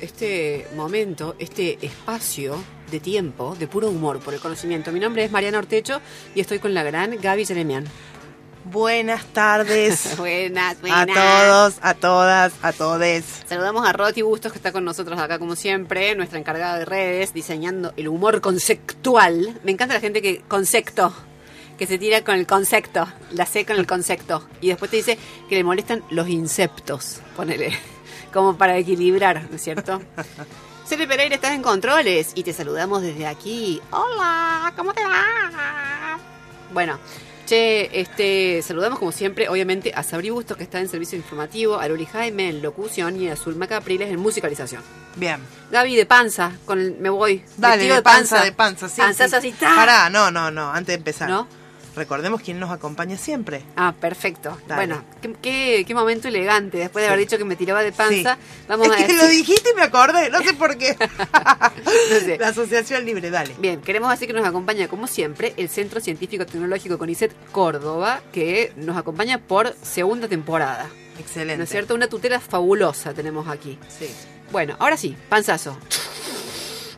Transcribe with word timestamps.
Este 0.00 0.66
momento, 0.76 1.36
este 1.38 1.76
espacio 1.84 2.56
de 2.90 3.00
tiempo, 3.00 3.54
de 3.58 3.68
puro 3.68 3.90
humor 3.90 4.18
por 4.20 4.32
el 4.32 4.40
conocimiento. 4.40 4.92
Mi 4.92 4.98
nombre 4.98 5.24
es 5.24 5.30
Mariana 5.30 5.58
Ortecho 5.58 6.00
y 6.34 6.40
estoy 6.40 6.58
con 6.58 6.72
la 6.72 6.82
gran 6.82 7.18
Gaby 7.20 7.44
Jeremian. 7.44 7.84
Buenas 8.64 9.26
tardes 9.26 10.16
buenas, 10.16 10.78
a 10.78 10.80
buenas. 10.80 11.06
todos, 11.06 11.74
a 11.82 11.92
todas, 11.92 12.52
a 12.62 12.72
todes. 12.72 13.42
Saludamos 13.46 13.86
a 13.86 13.92
Roti 13.92 14.22
Bustos 14.22 14.52
que 14.52 14.58
está 14.58 14.72
con 14.72 14.86
nosotros 14.86 15.20
acá 15.20 15.38
como 15.38 15.54
siempre, 15.54 16.14
nuestra 16.14 16.38
encargada 16.38 16.78
de 16.78 16.86
redes, 16.86 17.34
diseñando 17.34 17.92
el 17.98 18.08
humor 18.08 18.40
conceptual. 18.40 19.60
Me 19.64 19.72
encanta 19.72 19.92
la 19.92 20.00
gente 20.00 20.22
que 20.22 20.40
concepto, 20.48 21.12
que 21.76 21.86
se 21.86 21.98
tira 21.98 22.24
con 22.24 22.36
el 22.36 22.46
concepto, 22.46 23.06
la 23.32 23.44
C 23.44 23.66
con 23.66 23.76
el 23.76 23.86
concepto. 23.86 24.48
Y 24.62 24.68
después 24.68 24.90
te 24.90 24.96
dice 24.96 25.18
que 25.50 25.56
le 25.56 25.62
molestan 25.62 26.02
los 26.08 26.30
inceptos, 26.30 27.20
ponele, 27.36 27.78
como 28.32 28.56
para 28.56 28.76
equilibrar, 28.76 29.46
¿no 29.48 29.56
es 29.56 29.62
cierto? 29.62 30.02
Cele 30.86 31.06
Pereira, 31.06 31.36
estás 31.36 31.52
en 31.52 31.62
controles 31.62 32.32
y 32.34 32.42
te 32.42 32.52
saludamos 32.52 33.02
desde 33.02 33.26
aquí. 33.26 33.80
Hola, 33.90 34.72
¿cómo 34.76 34.92
te 34.92 35.04
va? 35.04 36.18
Bueno, 36.72 36.98
che, 37.46 38.00
este, 38.00 38.62
saludamos 38.62 38.98
como 38.98 39.12
siempre, 39.12 39.48
obviamente, 39.48 39.92
a 39.94 40.02
Sabri 40.02 40.30
Bustos, 40.30 40.56
que 40.56 40.64
está 40.64 40.80
en 40.80 40.88
servicio 40.88 41.16
informativo, 41.16 41.78
a 41.78 41.86
Luli 41.88 42.06
Jaime 42.06 42.48
en 42.48 42.62
locución 42.62 43.20
y 43.20 43.28
a 43.28 43.36
Zulma 43.36 43.68
Capriles 43.68 44.10
en 44.10 44.18
musicalización. 44.18 44.82
Bien. 45.16 45.40
Gaby 45.70 45.96
de 45.96 46.06
panza, 46.06 46.52
con 46.64 46.80
el, 46.80 46.96
me 46.98 47.10
voy. 47.10 47.44
Dale, 47.56 47.76
vestido 47.76 47.96
de 47.96 48.02
panza, 48.02 48.42
de 48.42 48.52
panza, 48.52 48.88
sí. 48.88 49.00
Panzas 49.00 49.30
sí. 49.30 49.36
así, 49.36 49.52
¡ta! 49.52 49.74
Pará, 49.74 50.10
no, 50.10 50.30
no, 50.30 50.50
no, 50.50 50.70
antes 50.72 50.88
de 50.88 50.94
empezar. 50.94 51.28
¿No? 51.28 51.46
Recordemos 51.94 52.40
quién 52.40 52.58
nos 52.58 52.70
acompaña 52.70 53.18
siempre. 53.18 53.62
Ah, 53.76 53.92
perfecto. 53.98 54.56
Dale. 54.66 54.86
Bueno, 54.86 55.04
qué, 55.20 55.34
qué, 55.42 55.84
qué 55.86 55.94
momento 55.94 56.28
elegante. 56.28 56.78
Después 56.78 57.02
de 57.02 57.08
haber 57.08 57.20
dicho 57.20 57.36
que 57.36 57.44
me 57.44 57.54
tiraba 57.56 57.82
de 57.82 57.92
panza, 57.92 58.36
Sí. 58.36 58.64
vamos 58.66 58.86
es 58.86 58.92
a 58.92 58.96
que 58.96 59.02
decir... 59.04 59.18
lo 59.18 59.26
dijiste 59.28 59.70
y 59.70 59.74
me 59.74 59.82
acordé, 59.82 60.30
no 60.30 60.40
sé 60.42 60.54
por 60.54 60.76
qué. 60.78 60.96
No 62.10 62.18
sé. 62.20 62.38
La 62.38 62.48
asociación 62.48 63.04
libre, 63.04 63.30
dale. 63.30 63.54
Bien, 63.58 63.80
queremos 63.80 64.10
decir 64.10 64.26
que 64.28 64.32
nos 64.34 64.46
acompaña, 64.46 64.88
como 64.88 65.06
siempre, 65.06 65.52
el 65.56 65.68
Centro 65.68 66.00
Científico 66.00 66.46
Tecnológico 66.46 66.98
CONICET 66.98 67.32
Córdoba, 67.52 68.20
que 68.32 68.72
nos 68.76 68.96
acompaña 68.96 69.38
por 69.38 69.74
segunda 69.82 70.28
temporada. 70.28 70.88
Excelente. 71.18 71.58
¿No 71.58 71.64
es 71.64 71.70
cierto? 71.70 71.94
Una 71.94 72.06
tutela 72.08 72.40
fabulosa 72.40 73.12
tenemos 73.14 73.48
aquí. 73.48 73.78
Sí. 73.88 74.08
Bueno, 74.50 74.76
ahora 74.78 74.96
sí, 74.96 75.16
panzazo. 75.28 75.76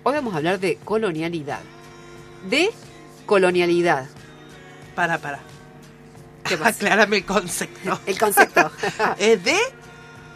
Hoy 0.02 0.14
vamos 0.14 0.34
a 0.34 0.38
hablar 0.38 0.60
de 0.60 0.76
colonialidad. 0.84 1.60
De 2.48 2.70
colonialidad. 3.26 4.06
Para, 4.94 5.18
para. 5.18 5.40
¿Qué 6.44 6.56
pasa? 6.58 6.70
Aclárame 6.70 7.18
el 7.18 7.24
concepto. 7.24 7.98
El 8.06 8.18
concepto. 8.18 8.70
es 9.18 9.42
de. 9.44 9.56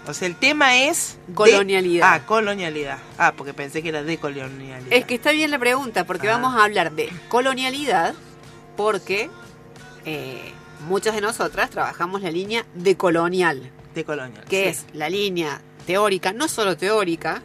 O 0.06 0.14
sea, 0.14 0.26
el 0.26 0.36
tema 0.36 0.76
es. 0.76 1.18
de- 1.26 1.34
Colonialidad. 1.34 2.14
ah, 2.14 2.26
colonialidad. 2.26 2.98
Ah, 3.18 3.34
porque 3.36 3.52
pensé 3.52 3.82
que 3.82 3.90
era 3.90 4.02
de 4.02 4.16
colonialidad. 4.18 4.80
Es 4.90 5.04
que 5.04 5.14
está 5.16 5.32
bien 5.32 5.50
la 5.50 5.58
pregunta, 5.58 6.04
porque 6.04 6.28
Ah. 6.28 6.38
vamos 6.38 6.54
a 6.58 6.64
hablar 6.64 6.92
de 6.92 7.10
colonialidad, 7.28 8.14
porque 8.76 9.28
eh, 10.06 10.52
muchas 10.88 11.14
de 11.14 11.20
nosotras 11.20 11.68
trabajamos 11.68 12.22
la 12.22 12.30
línea 12.30 12.64
de 12.74 12.96
colonial, 12.96 13.70
De 13.94 14.04
colonial. 14.04 14.44
que 14.48 14.72
sí. 14.72 14.80
es 14.80 14.86
la 14.94 15.10
línea 15.10 15.60
teórica, 15.86 16.32
no 16.32 16.48
solo 16.48 16.76
teórica, 16.78 17.42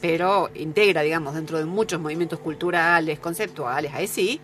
pero 0.00 0.50
integra, 0.56 1.02
digamos, 1.02 1.34
dentro 1.34 1.58
de 1.58 1.64
muchos 1.66 2.00
movimientos 2.00 2.40
culturales, 2.40 3.20
conceptuales, 3.20 3.92
ahí 3.94 4.08
sí, 4.08 4.40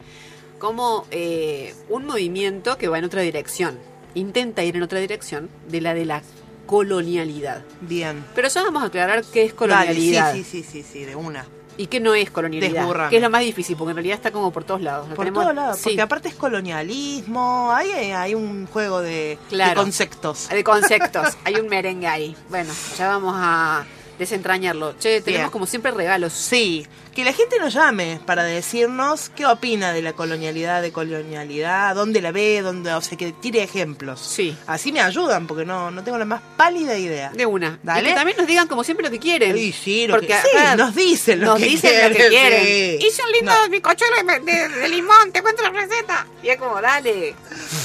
como 0.59 1.07
eh, 1.11 1.75
un 1.89 2.07
movimiento 2.07 2.77
que 2.79 2.89
va 2.89 2.99
en 2.99 3.05
otra 3.05 3.23
dirección, 3.23 3.79
intenta 4.15 4.63
ir 4.65 4.77
en 4.77 4.83
otra 4.83 4.99
dirección 5.01 5.49
de 5.69 5.81
la 5.81 5.95
de 5.95 6.05
la 6.07 6.23
colonialidad. 6.67 7.63
Bien. 7.81 8.25
Pero 8.35 8.49
ya 8.49 8.63
vamos 8.63 8.83
a 8.83 8.87
aclarar 8.87 9.23
qué 9.33 9.43
es 9.45 9.49
Dale, 9.51 9.57
colonialidad. 9.57 10.33
sí, 10.35 10.45
sí, 10.45 10.63
sí, 10.63 10.83
sí, 10.83 10.87
sí, 10.93 11.05
de 11.05 11.15
una. 11.17 11.47
¿Y 11.79 11.89
qué 11.89 12.01
no 12.01 12.15
es 12.15 12.31
colonialidad? 12.31 12.73
Desburrame. 12.81 13.11
Que 13.11 13.17
es 13.17 13.23
lo 13.23 13.29
más 13.31 13.43
difícil, 13.43 13.77
porque 13.77 13.91
en 13.91 13.97
realidad 13.97 14.17
está 14.17 14.31
como 14.31 14.51
por 14.51 14.65
todos 14.65 14.81
lados. 14.81 15.07
Por 15.09 15.27
tenemos- 15.27 15.43
todos 15.45 15.55
lados, 15.55 15.77
Sí, 15.77 15.83
porque 15.85 16.01
aparte 16.01 16.29
es 16.29 16.35
colonialismo, 16.35 17.71
hay, 17.73 17.91
hay 18.13 18.35
un 18.35 18.67
juego 18.67 19.01
de, 19.03 19.39
Claro. 19.51 19.71
de 19.81 19.85
conceptos. 19.85 20.49
de 20.49 20.65
conceptos. 20.65 21.37
Hay 21.45 21.57
un 21.57 21.69
merengue 21.69 22.07
ahí. 22.07 22.35
Bueno, 22.49 22.73
ya 22.97 23.09
vamos 23.09 23.35
a 23.37 23.85
desentrañarlo. 24.19 24.95
Che, 24.99 25.21
tenemos 25.21 25.45
Bien. 25.47 25.51
como 25.51 25.67
siempre 25.67 25.91
regalos. 25.93 26.33
Sí, 26.33 26.87
que 27.15 27.25
la 27.25 27.33
gente 27.33 27.59
nos 27.59 27.73
llame 27.73 28.21
para 28.27 28.45
decirnos 28.45 29.31
qué 29.35 29.47
opina 29.47 29.93
de 29.93 30.03
la 30.03 30.13
colonialidad, 30.13 30.83
de 30.83 30.93
colonialidad, 30.93 31.95
dónde 31.95 32.21
la 32.21 32.31
ve, 32.33 32.61
dónde, 32.63 32.93
o 32.93 33.01
sea, 33.01 33.17
que 33.17 33.33
tire 33.33 33.63
ejemplos. 33.63 34.21
Sí. 34.21 34.57
Así 34.67 34.93
me 34.93 35.01
ayudan, 35.01 35.47
porque 35.47 35.65
no, 35.65 35.91
no 35.91 36.05
tengo 36.05 36.19
la 36.19 36.25
más 36.27 36.43
pálida 36.57 36.97
idea. 36.97 37.31
De 37.31 37.47
una. 37.47 37.79
Dale. 37.83 38.03
Y 38.03 38.09
que 38.11 38.15
también 38.15 38.37
nos 38.37 38.47
digan 38.47 38.69
como 38.69 38.85
siempre 38.85 39.05
lo 39.07 39.11
que 39.11 39.19
quieren. 39.19 39.57
Sí, 39.57 39.73
sí, 39.73 40.07
lo 40.07 40.15
Porque 40.15 40.29
que, 40.29 40.35
sí, 40.35 40.77
nos 40.77 40.95
dicen 40.95 41.41
lo 41.41 41.47
nos 41.47 41.59
que 41.59 41.65
dicen 41.67 41.91
quieren. 41.91 42.13
lo 42.13 42.17
que 42.19 42.29
quieren. 42.29 42.65
sí. 43.01 43.07
Hice 43.07 43.23
un 43.23 43.33
lindo 43.33 43.53
No. 43.53 43.69
bizcochuelo 43.71 44.17
de, 44.25 44.41
de- 44.53 44.69
de 44.69 44.89
limón, 44.89 45.33
te 45.33 45.41
cuento 45.43 45.63
la 45.63 45.71
receta. 45.71 46.27
Y 46.43 46.49
es 46.49 46.57
como, 46.59 46.81
dale. 46.81 47.35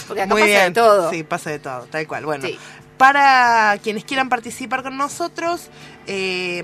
Porque 0.08 0.24
acá 0.24 0.34
Muy 0.34 0.42
pasa 0.42 0.52
bien. 0.53 0.74
de 0.74 0.81
todo. 0.81 1.09
Sí, 1.09 1.24
pasa 1.24 1.50
de 1.52 1.59
todo, 1.59 1.88
tal 1.90 2.06
cual. 2.08 2.25
Bueno, 2.25 2.46
Sí. 2.48 2.58
para 2.98 3.78
quienes 3.81 4.03
quieran 4.03 4.30
participar 4.30 4.84
con 4.84 4.98
nosotros, 4.98 5.69
eh, 6.07 6.63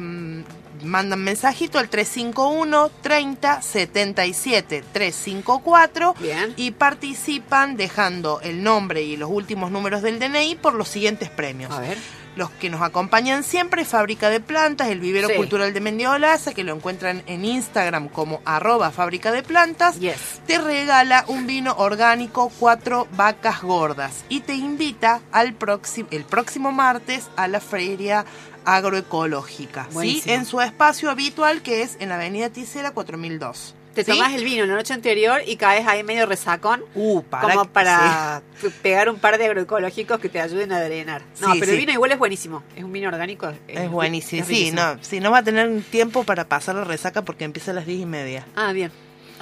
mandan 0.84 1.24
mensajito 1.24 1.80
al 1.80 1.90
351 1.90 2.90
30 3.02 3.62
77 3.62 4.84
354 4.94 6.16
Bien. 6.20 6.54
y 6.56 6.72
participan 6.72 7.78
dejando 7.78 8.40
el 8.42 8.64
nombre 8.64 9.02
y 9.04 9.18
los 9.18 9.30
últimos 9.32 9.72
números 9.72 10.02
del 10.02 10.20
DNI 10.20 10.56
por 10.56 10.74
los 10.76 10.88
siguientes 10.88 11.30
premios. 11.30 11.72
A 11.72 11.80
ver. 11.80 11.98
Los 12.36 12.52
que 12.52 12.70
nos 12.70 12.84
acompañan 12.84 13.44
siempre, 13.44 13.84
Fábrica 13.84 14.30
de 14.30 14.40
Plantas, 14.40 14.90
el 14.90 15.00
Vivero 15.00 15.28
Sí. 15.28 15.34
Cultural 15.34 15.74
de 15.74 15.82
Mendiolaza, 15.82 16.54
que 16.54 16.64
lo 16.64 16.76
encuentran 16.76 17.24
en 17.26 17.44
Instagram 17.44 18.10
como 18.10 18.44
arroba 18.46 18.92
Fábrica 18.92 19.32
de 19.32 19.42
Plantas 19.42 20.00
Yes. 20.00 20.42
te 20.46 20.60
regala 20.60 21.26
un 21.28 21.48
vino 21.48 21.74
orgánico 21.80 22.52
cuatro 22.60 23.08
vacas 23.14 23.64
gordas 23.64 24.24
y 24.30 24.42
te 24.42 24.54
invita 24.54 25.22
al 25.32 25.54
próximo 25.56 26.10
el 26.12 26.26
próximo 26.26 26.72
martes 26.72 27.26
a 27.38 27.48
la 27.48 27.60
feria 27.60 28.24
agroecológica, 28.68 29.88
¿sí? 30.00 30.22
En 30.26 30.46
su 30.46 30.62
espacio 30.62 31.10
habitual 31.10 31.62
que 31.62 31.82
es 31.82 31.98
en 32.00 32.10
la 32.10 32.16
Avenida 32.16 32.50
Ticera 32.50 32.92
4002. 32.92 33.74
Te 33.94 34.04
¿sí? 34.04 34.12
tomás 34.12 34.32
el 34.36 34.44
vino 34.44 34.64
la 34.68 34.76
noche 34.76 34.94
anterior 34.94 35.42
y 35.48 35.56
caes 35.56 35.88
ahí 35.88 36.04
medio 36.04 36.28
resacón. 36.28 36.84
Uh, 36.94 37.24
para 37.24 37.54
como 37.54 37.66
para 37.66 38.44
pe- 38.62 38.70
pegar 38.84 39.10
un 39.10 39.18
par 39.18 39.40
de 39.40 39.46
agroecológicos 39.46 40.20
que 40.20 40.30
te 40.30 40.40
ayuden 40.40 40.72
a 40.72 40.82
drenar. 40.82 41.24
No, 41.42 41.54
Sí, 41.54 41.60
pero 41.60 41.72
el 41.72 41.80
vino 41.80 41.92
igual 41.94 42.12
es 42.12 42.20
buenísimo. 42.20 42.62
Es 42.76 42.84
un 42.84 42.92
vino 42.92 43.08
orgánico. 43.08 43.52
es 43.68 43.90
buenísimo. 43.90 44.46
Sí, 44.46 44.72
no, 44.72 44.98
sí, 45.02 45.20
no 45.20 45.32
va 45.32 45.40
a 45.40 45.44
tener 45.44 45.82
tiempo 45.90 46.24
para 46.26 46.48
pasar 46.48 46.76
la 46.76 46.84
resaca 46.84 47.24
porque 47.24 47.44
empieza 47.46 47.72
a 47.72 47.74
las 47.74 47.88
diez 47.88 48.02
y 48.02 48.06
media. 48.06 48.46
Ah, 48.56 48.72
bien. 48.72 48.92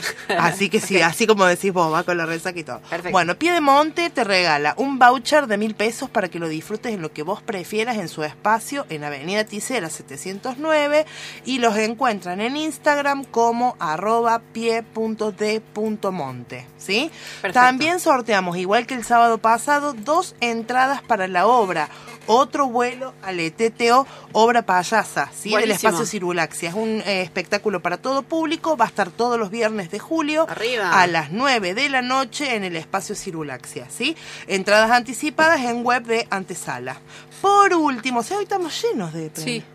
Así 0.38 0.69
que 0.69 0.80
sí, 0.80 1.01
así 1.01 1.27
como 1.27 1.45
decís 1.45 1.74
vos, 1.74 1.94
va 1.94 2.03
con 2.03 2.18
la 2.18 2.25
resaca 2.25 2.59
y 2.59 2.63
todo. 2.63 2.80
Perfecto. 2.81 3.12
Bueno, 3.12 3.36
Piedemonte 3.36 4.09
te 4.09 4.24
regala 4.24 4.74
un 4.77 4.97
voucher 5.00 5.47
de 5.47 5.57
mil 5.57 5.75
pesos 5.75 6.09
para 6.09 6.30
que 6.30 6.39
lo 6.39 6.47
disfrutes 6.47 6.94
en 6.94 7.01
lo 7.01 7.12
que 7.12 7.24
vos 7.24 7.42
prefieras 7.42 7.97
en 7.97 8.07
su 8.07 8.24
espacio 8.24 8.86
en 8.89 9.03
Avenida 9.03 9.44
Ticera 9.45 9.89
709 9.89 11.06
y 11.45 11.59
los 11.59 11.77
encuentran 11.77 12.42
en 12.42 12.57
Instagram 12.57 13.24
como 13.25 13.75
arroba 13.80 14.42
pie.d.monte. 14.53 14.86
¿sí? 16.85 17.11
Perfecto. 17.41 17.59
También 17.59 17.99
sorteamos, 17.99 18.57
igual 18.57 18.85
que 18.85 18.93
el 18.93 19.03
sábado 19.03 19.37
pasado, 19.37 19.93
dos 19.93 20.35
entradas 20.39 21.01
para 21.01 21.27
la 21.27 21.47
obra. 21.47 21.89
Otro 22.27 22.67
vuelo 22.67 23.13
al 23.21 23.39
ETTO, 23.39 24.07
obra 24.31 24.63
payasa, 24.63 25.29
¿sí? 25.35 25.55
del 25.55 25.71
espacio 25.71 26.05
Cirulaxia. 26.05 26.69
Es 26.69 26.75
un 26.75 27.01
eh, 27.05 27.21
espectáculo 27.21 27.81
para 27.81 27.97
todo 27.97 28.23
público, 28.23 28.75
va 28.75 28.85
a 28.85 28.87
estar 28.87 29.11
todos 29.11 29.37
los 29.37 29.51
viernes 29.51 29.91
de 29.91 29.99
julio 29.99 30.47
Arriba. 30.49 31.01
a 31.01 31.05
las 31.05 31.31
9 31.31 31.75
de 31.75 31.89
la 31.89 32.01
noche 32.01 32.55
en 32.55 32.63
el 32.63 32.75
espacio 32.77 33.15
Cirulaxia, 33.15 33.87
¿sí? 33.89 34.17
Entradas 34.47 34.89
anticipadas 34.89 35.61
en 35.61 35.83
web 35.83 36.03
de 36.03 36.27
Antesala. 36.31 36.99
Por 37.41 37.75
último, 37.75 38.21
o 38.21 38.23
sea, 38.23 38.37
hoy 38.37 38.43
estamos 38.43 38.81
llenos 38.81 39.13
de 39.13 39.29
premios. 39.29 39.63
Sí. 39.63 39.75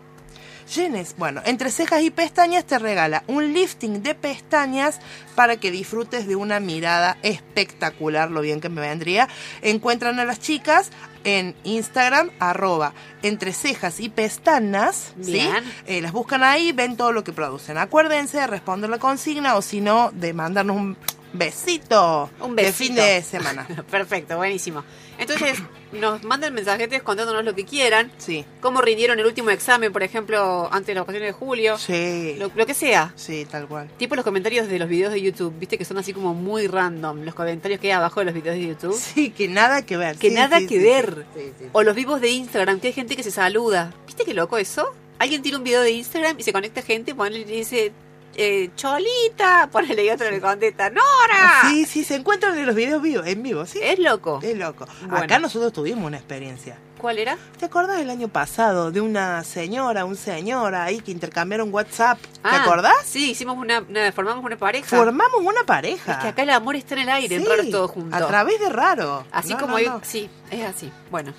Llenes. 0.73 1.15
Bueno, 1.17 1.41
entre 1.45 1.71
cejas 1.71 2.01
y 2.01 2.09
pestañas 2.09 2.65
te 2.65 2.79
regala 2.79 3.23
un 3.27 3.53
lifting 3.53 4.03
de 4.03 4.15
pestañas 4.15 4.99
para 5.35 5.57
que 5.57 5.71
disfrutes 5.71 6.27
de 6.27 6.35
una 6.35 6.59
mirada 6.59 7.17
espectacular, 7.23 8.31
lo 8.31 8.41
bien 8.41 8.61
que 8.61 8.69
me 8.69 8.81
vendría. 8.81 9.27
Encuentran 9.61 10.19
a 10.19 10.25
las 10.25 10.39
chicas 10.39 10.89
en 11.23 11.55
Instagram, 11.63 12.31
arroba 12.39 12.93
entre 13.21 13.53
cejas 13.53 13.99
y 13.99 14.09
pestañas. 14.09 15.13
¿sí? 15.21 15.47
Eh, 15.85 16.01
las 16.01 16.11
buscan 16.11 16.43
ahí, 16.43 16.71
ven 16.71 16.97
todo 16.97 17.11
lo 17.11 17.23
que 17.23 17.31
producen. 17.33 17.77
Acuérdense 17.77 18.37
de 18.37 18.47
responder 18.47 18.89
la 18.89 18.97
consigna 18.97 19.55
o 19.55 19.61
si 19.61 19.81
no, 19.81 20.11
de 20.13 20.33
mandarnos 20.33 20.77
un 20.77 20.97
besito, 21.33 22.29
Un 22.39 22.55
de 22.55 22.63
besito. 22.63 22.83
fin 22.85 22.95
de 22.95 23.21
semana. 23.23 23.67
Perfecto, 23.91 24.35
buenísimo. 24.37 24.83
Entonces, 25.17 25.59
nos 25.93 26.23
mandan 26.23 26.53
mensajetes 26.53 27.01
contándonos 27.01 27.43
lo 27.43 27.55
que 27.55 27.65
quieran. 27.65 28.11
Sí. 28.17 28.45
Cómo 28.59 28.81
rindieron 28.81 29.19
el 29.19 29.25
último 29.25 29.49
examen, 29.49 29.91
por 29.91 30.03
ejemplo, 30.03 30.69
antes 30.71 30.87
de 30.87 30.93
las 30.95 31.01
vacaciones 31.03 31.29
de 31.29 31.33
julio. 31.33 31.77
Sí. 31.77 32.35
Lo, 32.37 32.51
lo 32.55 32.65
que 32.65 32.73
sea. 32.73 33.13
Sí, 33.15 33.45
tal 33.49 33.67
cual. 33.67 33.89
Tipo 33.97 34.15
los 34.15 34.23
comentarios 34.25 34.67
de 34.67 34.79
los 34.79 34.87
videos 34.89 35.13
de 35.13 35.21
YouTube, 35.21 35.53
viste 35.59 35.77
que 35.77 35.85
son 35.85 35.97
así 35.97 36.13
como 36.13 36.33
muy 36.33 36.67
random, 36.67 37.23
los 37.23 37.35
comentarios 37.35 37.79
que 37.79 37.87
hay 37.87 37.93
abajo 37.93 38.19
de 38.21 38.25
los 38.25 38.33
videos 38.33 38.55
de 38.55 38.67
YouTube. 38.67 38.95
Sí, 38.99 39.31
que 39.31 39.47
nada 39.47 39.85
que 39.85 39.97
ver. 39.97 40.17
Que 40.17 40.29
Sí, 40.29 40.35
nada 40.35 40.59
sí, 40.59 40.67
que 40.67 40.77
sí, 40.79 40.83
ver. 40.83 41.25
sí, 41.35 41.41
sí, 41.41 41.53
sí. 41.59 41.65
O 41.73 41.83
los 41.83 41.95
vivos 41.95 42.21
de 42.21 42.29
Instagram, 42.29 42.79
que 42.79 42.87
hay 42.87 42.93
gente 42.93 43.15
que 43.15 43.23
se 43.23 43.31
saluda. 43.31 43.93
¿Viste 44.05 44.23
qué 44.25 44.33
loco 44.33 44.57
eso? 44.57 44.93
Alguien 45.19 45.41
tiene 45.43 45.57
un 45.57 45.63
video 45.63 45.81
de 45.81 45.91
Instagram 45.91 46.39
y 46.39 46.43
se 46.43 46.51
conecta 46.51 46.81
gente, 46.81 47.13
y 47.31 47.43
dice, 47.43 47.91
eh, 48.35 48.69
Cholita, 48.75 49.69
ponele 49.71 50.05
y 50.05 50.09
otro 50.09 50.29
le 50.31 50.39
contesta, 50.41 50.89
Nora. 50.89 51.61
Sí, 51.69 51.85
sí, 51.85 52.03
se 52.03 52.15
encuentran 52.15 52.57
en 52.57 52.65
los 52.65 52.75
videos 52.75 53.01
vivos, 53.01 53.25
en 53.27 53.43
vivo, 53.43 53.65
sí. 53.65 53.79
Es 53.81 53.99
loco. 53.99 54.39
Es 54.41 54.57
loco. 54.57 54.85
Bueno. 55.01 55.17
Acá 55.25 55.39
nosotros 55.39 55.73
tuvimos 55.73 56.05
una 56.05 56.17
experiencia. 56.17 56.77
¿Cuál 56.97 57.17
era? 57.17 57.35
¿Te 57.59 57.65
acordás 57.65 57.97
del 57.97 58.09
año 58.11 58.27
pasado 58.27 58.91
de 58.91 59.01
una 59.01 59.43
señora, 59.43 60.05
un 60.05 60.15
señor 60.15 60.75
ahí 60.75 60.99
que 61.01 61.11
intercambiaron 61.11 61.73
WhatsApp? 61.73 62.19
¿Te 62.21 62.39
Ah, 62.43 62.61
acordás? 62.63 62.93
Sí, 63.05 63.31
hicimos 63.31 63.57
una, 63.57 63.79
una- 63.79 64.11
formamos 64.11 64.45
una 64.45 64.55
pareja. 64.55 64.95
Formamos 64.97 65.41
una 65.41 65.63
pareja. 65.65 66.11
Es 66.11 66.17
que 66.19 66.27
acá 66.27 66.43
el 66.43 66.51
amor 66.51 66.75
está 66.75 66.93
en 66.93 67.01
el 67.01 67.09
aire, 67.09 67.35
en 67.37 67.41
Sí, 67.41 67.47
raros 67.49 67.69
todos 67.71 67.89
juntos. 67.91 68.21
A 68.21 68.27
través 68.27 68.59
de 68.59 68.69
raro. 68.69 69.25
Así 69.31 69.49
No, 69.53 69.57
como 69.57 69.71
no, 69.71 69.77
hay- 69.77 69.85
no. 69.87 70.01
sí, 70.03 70.29
es 70.51 70.63
así. 70.63 70.91
Bueno, 71.09 71.33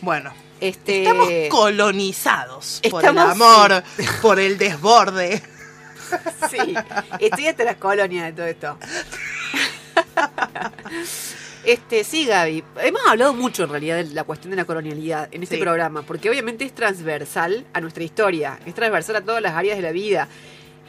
Bueno, 0.00 0.32
este 0.60 1.02
estamos 1.02 1.28
colonizados 1.50 2.80
por 2.90 3.04
el 3.04 3.18
amor, 3.18 3.82
por 4.22 4.40
el 4.40 4.56
desborde. 4.58 5.42
Sí, 6.50 6.74
estoy 7.20 7.46
hasta 7.48 7.64
la 7.64 7.74
colonia 7.76 8.24
de 8.26 8.32
todo 8.32 8.46
esto. 8.46 8.78
Este, 11.64 12.04
sí, 12.04 12.26
Gaby. 12.26 12.62
Hemos 12.82 13.00
hablado 13.06 13.32
mucho 13.32 13.64
en 13.64 13.70
realidad 13.70 13.96
de 13.96 14.04
la 14.12 14.24
cuestión 14.24 14.50
de 14.50 14.56
la 14.58 14.66
colonialidad 14.66 15.28
en 15.32 15.42
este 15.42 15.54
Sí. 15.56 15.62
programa, 15.62 16.02
porque 16.02 16.28
obviamente 16.28 16.64
es 16.66 16.74
transversal 16.74 17.64
a 17.72 17.80
nuestra 17.80 18.04
historia, 18.04 18.58
es 18.66 18.74
transversal 18.74 19.16
a 19.16 19.22
todas 19.22 19.40
las 19.42 19.54
áreas 19.54 19.76
de 19.78 19.82
la 19.82 19.92
vida. 19.92 20.28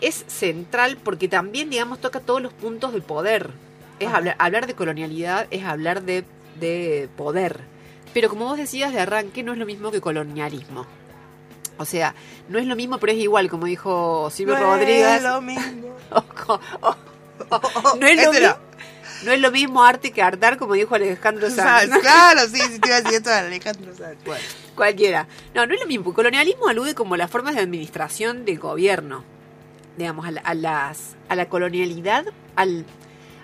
Es 0.02 0.26
central 0.28 0.98
porque 1.02 1.30
también, 1.30 1.70
digamos, 1.70 2.00
toca 2.02 2.20
todos 2.20 2.42
los 2.42 2.52
puntos 2.52 2.92
del 2.92 3.04
poder. 3.04 3.52
Es 4.00 4.08
Ajá. 4.10 4.18
hablar, 4.18 4.36
hablar 4.38 4.68
de 4.68 4.74
colonialidad, 4.74 5.48
es 5.50 5.64
hablar 5.64 6.02
de, 6.02 6.26
de 6.60 7.08
poder. 7.16 7.62
Pero 8.14 8.28
como 8.28 8.44
vos 8.44 8.58
decías 8.58 8.92
de 8.92 9.00
arranque, 9.00 9.44
no 9.44 9.54
es 9.54 9.58
lo 9.58 9.66
mismo 9.66 9.92
que 9.92 10.02
colonialismo. 10.02 10.86
O 11.78 11.86
sea, 11.86 12.16
no 12.50 12.58
es 12.60 12.66
lo 12.68 12.76
mismo, 12.76 12.98
pero 13.00 13.12
es 13.12 13.18
igual, 13.20 13.50
como 13.50 13.66
dijo 13.66 14.30
Silvio 14.32 14.56
No 14.58 14.62
Rodríguez. 14.76 15.18
es 15.18 15.24
lo 15.24 15.42
mismo. 15.42 15.96
No 18.00 18.08
es, 18.08 18.16
lo 18.16 18.32
Este 18.32 18.40
mi- 18.42 18.46
no. 19.26 19.32
es 19.32 19.40
lo 19.40 19.52
mismo 19.52 19.84
arte 19.84 20.12
que 20.12 20.22
hartar, 20.22 20.58
como 20.58 20.74
dijo 20.74 20.96
Alejandro 20.96 21.50
Sanz. 21.50 21.92
Claro, 22.00 22.42
sí, 22.48 22.60
sí, 22.62 22.80
te 22.80 22.88
iba 22.90 22.98
a 22.98 23.02
decir 23.02 23.18
esto 23.18 23.30
de 23.30 23.36
Alejandro 23.36 23.94
Sanz. 23.96 24.18
Bueno. 24.26 24.44
Cualquiera. 24.76 25.28
No, 25.54 25.66
no 25.66 25.74
es 25.74 25.80
lo 25.80 25.88
mismo. 25.88 26.14
Colonialismo 26.14 26.68
alude 26.68 26.96
como 26.96 27.16
las 27.18 27.30
formas 27.32 27.56
de 27.56 27.62
administración 27.62 28.46
del 28.46 28.60
gobierno. 28.60 29.24
Digamos, 29.98 30.26
a 30.26 30.32
la, 30.32 30.42
a 30.42 30.54
las, 30.54 31.16
a 31.30 31.36
la 31.36 31.48
colonialidad, 31.48 32.26
al, 32.58 32.86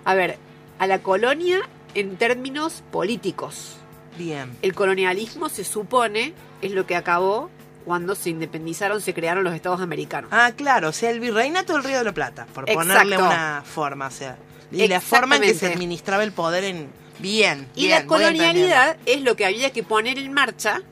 a 0.04 0.14
ver, 0.14 0.38
a 0.78 0.86
la 0.86 0.98
colonia 1.02 1.60
en 1.94 2.16
términos 2.16 2.82
políticos. 2.90 3.76
Bien. 4.18 4.54
El 4.60 4.74
colonialismo 4.74 5.48
se 5.48 5.64
supone 5.64 6.34
es 6.60 6.72
lo 6.72 6.86
que 6.86 6.96
acabó 6.96 7.50
cuando 7.84 8.14
se 8.14 8.30
independizaron, 8.30 9.00
se 9.00 9.14
crearon 9.14 9.44
los 9.44 9.54
estados 9.54 9.80
americanos. 9.80 10.30
Ah, 10.32 10.52
claro, 10.56 10.88
o 10.88 10.92
sea, 10.92 11.10
el 11.10 11.20
virreinato 11.20 11.74
del 11.74 11.84
Río 11.84 11.98
de 11.98 12.04
la 12.04 12.12
Plata, 12.12 12.46
por 12.54 12.66
ponerle 12.66 13.18
una 13.18 13.62
forma, 13.64 14.06
o 14.06 14.10
sea, 14.10 14.36
y 14.70 14.88
la 14.88 15.00
forma 15.00 15.36
en 15.36 15.42
que 15.42 15.54
se 15.54 15.66
administraba 15.66 16.24
el 16.24 16.32
poder 16.32 16.64
en 16.64 16.88
bien. 17.18 17.68
Y 17.74 17.86
bien, 17.86 18.00
la 18.00 18.06
colonialidad 18.06 18.96
es 19.06 19.22
lo 19.22 19.36
que 19.36 19.44
había 19.44 19.70
que 19.70 19.82
poner 19.82 20.18
en 20.18 20.32
marcha 20.32 20.82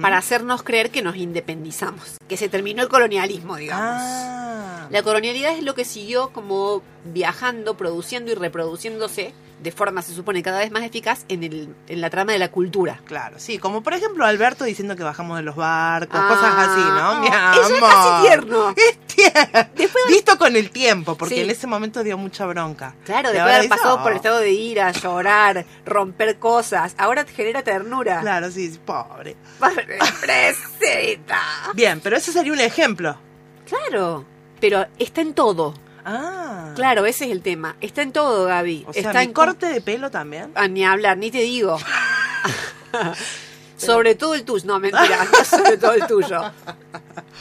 para 0.00 0.18
hacernos 0.18 0.62
creer 0.62 0.90
que 0.90 1.02
nos 1.02 1.16
independizamos, 1.16 2.16
que 2.28 2.36
se 2.36 2.48
terminó 2.48 2.82
el 2.82 2.88
colonialismo, 2.88 3.56
digamos. 3.56 3.84
Ah, 3.90 4.86
La 4.90 5.02
colonialidad 5.02 5.56
es 5.56 5.64
lo 5.64 5.74
que 5.74 5.84
siguió 5.84 6.28
como 6.30 6.82
viajando, 7.04 7.76
produciendo 7.76 8.30
y 8.30 8.34
reproduciéndose 8.36 9.34
de 9.64 9.72
forma, 9.72 10.02
se 10.02 10.12
supone, 10.14 10.42
cada 10.42 10.58
vez 10.60 10.70
más 10.70 10.82
eficaz 10.84 11.24
en, 11.28 11.42
el, 11.42 11.74
en 11.88 12.00
la 12.00 12.10
trama 12.10 12.32
de 12.32 12.38
la 12.38 12.50
cultura. 12.50 13.00
claro, 13.06 13.38
sí, 13.38 13.58
como 13.58 13.82
por 13.82 13.94
ejemplo 13.94 14.24
Alberto 14.26 14.64
diciendo 14.64 14.94
que 14.94 15.02
bajamos 15.02 15.38
de 15.38 15.42
los 15.42 15.56
barcos, 15.56 16.20
Ah, 16.22 16.28
cosas 16.28 16.54
así, 16.56 16.80
¿no? 16.80 17.20
Mi 17.22 17.26
eso 17.28 17.74
es 17.74 17.80
casi 17.80 18.22
tierno. 18.26 18.74
Es 18.76 18.98
tierno. 19.06 19.70
Después- 19.74 20.04
Visto 20.08 20.36
con 20.38 20.54
el 20.56 20.70
tiempo, 20.70 21.16
porque 21.16 21.36
Sí. 21.36 21.40
en 21.40 21.50
ese 21.50 21.66
momento 21.66 22.02
dio 22.02 22.18
mucha 22.18 22.46
bronca. 22.46 22.94
Claro, 23.04 23.30
después 23.30 23.50
de 23.52 23.56
haber 23.58 23.68
pasado 23.68 23.96
"Oh". 23.96 24.02
por 24.02 24.10
el 24.12 24.16
estado 24.16 24.38
de 24.40 24.50
ira, 24.50 24.90
llorar, 24.92 25.64
romper 25.86 26.38
cosas, 26.38 26.94
ahora 26.98 27.24
te 27.24 27.32
genera 27.32 27.62
ternura. 27.62 28.20
Claro, 28.20 28.50
sí, 28.50 28.70
sí, 28.70 28.78
pobre. 28.84 29.36
Pobrecita. 29.60 31.40
Bien, 31.74 32.00
pero 32.00 32.16
ese 32.16 32.32
sería 32.32 32.52
un 32.52 32.60
ejemplo. 32.60 33.16
Claro, 33.66 34.24
pero 34.60 34.86
está 34.98 35.20
en 35.20 35.34
todo. 35.34 35.74
Ah. 36.04 36.72
Claro, 36.74 37.06
ese 37.06 37.24
es 37.26 37.30
el 37.32 37.40
tema. 37.42 37.76
Está 37.80 38.02
en 38.02 38.12
todo, 38.12 38.44
Gaby. 38.46 38.84
O 38.88 38.92
sea, 38.92 39.02
está 39.02 39.18
mi 39.20 39.24
en 39.26 39.32
corte 39.32 39.66
de 39.66 39.80
pelo 39.80 40.10
también. 40.10 40.50
Ah, 40.54 40.68
ni 40.68 40.84
hablar, 40.84 41.16
ni 41.18 41.30
te 41.30 41.38
digo. 41.38 41.78
sobre 43.76 44.14
todo 44.14 44.34
el 44.34 44.44
tuyo. 44.44 44.64
No, 44.66 44.78
mentira, 44.80 45.26
no 45.32 45.44
sobre 45.44 45.76
todo 45.76 45.92
el 45.92 46.06
tuyo. 46.06 46.40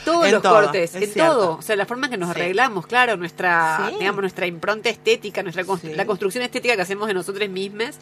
Todos 0.06 0.26
En 0.26 0.32
los 0.34 0.42
todo, 0.42 0.54
cortes, 0.64 0.96
es 0.96 1.02
en 1.04 1.14
cierto. 1.14 1.32
todo. 1.34 1.58
O 1.58 1.62
sea, 1.62 1.76
la 1.76 1.86
forma 1.86 2.08
en 2.08 2.12
que 2.12 2.18
nos 2.18 2.30
Sí. 2.34 2.40
arreglamos, 2.42 2.88
claro, 2.88 3.16
nuestra, 3.16 3.88
Sí. 3.90 3.96
digamos, 4.00 4.22
nuestra 4.22 4.46
impronta 4.48 4.90
estética, 4.90 5.44
nuestra 5.44 5.64
constru- 5.64 5.92
Sí. 5.92 5.96
la 5.96 6.06
construcción 6.06 6.44
estética 6.44 6.76
que 6.76 6.82
hacemos 6.82 7.08
de 7.08 7.14
nosotros 7.14 7.48
mismas, 7.50 7.96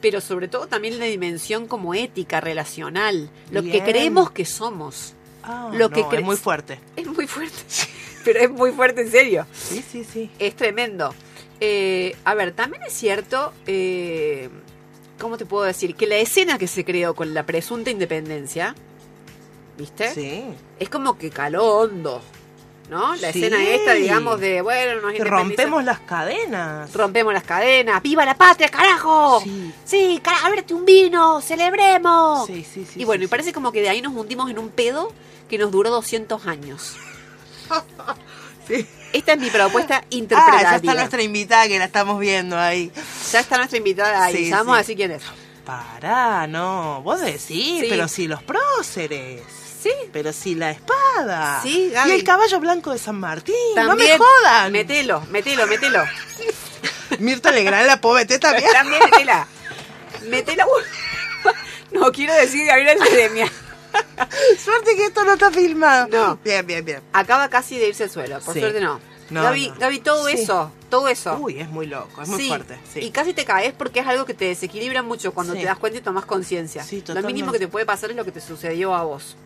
pero 0.00 0.20
sobre 0.20 0.46
todo 0.48 0.66
también 0.68 0.98
la 1.00 1.06
dimensión 1.06 1.66
como 1.66 1.94
ética, 1.94 2.40
relacional, 2.40 3.28
lo 3.50 3.62
que 3.62 3.82
creemos 3.82 4.30
que 4.30 4.44
somos. 4.44 5.14
Ah, 5.42 5.70
Lo 5.72 5.88
que 5.88 6.02
no, 6.02 6.08
crees- 6.10 6.20
es 6.22 6.26
muy 6.26 6.36
fuerte. 6.36 6.78
Es 6.94 7.06
muy 7.06 7.26
fuerte, 7.26 7.56
pero 8.32 8.40
es 8.44 8.50
muy 8.50 8.72
fuerte 8.72 9.00
en 9.02 9.10
serio. 9.10 9.46
Sí, 9.52 9.82
sí, 9.90 10.04
sí. 10.04 10.30
Es 10.38 10.54
tremendo. 10.54 11.14
Eh, 11.60 12.14
a 12.24 12.34
ver, 12.34 12.52
también 12.52 12.82
es 12.84 12.92
cierto, 12.92 13.52
eh, 13.66 14.48
¿cómo 15.18 15.36
te 15.38 15.46
puedo 15.46 15.64
decir? 15.64 15.94
Que 15.94 16.06
la 16.06 16.16
escena 16.16 16.58
que 16.58 16.66
se 16.68 16.84
creó 16.84 17.14
con 17.14 17.32
la 17.34 17.44
presunta 17.46 17.90
independencia, 17.90 18.74
¿viste? 19.76 20.12
Sí. 20.12 20.44
Es 20.78 20.88
como 20.88 21.18
que 21.18 21.30
caló 21.30 21.78
hondo, 21.78 22.22
¿no? 22.90 23.14
La 23.16 23.32
Sí. 23.32 23.38
escena 23.42 23.62
esta, 23.64 23.94
digamos, 23.94 24.38
de, 24.40 24.60
bueno, 24.62 25.00
nos 25.10 25.18
rompemos 25.28 25.82
las 25.84 26.00
cadenas. 26.00 26.92
Rompemos 26.94 27.32
las 27.32 27.42
cadenas. 27.44 28.02
¡Viva 28.02 28.24
la 28.24 28.36
patria, 28.36 28.68
carajo! 28.68 29.40
Sí. 29.42 29.72
Sí, 29.84 30.20
cara, 30.22 30.38
ábrete 30.44 30.74
un 30.74 30.84
vino, 30.84 31.40
celebremos. 31.40 32.46
Sí, 32.46 32.64
sí, 32.72 32.84
sí. 32.84 33.00
y 33.00 33.04
bueno, 33.04 33.22
sí, 33.22 33.24
y 33.24 33.28
parece 33.28 33.52
como 33.52 33.72
que 33.72 33.80
de 33.82 33.88
ahí 33.88 34.00
nos 34.02 34.14
hundimos 34.14 34.50
en 34.50 34.58
un 34.58 34.68
pedo 34.68 35.12
que 35.48 35.58
nos 35.58 35.70
duró 35.72 35.90
200 35.90 36.46
años. 36.46 36.96
Sí. 38.66 38.86
Esta 39.12 39.32
es 39.32 39.38
mi 39.38 39.48
propuesta 39.50 39.98
Ah, 40.02 40.04
interpretativa. 40.10 40.70
ya 40.70 40.76
está 40.76 40.94
nuestra 40.94 41.22
invitada 41.22 41.66
que 41.68 41.78
la 41.78 41.84
estamos 41.86 42.20
viendo 42.20 42.58
ahí. 42.58 42.92
Ya 43.32 43.40
está 43.40 43.56
nuestra 43.56 43.78
invitada 43.78 44.24
ahí. 44.24 44.44
Sí, 44.44 44.50
vamos 44.50 44.72
sí. 44.72 44.74
a 44.74 44.78
decir 44.78 44.96
quién 44.96 45.10
es. 45.12 45.22
Pará, 45.64 46.46
no. 46.46 47.00
Vos 47.02 47.20
decís, 47.20 47.80
Sí. 47.80 47.86
pero 47.88 48.06
si 48.08 48.26
los 48.28 48.42
próceres. 48.42 49.42
Sí. 49.82 49.90
Pero 50.12 50.32
si 50.32 50.54
la 50.54 50.70
espada. 50.72 51.60
Sí, 51.62 51.90
Gaby. 51.92 52.10
Y 52.10 52.14
el 52.14 52.24
caballo 52.24 52.58
blanco 52.60 52.90
de 52.92 52.98
San 52.98 53.18
Martín. 53.20 53.54
También, 53.74 53.96
no 53.96 54.18
me 54.18 54.18
jodan. 54.18 54.72
Metelo, 54.72 55.20
metelo, 55.30 55.66
metelo. 55.66 56.04
Mirta 57.18 57.50
Legrand 57.52 57.86
la 57.86 58.00
pobre 58.00 58.26
también. 58.26 58.70
También 58.72 59.02
metela. 59.04 59.46
Metela. 60.28 60.66
No 61.90 62.12
quiero 62.12 62.34
decir 62.34 62.66
Gabriela 62.66 63.02
Jeremia. 63.02 63.50
Suerte 64.58 64.96
que 64.96 65.06
esto 65.06 65.24
no 65.24 65.32
está 65.34 65.50
filmado. 65.50 66.08
No. 66.08 66.38
Bien, 66.44 66.66
bien, 66.66 66.84
bien. 66.84 67.00
Acaba 67.12 67.48
casi 67.48 67.78
de 67.78 67.88
irse 67.88 68.04
al 68.04 68.10
suelo. 68.10 68.40
Por 68.40 68.54
Sí. 68.54 68.60
suerte 68.60 68.80
no. 68.80 69.00
No, 69.30 69.42
Gaby, 69.42 69.68
no. 69.68 69.74
Gaby, 69.78 70.00
todo 70.00 70.26
Sí. 70.26 70.34
eso, 70.40 70.72
todo 70.88 71.06
eso. 71.08 71.36
Uy, 71.36 71.60
es 71.60 71.68
muy 71.68 71.86
loco, 71.86 72.22
es 72.22 72.28
muy 72.28 72.40
Sí, 72.40 72.48
fuerte. 72.48 72.78
Sí. 72.90 73.00
Y 73.00 73.10
casi 73.10 73.34
te 73.34 73.44
caes 73.44 73.74
porque 73.76 74.00
es 74.00 74.06
algo 74.06 74.24
que 74.24 74.32
te 74.32 74.46
desequilibra 74.46 75.02
mucho 75.02 75.32
cuando 75.34 75.52
te 75.52 75.64
das 75.64 75.76
cuenta 75.78 75.98
y 75.98 76.02
tomas 76.02 76.24
conciencia. 76.24 76.82
Sí, 76.82 77.04
lo 77.06 77.22
mínimo 77.22 77.52
que 77.52 77.58
te 77.58 77.68
puede 77.68 77.84
pasar 77.84 78.10
es 78.10 78.16
lo 78.16 78.24
que 78.24 78.32
te 78.32 78.40
sucedió 78.40 78.94
a 78.94 79.02
vos. 79.02 79.36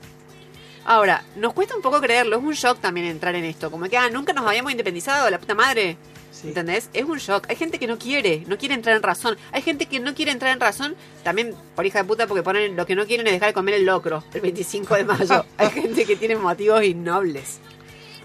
Ahora, 0.84 1.22
nos 1.36 1.52
cuesta 1.52 1.76
un 1.76 1.82
poco 1.82 2.00
creerlo, 2.00 2.36
es 2.36 2.42
un 2.42 2.54
shock 2.54 2.80
también 2.80 3.06
entrar 3.06 3.34
en 3.36 3.44
esto, 3.44 3.70
como 3.70 3.88
que 3.88 3.96
ah, 3.96 4.10
nunca 4.10 4.32
nos 4.32 4.46
habíamos 4.46 4.72
independizado, 4.72 5.30
la 5.30 5.38
puta 5.38 5.54
madre. 5.54 5.96
Sí. 6.32 6.48
¿Entendés? 6.48 6.88
Es 6.94 7.04
un 7.04 7.18
shock. 7.18 7.46
Hay 7.50 7.56
gente 7.56 7.78
que 7.78 7.86
no 7.86 7.98
quiere, 7.98 8.42
no 8.48 8.56
quiere 8.56 8.74
entrar 8.74 8.96
en 8.96 9.02
razón. 9.02 9.36
Hay 9.52 9.60
gente 9.62 9.84
que 9.86 10.00
no 10.00 10.14
quiere 10.14 10.32
entrar 10.32 10.50
en 10.52 10.60
razón 10.60 10.96
también 11.22 11.54
por 11.76 11.84
hija 11.86 11.98
de 11.98 12.04
puta 12.04 12.26
porque 12.26 12.42
ponen 12.42 12.74
lo 12.74 12.86
que 12.86 12.96
no 12.96 13.06
quieren 13.06 13.26
es 13.26 13.34
dejar 13.34 13.48
de 13.50 13.52
comer 13.54 13.74
el 13.74 13.84
locro 13.84 14.24
el 14.32 14.40
25 14.40 14.94
de 14.96 15.04
mayo. 15.04 15.44
Hay 15.58 15.68
gente 15.70 16.04
que 16.06 16.16
tiene 16.16 16.36
motivos 16.36 16.82
innobles. 16.84 17.60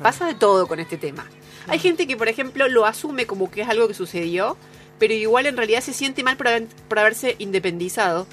Pasa 0.02 0.26
de 0.26 0.36
todo 0.36 0.68
con 0.68 0.80
este 0.80 0.98
tema. 0.98 1.26
Hay 1.68 1.80
gente 1.80 2.08
que, 2.08 2.16
por 2.16 2.30
ejemplo, 2.30 2.70
lo 2.70 2.86
asume 2.86 3.28
como 3.28 3.52
que 3.52 3.62
es 3.62 3.68
algo 3.70 3.90
que 3.90 3.94
sucedió, 3.94 4.56
pero 5.00 5.14
igual 5.14 5.46
en 5.46 5.58
realidad 5.58 5.82
se 5.82 5.92
siente 5.94 6.24
mal 6.24 6.38
por, 6.38 6.48
haber- 6.48 6.68
por 6.88 7.00
haberse 7.00 7.36
independizado. 7.40 8.26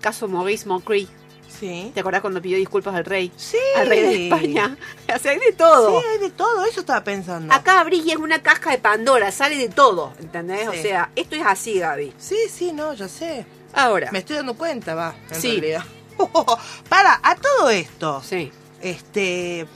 Caso 0.00 0.28
Maurice 0.28 0.68
Macri. 0.68 1.08
Sí. 1.58 1.90
¿Te 1.94 2.00
acordás 2.00 2.20
cuando 2.20 2.42
pidió 2.42 2.58
disculpas 2.58 2.94
al 2.94 3.04
rey? 3.04 3.32
Sí. 3.36 3.56
Al 3.76 3.86
rey 3.88 4.00
de 4.02 4.24
España. 4.28 4.76
O 5.14 5.18
sea, 5.18 5.32
hay 5.32 5.38
de 5.38 5.52
todo. 5.52 6.00
Sí, 6.00 6.06
hay 6.12 6.18
de 6.18 6.30
todo, 6.30 6.64
eso 6.66 6.80
estaba 6.80 7.02
pensando. 7.04 7.52
Acá 7.54 7.80
abrís 7.80 8.04
y 8.04 8.10
es 8.10 8.16
una 8.16 8.42
caja 8.42 8.70
de 8.70 8.78
Pandora, 8.78 9.30
sale 9.32 9.56
de 9.56 9.68
todo, 9.68 10.12
¿entendés? 10.20 10.62
Sí. 10.72 10.78
O 10.78 10.82
sea, 10.82 11.10
esto 11.16 11.36
es 11.36 11.42
así, 11.46 11.78
Gaby. 11.78 12.12
Sí, 12.18 12.36
sí, 12.52 12.72
no, 12.72 12.92
ya 12.94 13.08
sé. 13.08 13.46
Ahora, 13.72 14.10
Me 14.12 14.18
estoy 14.20 14.36
dando 14.36 14.54
cuenta, 14.54 14.94
va, 14.94 15.14
en 15.30 15.40
Sí. 15.40 15.60
realidad. 15.60 15.84
Para, 16.88 17.20
a 17.22 17.34
todo 17.36 17.70
esto, 17.70 18.22
sí. 18.22 18.50
este, 18.80 19.66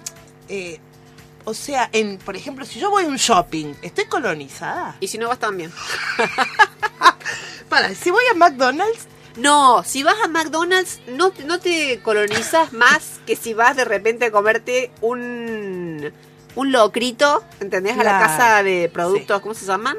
eh, 0.48 0.80
o 1.44 1.54
sea, 1.54 1.88
en, 1.92 2.18
por 2.18 2.36
ejemplo, 2.36 2.64
si 2.66 2.80
yo 2.80 2.90
voy 2.90 3.04
a 3.04 3.08
un 3.08 3.16
shopping, 3.16 3.74
¿estoy 3.82 4.04
colonizada? 4.06 4.96
Y 5.00 5.08
si 5.08 5.16
no 5.18 5.28
vas 5.28 5.38
también. 5.38 5.72
Para, 7.68 7.94
si 7.94 8.10
voy 8.10 8.24
a 8.30 8.34
McDonald's, 8.34 9.06
No, 9.36 9.82
si 9.84 10.02
vas 10.02 10.16
a 10.24 10.28
McDonald's 10.28 11.00
no, 11.08 11.30
te- 11.30 11.44
no 11.44 11.60
te 11.60 12.00
colonizas 12.02 12.72
más 12.72 13.20
que 13.26 13.36
si 13.36 13.54
vas 13.54 13.76
de 13.76 13.84
repente 13.84 14.26
a 14.26 14.30
comerte 14.30 14.90
un, 15.00 16.12
un 16.56 16.72
locrito, 16.72 17.44
¿entendés? 17.60 17.96
A 17.98 18.02
la 18.04 18.18
casa 18.18 18.62
de 18.62 18.90
productos, 18.92 19.40
¿cómo 19.40 19.54
se 19.54 19.66
llaman? 19.66 19.96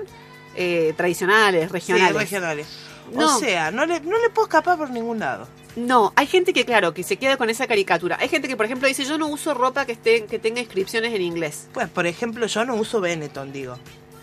Eh, 0.56 0.94
tradicionales, 0.98 1.72
regionales. 1.72 2.12
Sí, 2.12 2.18
regionales. 2.18 2.68
No. 3.14 3.36
O 3.36 3.40
sea, 3.40 3.72
no 3.72 3.86
le, 3.86 4.00
no 4.02 4.20
le 4.22 4.30
puedo 4.30 4.48
escapar 4.48 4.78
por 4.78 4.90
ningún 4.90 5.20
lado. 5.20 5.48
No, 5.78 6.12
hay 6.18 6.28
gente 6.28 6.52
que, 6.52 6.66
claro, 6.66 6.94
que 6.94 7.04
se 7.04 7.16
queda 7.16 7.38
con 7.38 7.50
esa 7.50 7.66
caricatura. 7.68 8.18
Hay 8.20 8.28
gente 8.28 8.50
que, 8.50 8.58
por 8.58 8.66
ejemplo, 8.66 8.88
dice, 8.90 9.06
yo 9.06 9.18
no 9.18 9.28
uso 9.28 9.54
ropa 9.54 9.86
que, 9.86 9.94
esté, 9.94 10.26
que 10.26 10.38
tenga 10.40 10.60
inscripciones 10.60 11.14
en 11.14 11.22
inglés. 11.22 11.68
Pues, 11.74 11.88
por 11.90 12.06
ejemplo, 12.06 12.46
yo 12.48 12.66
no 12.66 12.76
uso 12.76 13.00
Benetton, 13.00 13.54
digo. 13.54 13.78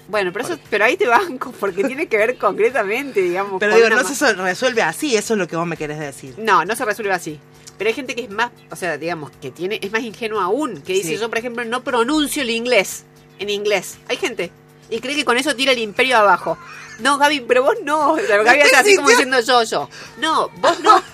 Bueno, 0.08 0.32
pero, 0.32 0.44
eso, 0.46 0.58
pero 0.70 0.84
ahí 0.86 0.96
te 0.96 1.06
banco 1.06 1.52
porque 1.60 1.84
tiene 1.84 2.06
que 2.08 2.16
ver 2.16 2.36
concretamente, 2.38 3.20
digamos. 3.20 3.60
Pero 3.60 3.76
digo, 3.76 3.90
no 3.90 4.02
se 4.04 4.32
resuelve 4.34 4.82
así, 4.82 5.14
eso 5.16 5.34
es 5.34 5.38
lo 5.38 5.46
que 5.46 5.56
vos 5.56 5.66
me 5.66 5.76
querés 5.76 5.98
decir. 6.00 6.34
No, 6.38 6.64
no 6.64 6.74
se 6.74 6.84
resuelve 6.84 7.12
así. 7.12 7.38
Pero 7.76 7.88
hay 7.88 7.94
gente 7.94 8.14
que 8.16 8.22
es 8.22 8.30
más, 8.30 8.50
o 8.70 8.76
sea, 8.76 8.96
digamos, 8.98 9.30
que 9.40 9.50
tiene, 9.50 9.78
es 9.82 9.92
más 9.92 10.02
ingenua 10.02 10.44
aún, 10.44 10.80
que 10.82 10.94
dice, 10.94 11.10
Sí. 11.10 11.18
yo, 11.18 11.28
por 11.28 11.38
ejemplo, 11.38 11.64
no 11.64 11.84
pronuncio 11.84 12.42
el 12.42 12.50
inglés 12.50 13.04
en 13.38 13.50
inglés. 13.50 13.98
Hay 14.08 14.16
gente. 14.16 14.50
Y 14.90 14.98
cree 15.00 15.14
que 15.14 15.24
con 15.24 15.36
eso 15.36 15.54
tira 15.54 15.72
el 15.72 15.78
imperio 15.78 16.16
abajo. 16.16 16.56
No, 17.00 17.18
Gaby, 17.18 17.40
pero 17.46 17.62
vos 17.62 17.76
no. 17.84 18.14
Gaby 18.16 18.60
hace 18.62 18.76
así 18.76 18.96
como 18.96 19.10
diciendo 19.10 19.38
yo, 19.40 19.62
yo. 19.62 19.88
No, 20.18 20.48
vos 20.60 20.80
no. 20.80 21.00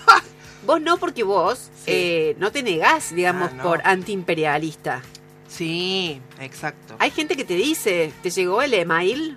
Vos 0.65 0.81
no 0.81 0.97
porque 0.97 1.25
vos 1.25 1.59
Sí. 1.85 1.89
eh, 1.89 2.37
no 2.39 2.51
te 2.51 2.63
negás, 2.63 3.15
digamos, 3.15 3.51
Ah, 3.53 3.57
no. 3.57 3.63
por 3.65 3.83
antiimperialista. 3.87 5.03
Sí, 5.57 6.21
exacto. 6.41 6.97
Hay 6.99 7.11
gente 7.11 7.37
que 7.37 7.45
te 7.45 7.55
dice, 7.55 8.13
¿te 8.23 8.31
llegó 8.31 8.61
el 8.63 8.75
email? 8.75 9.37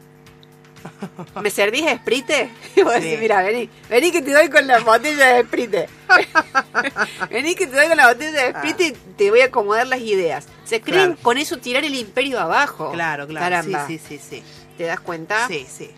¿Me 1.42 1.50
servís 1.50 1.86
Sprite? 1.98 2.50
Y 2.76 2.82
vos 2.82 2.94
decís, 2.94 3.12
Sí. 3.12 3.18
mira, 3.20 3.42
vení, 3.44 3.70
vení 3.90 4.12
que 4.12 4.22
te 4.22 4.32
doy 4.32 4.50
con 4.50 4.66
la 4.68 4.80
botella 4.80 5.34
de 5.36 5.44
Sprite. 5.44 5.90
vení 7.30 7.56
que 7.56 7.68
te 7.68 7.76
doy 7.76 7.88
con 7.88 7.98
la 7.98 8.08
botella 8.14 8.32
de 8.46 8.54
Sprite 8.60 8.88
y 8.88 8.92
te 9.18 9.30
voy 9.30 9.42
a 9.42 9.46
acomodar 9.46 9.88
las 9.88 10.00
ideas. 10.02 10.48
Se 10.66 10.82
creen 10.82 11.00
Ah. 11.00 11.06
Claro. 11.08 11.22
con 11.24 11.38
eso 11.38 11.58
tirar 11.58 11.84
el 11.84 11.94
imperio 11.96 12.40
abajo. 12.40 12.92
Claro, 12.92 13.28
claro. 13.28 13.44
Caramba. 13.46 13.88
Sí, 13.88 13.98
sí, 14.00 14.18
sí, 14.20 14.38
sí. 14.38 14.44
¿Te 14.78 14.86
das 14.86 15.00
cuenta? 15.00 15.48
Sí, 15.48 15.66
sí. 15.70 15.90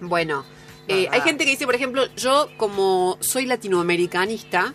Bueno, 0.00 0.44
No, 0.88 0.94
eh, 0.94 1.08
hay 1.10 1.20
gente 1.22 1.44
que 1.44 1.50
dice, 1.52 1.64
por 1.64 1.74
ejemplo, 1.74 2.04
yo 2.16 2.48
como 2.58 3.16
soy 3.20 3.46
latinoamericanista, 3.46 4.74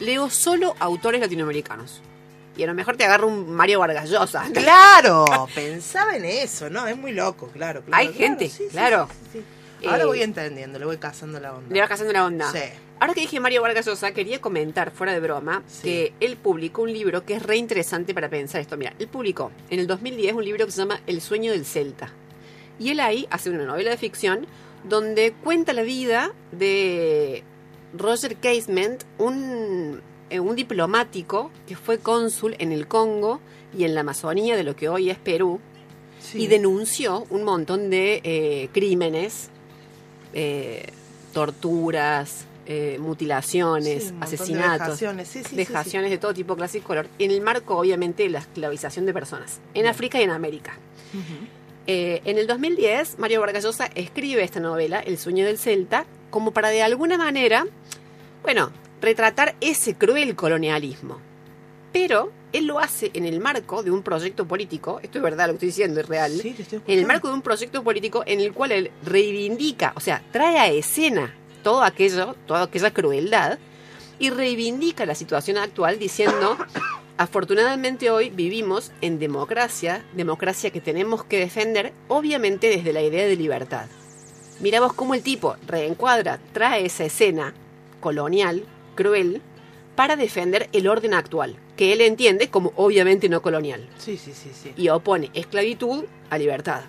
leo 0.00 0.28
solo 0.28 0.74
autores 0.78 1.20
latinoamericanos. 1.20 2.02
Y 2.56 2.62
a 2.62 2.66
lo 2.66 2.74
mejor 2.74 2.96
te 2.96 3.04
agarro 3.04 3.26
un 3.26 3.50
Mario 3.52 3.80
Vargas 3.80 4.08
Llosa. 4.10 4.44
Claro, 4.52 5.24
pensaba 5.54 6.16
en 6.16 6.24
eso, 6.24 6.70
¿no? 6.70 6.86
Es 6.86 6.96
muy 6.96 7.12
loco, 7.12 7.48
claro. 7.48 7.82
claro 7.82 7.96
Hay 7.96 8.08
claro, 8.08 8.18
gente, 8.18 8.48
sí, 8.48 8.64
claro. 8.70 9.08
sí, 9.10 9.28
sí, 9.32 9.44
sí. 9.80 9.86
Ahora 9.86 10.04
Eh, 10.04 10.06
voy 10.06 10.22
entendiendo, 10.22 10.78
le 10.78 10.86
voy 10.86 10.96
cazando 10.96 11.38
la 11.38 11.54
onda. 11.54 11.72
Le 11.74 11.80
vas 11.80 11.90
haciendo 11.90 12.12
la 12.12 12.24
onda. 12.24 12.50
Sí. 12.50 12.58
Ahora 12.98 13.12
que 13.12 13.20
dije 13.20 13.40
Mario 13.40 13.60
Vargas 13.60 13.84
Llosa, 13.84 14.12
quería 14.12 14.40
comentar, 14.40 14.90
fuera 14.90 15.12
de 15.12 15.20
broma, 15.20 15.62
que 15.82 16.14
él 16.18 16.36
publicó 16.36 16.82
un 16.82 16.92
libro 16.92 17.26
que 17.26 17.34
es 17.34 17.42
re 17.42 17.56
interesante 17.56 18.14
para 18.14 18.30
pensar 18.30 18.62
esto. 18.62 18.78
Mira, 18.78 18.94
él 18.98 19.06
publicó 19.08 19.52
en 19.68 19.80
el 19.80 19.86
2010 19.86 20.34
un 20.34 20.44
libro 20.44 20.64
que 20.64 20.72
se 20.72 20.78
llama 20.78 21.00
El 21.06 21.20
sueño 21.20 21.52
del 21.52 21.66
Celta. 21.66 22.10
Y 22.78 22.90
él 22.90 23.00
ahí 23.00 23.26
hace 23.30 23.50
una 23.50 23.64
novela 23.64 23.90
de 23.90 23.98
ficción 23.98 24.46
donde 24.84 25.32
cuenta 25.44 25.74
la 25.74 25.82
vida 25.82 26.32
de 26.52 27.42
Roger 27.92 28.36
Casement, 28.36 29.02
un, 29.18 30.00
un 30.32 30.56
diplomático 30.56 31.50
que 31.68 31.76
fue 31.76 31.98
cónsul 31.98 32.56
en 32.58 32.72
el 32.72 32.86
Congo 32.88 33.40
y 33.76 33.84
en 33.84 33.94
la 33.94 34.00
Amazonía 34.00 34.56
de 34.56 34.64
lo 34.64 34.74
que 34.76 34.88
hoy 34.88 35.10
es 35.10 35.18
Perú, 35.18 35.60
Sí. 36.20 36.42
y 36.42 36.46
denunció 36.48 37.24
un 37.30 37.44
montón 37.44 37.88
de 37.90 38.20
eh, 38.24 38.68
crímenes, 38.72 39.50
eh, 40.32 40.86
torturas, 41.32 42.46
eh, 42.66 42.98
mutilaciones, 43.00 44.04
Sí, 44.04 44.10
montón 44.12 44.18
de 44.20 44.24
asesinatos, 44.36 44.86
vejaciones, 44.88 45.28
sí, 45.28 45.42
sí, 45.44 45.50
sí, 45.50 45.56
vejaciones 45.56 46.10
de 46.10 46.18
todo 46.18 46.34
tipo, 46.34 46.56
clase 46.56 46.78
y 46.78 46.80
color, 46.80 47.06
en 47.18 47.30
el 47.30 47.40
marco 47.42 47.76
obviamente 47.78 48.24
de 48.24 48.30
la 48.30 48.40
esclavización 48.40 49.06
de 49.06 49.12
personas, 49.12 49.58
en 49.68 49.82
Bien. 49.82 49.86
África 49.86 50.18
y 50.20 50.24
en 50.24 50.30
América. 50.30 50.76
Eh, 51.86 52.20
en 52.24 52.38
el 52.38 52.46
2010, 52.48 53.18
Mario 53.18 53.40
Vargas 53.40 53.62
Llosa 53.62 53.86
escribe 53.94 54.42
esta 54.42 54.58
novela, 54.58 54.98
El 54.98 55.18
sueño 55.18 55.44
del 55.46 55.58
Celta, 55.58 56.04
como 56.30 56.50
para 56.50 56.70
de 56.70 56.82
alguna 56.82 57.16
manera, 57.16 57.64
bueno, 58.42 58.70
retratar 59.00 59.56
ese 59.60 59.94
cruel 59.94 60.34
colonialismo. 60.34 61.18
Pero 61.92 62.32
él 62.52 62.66
lo 62.66 62.78
hace 62.78 63.10
en 63.14 63.24
el 63.24 63.40
marco 63.40 63.82
de 63.82 63.90
un 63.90 64.02
proyecto 64.02 64.46
político, 64.46 65.00
esto 65.02 65.18
es 65.18 65.24
verdad 65.24 65.46
lo 65.46 65.52
que 65.52 65.56
estoy 65.56 65.68
diciendo, 65.68 66.00
es 66.00 66.08
real, 66.08 66.32
Sí, 66.32 66.54
en 66.86 66.98
el 66.98 67.06
marco 67.06 67.28
de 67.28 67.34
un 67.34 67.42
proyecto 67.42 67.82
político 67.82 68.22
en 68.26 68.40
el 68.40 68.52
cual 68.52 68.72
él 68.72 68.90
reivindica, 69.04 69.92
o 69.96 70.00
sea, 70.00 70.22
trae 70.32 70.58
a 70.58 70.68
escena 70.68 71.34
todo 71.62 71.82
aquello, 71.82 72.34
toda 72.46 72.62
aquella 72.62 72.92
crueldad 72.92 73.58
y 74.18 74.30
reivindica 74.30 75.04
la 75.04 75.14
situación 75.14 75.58
actual 75.58 75.98
diciendo, 75.98 76.56
afortunadamente 77.16 78.10
hoy 78.10 78.30
vivimos 78.30 78.92
en 79.00 79.18
democracia, 79.18 80.04
democracia 80.14 80.70
que 80.70 80.80
tenemos 80.80 81.24
que 81.24 81.38
defender, 81.38 81.92
obviamente 82.08 82.68
desde 82.68 82.92
la 82.92 83.02
idea 83.02 83.26
de 83.26 83.36
libertad. 83.36 83.86
Miramos 84.60 84.94
cómo 84.94 85.14
el 85.14 85.22
tipo 85.22 85.56
reencuadra, 85.66 86.38
trae 86.52 86.86
esa 86.86 87.04
escena 87.04 87.52
colonial, 88.00 88.64
cruel, 88.96 89.40
para 89.94 90.16
defender 90.16 90.68
el 90.72 90.88
orden 90.88 91.14
actual, 91.14 91.56
que 91.76 91.92
él 91.92 92.00
entiende 92.02 92.50
como 92.50 92.72
obviamente 92.76 93.28
no 93.30 93.40
colonial 93.40 93.88
Sí, 93.98 94.18
sí, 94.18 94.32
sí, 94.34 94.50
sí. 94.52 94.72
y 94.76 94.88
opone 94.88 95.30
esclavitud 95.34 96.04
a 96.28 96.36
libertad. 96.38 96.82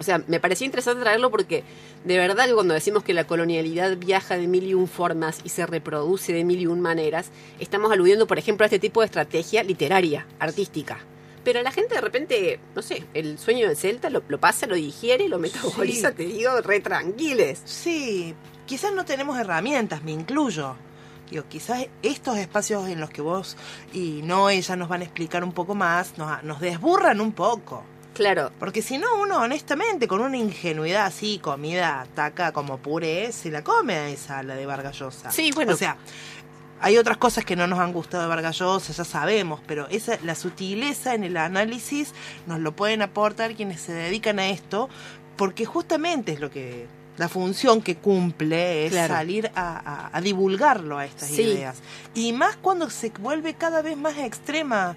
O 0.00 0.02
sea, 0.02 0.22
me 0.26 0.40
parecía 0.40 0.64
interesante 0.66 1.02
traerlo 1.02 1.30
porque 1.30 1.62
de 2.04 2.18
verdad 2.18 2.46
que 2.46 2.52
cuando 2.54 2.74
decimos 2.74 3.04
que 3.04 3.14
la 3.14 3.26
colonialidad 3.26 3.96
viaja 3.96 4.36
de 4.36 4.48
mil 4.48 4.64
y 4.64 4.74
un 4.74 4.88
formas 4.88 5.40
y 5.44 5.48
se 5.50 5.64
reproduce 5.66 6.32
de 6.32 6.44
mil 6.44 6.60
y 6.60 6.66
un 6.66 6.80
maneras, 6.80 7.30
estamos 7.60 7.92
aludiendo, 7.92 8.26
por 8.26 8.38
ejemplo, 8.38 8.64
a 8.64 8.66
este 8.66 8.80
tipo 8.80 9.00
de 9.00 9.06
estrategia 9.06 9.62
literaria, 9.62 10.26
artística. 10.40 10.98
Pero 11.44 11.62
la 11.62 11.70
gente 11.70 11.94
de 11.94 12.00
repente, 12.00 12.58
no 12.74 12.82
sé, 12.82 13.04
el 13.14 13.38
sueño 13.38 13.68
del 13.68 13.76
Celta 13.76 14.10
lo, 14.10 14.22
lo 14.28 14.40
pasa, 14.40 14.66
lo 14.66 14.74
digiere, 14.74 15.28
lo 15.28 15.38
metaboliza, 15.38 16.08
Sí. 16.10 16.14
te 16.16 16.24
digo, 16.24 16.60
re 16.60 16.80
tranquiles. 16.80 17.62
Sí, 17.64 18.34
quizás 18.66 18.92
no 18.92 19.04
tenemos 19.04 19.38
herramientas, 19.38 20.02
me 20.02 20.10
incluyo. 20.12 20.74
Digo, 21.30 21.44
quizás 21.48 21.86
estos 22.02 22.38
espacios 22.38 22.88
en 22.88 23.00
los 23.00 23.10
que 23.10 23.22
vos 23.22 23.56
y 23.92 24.20
no 24.22 24.50
ella 24.50 24.76
nos 24.76 24.88
van 24.88 25.00
a 25.00 25.04
explicar 25.04 25.42
un 25.44 25.52
poco 25.52 25.74
más, 25.74 26.18
nos, 26.18 26.42
nos 26.42 26.60
desburran 26.60 27.20
un 27.20 27.32
poco. 27.32 27.82
Claro, 28.14 28.52
Porque 28.60 28.80
si 28.80 28.96
no, 28.96 29.20
uno 29.20 29.38
honestamente, 29.38 30.06
con 30.06 30.20
una 30.20 30.36
ingenuidad 30.36 31.06
así, 31.06 31.40
comida 31.40 32.06
taca 32.14 32.52
como 32.52 32.78
puré, 32.78 33.32
se 33.32 33.50
la 33.50 33.64
come 33.64 33.94
a 33.94 34.08
esa, 34.08 34.42
la 34.44 34.54
de 34.54 34.66
Vargallosa. 34.66 35.32
Sí, 35.32 35.50
bueno. 35.52 35.72
O 35.72 35.76
sea, 35.76 35.96
hay 36.80 36.96
otras 36.96 37.16
cosas 37.16 37.44
que 37.44 37.56
no 37.56 37.66
nos 37.66 37.80
han 37.80 37.92
gustado 37.92 38.22
de 38.22 38.28
Vargallosa, 38.28 38.92
ya 38.92 39.04
sabemos, 39.04 39.60
pero 39.66 39.88
esa, 39.88 40.16
la 40.22 40.36
sutileza 40.36 41.14
en 41.14 41.24
el 41.24 41.36
análisis 41.36 42.12
nos 42.46 42.60
lo 42.60 42.70
pueden 42.72 43.02
aportar 43.02 43.54
quienes 43.56 43.80
se 43.80 43.92
dedican 43.92 44.38
a 44.38 44.48
esto, 44.48 44.88
porque 45.36 45.64
justamente 45.64 46.32
es 46.32 46.40
lo 46.40 46.50
que 46.50 46.86
la 47.16 47.28
función 47.28 47.80
que 47.82 47.96
cumple 47.96 48.86
es 48.86 48.92
Claro. 48.92 49.14
salir 49.14 49.50
a, 49.54 50.08
a- 50.10 50.10
a 50.16 50.20
divulgarlo 50.20 50.98
a 50.98 51.04
estas 51.06 51.28
Sí. 51.28 51.42
ideas. 51.42 51.78
Y 52.14 52.32
más 52.32 52.56
cuando 52.56 52.90
se 52.90 53.10
vuelve 53.20 53.54
cada 53.54 53.82
vez 53.82 53.96
más 53.96 54.18
extrema 54.18 54.96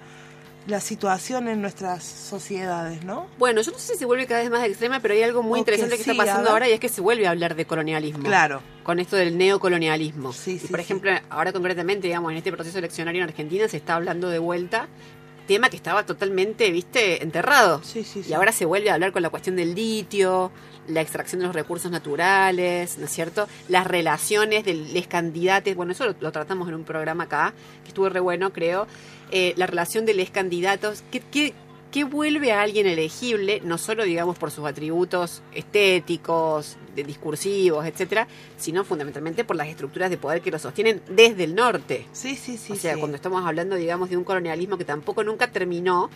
la 0.66 0.80
situación 0.80 1.48
en 1.48 1.62
nuestras 1.62 2.04
sociedades, 2.04 3.02
¿no? 3.02 3.26
Bueno, 3.38 3.62
yo 3.62 3.70
no 3.72 3.78
sé 3.78 3.92
si 3.94 3.98
se 4.00 4.04
vuelve 4.04 4.26
cada 4.26 4.40
vez 4.42 4.50
más 4.50 4.64
extrema, 4.66 5.00
pero 5.00 5.14
hay 5.14 5.22
algo 5.22 5.42
muy 5.42 5.54
O 5.56 5.58
interesante 5.60 5.96
que, 5.96 6.04
sí, 6.04 6.10
está 6.10 6.22
pasando 6.24 6.50
ahora 6.50 6.68
y 6.68 6.72
es 6.72 6.80
que 6.80 6.90
se 6.90 7.00
vuelve 7.00 7.26
a 7.26 7.30
hablar 7.30 7.54
de 7.54 7.64
colonialismo. 7.64 8.24
Claro. 8.24 8.60
Con 8.82 8.98
esto 8.98 9.16
del 9.16 9.38
neocolonialismo. 9.38 10.32
Sí, 10.34 10.52
y 10.52 10.58
sí, 10.58 10.68
por 10.68 10.80
ejemplo, 10.80 11.10
ahora 11.30 11.52
concretamente, 11.54 12.08
digamos, 12.08 12.32
en 12.32 12.38
este 12.38 12.52
proceso 12.52 12.78
eleccionario 12.78 13.22
en 13.22 13.28
Argentina 13.30 13.66
se 13.68 13.78
está 13.78 13.94
hablando 13.94 14.28
de 14.28 14.38
vuelta 14.40 14.88
tema 15.48 15.68
que 15.70 15.76
estaba 15.76 16.06
totalmente, 16.06 16.70
viste, 16.70 17.24
enterrado. 17.24 17.80
Sí, 17.82 18.04
sí, 18.04 18.22
sí. 18.22 18.30
Y 18.30 18.34
ahora 18.34 18.52
se 18.52 18.66
vuelve 18.66 18.90
a 18.90 18.94
hablar 18.94 19.10
con 19.10 19.22
la 19.22 19.30
cuestión 19.30 19.56
del 19.56 19.74
litio, 19.74 20.52
la 20.86 21.00
extracción 21.00 21.40
de 21.40 21.46
los 21.46 21.54
recursos 21.56 21.90
naturales, 21.90 22.98
¿no 22.98 23.06
es 23.06 23.10
cierto? 23.10 23.48
Las 23.68 23.86
relaciones 23.86 24.64
de 24.64 24.74
los 24.74 25.06
candidatos, 25.08 25.74
bueno, 25.74 25.92
eso 25.92 26.04
lo, 26.04 26.14
lo 26.20 26.30
tratamos 26.30 26.68
en 26.68 26.74
un 26.74 26.84
programa 26.84 27.24
acá, 27.24 27.54
que 27.82 27.88
estuvo 27.88 28.08
re 28.08 28.20
bueno, 28.20 28.52
creo. 28.52 28.86
Eh, 29.30 29.54
la 29.56 29.66
relación 29.66 30.06
de 30.06 30.14
los 30.14 30.30
candidatos, 30.30 31.02
¿qué, 31.10 31.20
qué, 31.20 31.54
qué 31.90 32.04
vuelve 32.04 32.52
a 32.52 32.60
alguien 32.62 32.86
elegible, 32.86 33.60
no 33.64 33.78
solo, 33.78 34.04
digamos, 34.04 34.36
por 34.38 34.50
sus 34.50 34.66
atributos 34.66 35.42
estéticos, 35.52 36.76
de 36.94 37.04
discursivos, 37.04 37.86
etcétera, 37.86 38.26
sino 38.56 38.84
fundamentalmente 38.84 39.44
por 39.44 39.56
las 39.56 39.68
estructuras 39.68 40.10
de 40.10 40.16
poder 40.18 40.40
que 40.42 40.50
lo 40.50 40.58
sostienen 40.58 41.00
desde 41.08 41.44
el 41.44 41.54
norte? 41.54 42.06
Sí, 42.12 42.36
sí, 42.36 42.56
sí. 42.58 42.72
o 42.72 42.76
sea, 42.76 42.94
sí. 42.94 43.00
cuando 43.00 43.16
estamos 43.16 43.44
hablando, 43.46 43.76
digamos, 43.76 44.10
de 44.10 44.16
un 44.16 44.24
colonialismo 44.24 44.76
que 44.76 44.84
tampoco 44.84 45.22
nunca 45.24 45.50
terminó, 45.50 46.10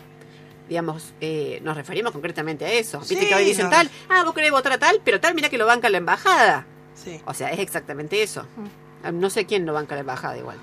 digamos, 0.68 1.14
eh, 1.20 1.60
nos 1.62 1.76
referimos 1.76 2.12
concretamente 2.12 2.64
a 2.64 2.72
eso. 2.72 2.98
Viste 3.00 3.20
Sí, 3.20 3.26
que 3.28 3.34
hoy 3.34 3.44
dicen 3.44 3.66
no. 3.66 3.70
tal, 3.70 3.90
ah, 4.08 4.24
vos 4.24 4.34
querés 4.34 4.50
votar 4.50 4.72
a 4.72 4.78
tal, 4.78 5.00
pero 5.04 5.20
tal, 5.20 5.34
mira 5.34 5.48
que 5.48 5.58
lo 5.58 5.66
banca 5.66 5.88
la 5.88 5.98
embajada. 5.98 6.66
Sí. 6.94 7.20
O 7.26 7.34
sea, 7.34 7.48
es 7.50 7.58
exactamente 7.60 8.22
eso. 8.22 8.46
Ah, 9.02 9.10
No 9.12 9.30
sé 9.30 9.46
quién 9.46 9.64
lo 9.66 9.72
banca 9.72 9.94
la 9.94 10.00
embajada 10.02 10.36
igual. 10.36 10.58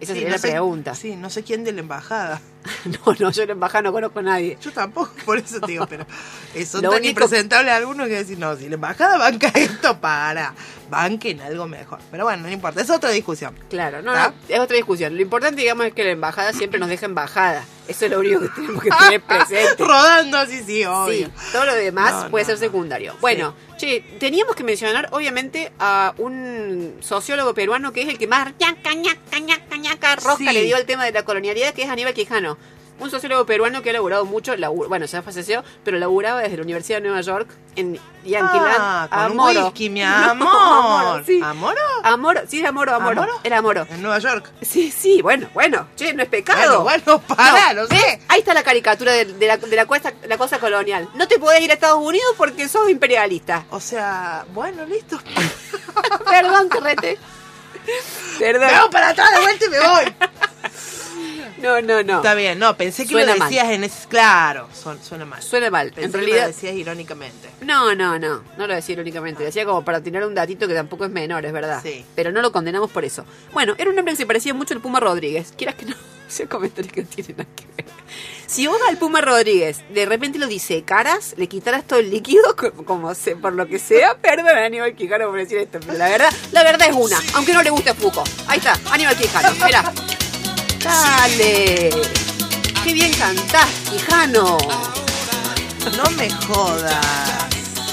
Esa 0.00 0.12
Sí, 0.12 0.20
sería 0.20 0.28
no 0.28 0.34
la 0.34 0.38
sé- 0.38 0.50
pregunta. 0.50 0.94
Sí, 0.94 1.16
no 1.16 1.30
sé 1.30 1.42
quién 1.42 1.64
de 1.64 1.72
la 1.72 1.80
embajada. 1.80 2.40
No, 2.84 3.14
no, 3.18 3.30
yo 3.30 3.42
en 3.42 3.48
la 3.48 3.52
embajada 3.54 3.82
no 3.82 3.92
conozco 3.92 4.18
a 4.18 4.22
nadie. 4.22 4.58
Yo 4.60 4.72
tampoco, 4.72 5.10
por 5.24 5.38
eso 5.38 5.60
te 5.60 5.72
digo, 5.72 5.86
pero 5.86 6.06
eh, 6.54 6.64
son 6.66 6.82
Lo 6.82 6.90
tan 6.90 6.98
único- 7.00 7.10
impresentables 7.10 7.72
algunos 7.72 8.08
que 8.08 8.14
decir, 8.14 8.38
no, 8.38 8.56
si 8.56 8.68
la 8.68 8.74
embajada 8.74 9.16
banca 9.18 9.48
esto, 9.54 9.98
para, 10.00 10.54
banquen 10.90 11.40
algo 11.40 11.66
mejor. 11.66 11.98
Pero 12.10 12.24
bueno, 12.24 12.42
no 12.44 12.50
importa, 12.50 12.80
es 12.80 12.90
otra 12.90 13.10
discusión. 13.10 13.54
Claro, 13.70 14.02
no, 14.02 14.14
no, 14.14 14.34
es 14.48 14.58
otra 14.60 14.76
discusión. 14.76 15.14
Lo 15.16 15.22
importante, 15.22 15.60
digamos, 15.60 15.86
es 15.86 15.92
que 15.94 16.04
la 16.04 16.10
embajada 16.10 16.52
siempre 16.52 16.78
nos 16.78 16.88
deja 16.88 17.06
embajada. 17.06 17.64
Eso 17.88 18.06
es 18.06 18.10
lo 18.10 18.20
único 18.20 18.40
que 18.40 18.48
tenemos 18.48 18.82
que 18.82 18.90
tener 18.90 19.20
presente. 19.26 19.76
Rodando 19.84 20.38
así, 20.38 20.62
sí, 20.62 20.84
obvio. 20.84 21.26
Sí, 21.26 21.32
todo 21.52 21.66
lo 21.66 21.74
demás 21.74 22.24
No, 22.24 22.30
puede 22.30 22.44
no, 22.44 22.50
ser 22.50 22.58
secundario. 22.58 23.14
Bueno, 23.20 23.54
che, 23.76 24.00
teníamos 24.18 24.54
que 24.56 24.64
mencionar, 24.64 25.08
obviamente, 25.12 25.70
a 25.78 26.14
un 26.16 26.96
sociólogo 27.00 27.52
peruano 27.52 27.92
que 27.92 28.02
es 28.02 28.08
el 28.08 28.16
que 28.18 28.26
más 28.26 28.52
ñaca, 28.58 28.94
ñaca, 28.94 29.38
ñaca, 29.38 29.76
ñaca, 29.76 30.16
rosca 30.16 30.36
Sí. 30.38 30.44
le 30.54 30.62
dio 30.62 30.76
al 30.76 30.86
tema 30.86 31.04
de 31.04 31.12
la 31.12 31.24
colonialidad, 31.24 31.74
que 31.74 31.82
es 31.82 31.90
Aníbal 31.90 32.14
Quijano. 32.14 32.53
Un 33.00 33.10
sociólogo 33.10 33.44
peruano 33.44 33.82
que 33.82 33.90
ha 33.90 33.92
laburado 33.92 34.24
mucho, 34.24 34.54
labu- 34.54 34.86
bueno, 34.88 35.04
ya 35.06 35.20
falleció, 35.20 35.64
pero 35.82 35.98
laburaba 35.98 36.40
desde 36.42 36.56
la 36.58 36.62
Universidad 36.62 36.98
de 36.98 37.08
Nueva 37.08 37.20
York 37.22 37.48
en 37.74 37.98
Yanquiland. 38.24 38.76
Ah, 38.78 39.08
con 39.10 39.18
un 39.18 39.30
Amoro. 39.32 39.64
whisky, 39.64 39.90
mi 39.90 40.00
No, 40.04 40.06
amor. 40.06 41.24
Sí. 41.26 41.40
¿Amoro? 41.42 41.80
Amoro, 42.04 42.40
sí, 42.48 42.60
es 42.60 42.66
Amoro, 42.66 42.94
Amoro. 42.94 43.22
¿Amoro? 43.22 43.40
Era 43.42 43.58
Amoro. 43.58 43.86
En 43.90 44.00
Nueva 44.00 44.20
York. 44.20 44.48
Sí, 44.62 44.92
sí, 44.92 45.20
bueno, 45.22 45.48
bueno, 45.54 45.88
che, 45.96 46.14
no 46.14 46.22
es 46.22 46.28
pecado. 46.28 46.82
Bueno, 46.84 47.02
bueno, 47.04 47.20
pará, 47.36 47.74
no 47.74 47.86
sé. 47.86 47.94
¿ves? 47.94 48.18
Ahí 48.28 48.38
está 48.38 48.54
la 48.54 48.62
caricatura 48.62 49.10
de, 49.12 49.24
de 49.24 49.46
la, 49.48 49.56
de 49.56 49.74
la, 49.76 49.86
cuesta- 49.86 50.14
la 50.28 50.38
cosa 50.38 50.60
colonial. 50.60 51.08
No 51.14 51.26
te 51.26 51.40
podés 51.40 51.60
ir 51.62 51.70
a 51.72 51.74
Estados 51.74 51.98
Unidos 52.00 52.32
porque 52.38 52.68
sos 52.68 52.88
imperialista. 52.88 53.66
O 53.70 53.80
sea, 53.80 54.44
bueno, 54.54 54.84
listo. 54.84 55.18
Perdón, 56.30 56.68
carrete. 56.68 57.18
Perdón. 58.38 58.68
Me 58.72 58.80
voy 58.80 58.90
para 58.90 59.08
atrás 59.08 59.30
de 59.32 59.40
vuelta 59.40 59.64
y 59.64 59.68
me 59.68 59.80
voy. 59.80 60.14
No, 61.64 61.80
no, 61.80 62.02
no. 62.02 62.16
Está 62.16 62.34
bien, 62.34 62.58
no, 62.58 62.76
pensé 62.76 63.04
que 63.04 63.10
Suena 63.12 63.32
lo 63.32 63.38
mal. 63.38 63.48
decías 63.48 63.70
en 63.70 63.84
ese. 63.84 64.06
Claro, 64.08 64.68
son- 64.72 65.02
suena 65.02 65.24
mal. 65.24 65.42
Suena 65.42 65.70
mal. 65.70 65.92
Pensé 65.92 66.18
en 66.18 66.24
que 66.26 66.30
lo 66.38 66.46
decías 66.46 66.74
irónicamente. 66.74 67.48
No, 67.62 67.94
no, 67.94 68.18
no. 68.18 68.42
No 68.58 68.66
lo 68.66 68.74
decía 68.74 68.92
irónicamente. 68.92 69.40
Lo 69.40 69.46
decía 69.46 69.64
como 69.64 69.84
para 69.84 70.00
tirar 70.02 70.24
un 70.26 70.34
datito 70.34 70.68
que 70.68 70.74
tampoco 70.74 71.04
es 71.06 71.10
menor, 71.10 71.44
es 71.46 71.52
verdad. 71.52 71.80
Sí. 71.82 72.04
Pero 72.14 72.32
no 72.32 72.42
lo 72.42 72.52
condenamos 72.52 72.90
por 72.90 73.04
eso. 73.04 73.24
Bueno, 73.52 73.74
era 73.78 73.90
un 73.90 73.98
hombre 73.98 74.12
que 74.12 74.18
se 74.18 74.26
parecía 74.26 74.52
mucho 74.54 74.74
al 74.74 74.80
Puma 74.80 75.00
Rodríguez. 75.00 75.52
Quieras 75.56 75.74
que 75.76 75.86
no. 75.86 75.94
Ese 76.28 76.46
comentario 76.48 76.90
que 76.92 77.02
no 77.02 77.08
tiene 77.08 77.34
nada 77.36 77.48
que 77.54 77.66
ver. 77.76 77.86
Si 78.46 78.66
vos 78.66 78.78
al 78.88 78.96
Puma 78.98 79.20
Rodríguez 79.20 79.82
de 79.90 80.04
repente 80.06 80.38
lo 80.38 80.46
disecaras, 80.46 81.34
le 81.36 81.48
quitaras 81.48 81.84
todo 81.86 81.98
el 81.98 82.10
líquido, 82.10 82.42
co- 82.56 82.72
como 82.84 83.14
se, 83.14 83.36
por 83.36 83.52
lo 83.52 83.66
que 83.66 83.78
sea, 83.78 84.16
perdón 84.22 84.48
Aníbal 84.48 84.94
Quijano 84.94 85.28
por 85.28 85.38
decir 85.38 85.58
esto, 85.58 85.78
pero 85.80 85.94
la 85.98 86.08
verdad, 86.08 86.30
la 86.52 86.62
verdad 86.62 86.88
es 86.90 86.94
una, 86.96 87.18
aunque 87.34 87.52
no 87.52 87.62
le 87.62 87.70
guste 87.70 87.90
a 87.90 87.94
Foucault. 87.94 88.28
Ahí 88.48 88.58
está, 88.58 88.78
Aníbal 88.90 89.16
Quijano, 89.16 89.52
mirá. 89.64 89.92
Dale. 90.84 91.90
Qué 92.84 92.92
bien 92.92 93.10
cantás, 93.14 93.66
Quijano. 93.90 94.58
No 95.96 96.10
me 96.10 96.30
jodas. 96.30 97.46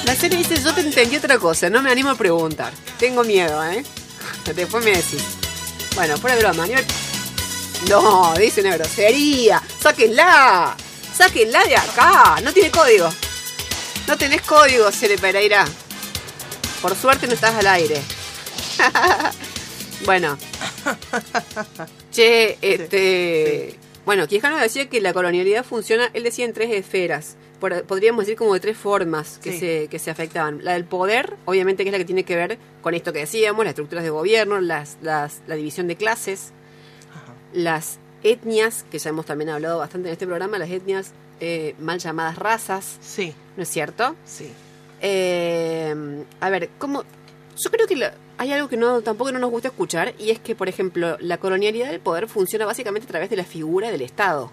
La 0.03 0.13
serie 0.13 0.39
dice, 0.39 0.61
yo 0.61 0.73
te 0.73 0.81
entendí 0.81 1.15
otra 1.15 1.37
cosa, 1.37 1.69
no 1.69 1.81
me 1.81 1.89
animo 1.89 2.09
a 2.09 2.15
preguntar. 2.15 2.73
Tengo 2.99 3.23
miedo, 3.23 3.63
¿eh? 3.63 3.85
Después 4.55 4.83
me 4.83 4.91
decís. 4.91 5.23
Bueno, 5.95 6.17
fuera 6.17 6.35
de 6.35 6.41
broma. 6.41 6.65
No, 7.87 8.33
dice 8.37 8.59
una 8.59 8.75
grosería. 8.75 9.63
Sáquenla. 9.81 10.75
Sáquenla 11.17 11.63
de 11.63 11.77
acá. 11.77 12.41
No 12.43 12.51
tiene 12.51 12.71
código. 12.71 13.09
No 14.07 14.17
tenés 14.17 14.41
código, 14.41 14.91
Cere 14.91 15.17
Pereira. 15.17 15.65
Por 16.81 16.95
suerte 16.97 17.25
no 17.27 17.33
estás 17.33 17.55
al 17.55 17.67
aire. 17.67 18.01
bueno. 20.05 20.37
Che, 22.11 22.57
este... 22.61 23.75
Bueno, 24.05 24.27
Quijano 24.27 24.57
decía 24.57 24.89
que 24.89 24.99
la 24.99 25.13
colonialidad 25.13 25.63
funciona, 25.63 26.09
él 26.13 26.23
decía 26.23 26.45
en 26.45 26.53
tres 26.53 26.71
esferas. 26.71 27.35
Por- 27.59 27.83
podríamos 27.83 28.25
decir 28.25 28.35
como 28.37 28.53
de 28.55 28.59
tres 28.59 28.75
formas 28.77 29.39
que, 29.43 29.51
Sí. 29.53 29.59
se, 29.59 29.87
que 29.89 29.99
se 29.99 30.09
afectaban. 30.09 30.63
La 30.63 30.73
del 30.73 30.85
poder, 30.85 31.35
obviamente 31.45 31.83
que 31.83 31.89
es 31.89 31.91
la 31.93 31.99
que 31.99 32.05
tiene 32.05 32.23
que 32.23 32.35
ver 32.35 32.57
con 32.81 32.95
esto 32.95 33.13
que 33.13 33.19
decíamos, 33.19 33.63
las 33.63 33.71
estructuras 33.73 34.03
de 34.03 34.09
gobierno, 34.09 34.59
las, 34.59 34.97
las- 35.03 35.41
la 35.47 35.55
división 35.55 35.87
de 35.87 35.95
clases, 35.95 36.51
las 37.53 37.99
etnias, 38.23 38.85
que 38.91 38.97
ya 38.97 39.09
hemos 39.11 39.25
también 39.27 39.49
hablado 39.51 39.77
bastante 39.77 40.09
en 40.09 40.13
este 40.13 40.25
programa, 40.25 40.57
las 40.57 40.69
etnias 40.71 41.11
eh, 41.39 41.75
mal 41.79 41.99
llamadas 41.99 42.37
razas, 42.37 42.97
Sí, 43.01 43.33
¿no 43.55 43.63
es 43.63 43.69
cierto? 43.69 44.15
sí. 44.25 44.51
Eh, 45.03 45.95
a 46.39 46.49
ver, 46.49 46.69
¿cómo? 46.77 47.03
Yo 47.57 47.69
creo 47.71 47.87
que 47.87 47.95
la- 47.95 48.13
hay 48.37 48.51
algo 48.53 48.67
que 48.69 48.77
no 48.77 49.01
tampoco 49.01 49.31
no 49.31 49.39
nos 49.39 49.51
gusta 49.51 49.67
escuchar 49.69 50.13
y 50.17 50.31
es 50.31 50.39
que, 50.39 50.55
por 50.55 50.67
ejemplo, 50.69 51.17
la 51.19 51.37
colonialidad 51.37 51.89
del 51.91 51.99
poder 51.99 52.27
funciona 52.27 52.65
básicamente 52.65 53.05
a 53.05 53.09
través 53.09 53.29
de 53.29 53.35
la 53.35 53.43
figura 53.43 53.91
del 53.91 54.01
Estado. 54.01 54.51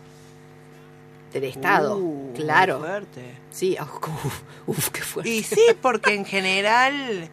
Del 1.33 1.45
Estado, 1.45 1.97
Uh, 1.99 2.33
claro. 2.35 2.79
muy 2.79 2.87
fuerte. 2.89 3.23
Sí, 3.51 3.77
uf, 4.25 4.43
uf, 4.67 4.89
qué 4.91 5.03
fuerte. 5.03 5.31
Y 5.31 5.43
sí, 5.43 5.61
porque 5.81 6.15
en 6.15 6.25
general 6.25 7.29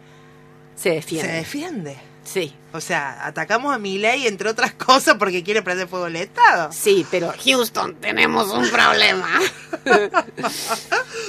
Se 0.76 0.90
defiende. 0.90 1.28
se 1.30 1.34
defiende. 1.36 1.96
Sí, 2.26 2.52
O 2.72 2.80
sea, 2.80 3.24
atacamos 3.24 3.72
a 3.72 3.78
Milei 3.78 4.26
entre 4.26 4.50
otras 4.50 4.72
cosas 4.86 5.14
porque 5.16 5.44
quiere 5.44 5.62
prender 5.62 5.86
fuego 5.86 6.08
el 6.08 6.16
Estado. 6.16 6.70
sí, 6.72 7.06
pero 7.10 7.32
Houston, 7.44 7.94
tenemos 8.00 8.48
un 8.50 8.68
problema. 8.68 9.28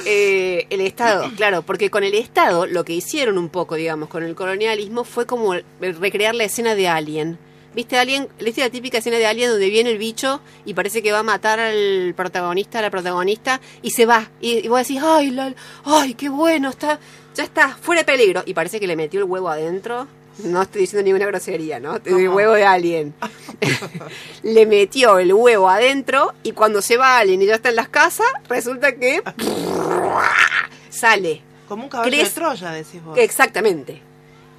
Eh, 0.06 0.68
el 0.70 0.82
Estado, 0.82 1.30
claro, 1.36 1.62
porque 1.64 1.90
con 1.90 2.04
el 2.04 2.14
Estado 2.14 2.66
lo 2.66 2.86
que 2.86 2.94
hicieron 2.94 3.38
un 3.38 3.50
poco, 3.50 3.76
digamos, 3.76 4.08
con 4.10 4.24
el 4.24 4.36
colonialismo 4.36 5.04
fue 5.04 5.26
como 5.26 5.54
recrear 5.80 6.34
la 6.36 6.46
escena 6.46 6.76
de 6.76 6.88
Alien. 6.88 7.38
¿Viste 7.76 7.98
Alien? 7.98 8.28
¿Viste 8.40 8.62
la 8.62 8.70
típica 8.70 8.98
escena 9.00 9.18
de 9.18 9.28
Alien 9.28 9.52
donde 9.52 9.70
viene 9.70 9.92
el 9.92 9.98
bicho 9.98 10.42
y 10.66 10.74
parece 10.74 11.04
que 11.04 11.12
va 11.12 11.20
a 11.20 11.24
matar 11.24 11.60
al 11.60 12.14
protagonista, 12.16 12.80
a 12.80 12.82
la 12.82 12.90
protagonista, 12.90 13.60
y 13.82 13.92
se 13.92 14.06
va? 14.06 14.30
Y, 14.42 14.66
y 14.66 14.68
vos 14.70 14.80
decís, 14.80 15.02
ay, 15.04 15.30
la- 15.32 15.54
ay, 15.84 16.14
qué 16.16 16.30
bueno, 16.30 16.70
está, 16.70 17.00
ya 17.36 17.44
está, 17.44 17.70
fuera 17.80 18.02
de 18.02 18.06
peligro. 18.06 18.44
Y 18.46 18.54
parece 18.54 18.80
que 18.80 18.88
le 18.88 18.96
metió 18.96 19.20
el 19.20 19.26
huevo 19.26 19.50
adentro. 19.50 20.08
No 20.44 20.62
estoy 20.62 20.82
diciendo 20.82 21.04
ninguna 21.04 21.26
grosería, 21.26 21.80
¿no? 21.80 22.00
El 22.06 22.30
huevo 22.30 22.54
de 22.54 22.66
Alien. 22.66 23.14
le 24.44 24.66
metió 24.66 25.18
el 25.20 25.34
huevo 25.34 25.70
adentro 25.70 26.34
y 26.44 26.52
cuando 26.52 26.82
se 26.82 26.98
va 26.98 27.18
Alien 27.18 27.42
y 27.42 27.46
ya 27.48 27.56
está 27.56 27.70
en 27.70 27.76
las 27.76 27.90
casas, 27.90 28.28
resulta 28.48 28.96
que 28.96 29.22
sale. 30.90 31.42
Como 31.68 31.84
un 31.84 31.90
caballo 31.90 32.10
¿Crees? 32.12 32.30
de 32.36 32.42
Troya, 32.42 32.72
decís 32.72 33.04
vos. 33.04 33.18
Exactamente. 33.18 34.02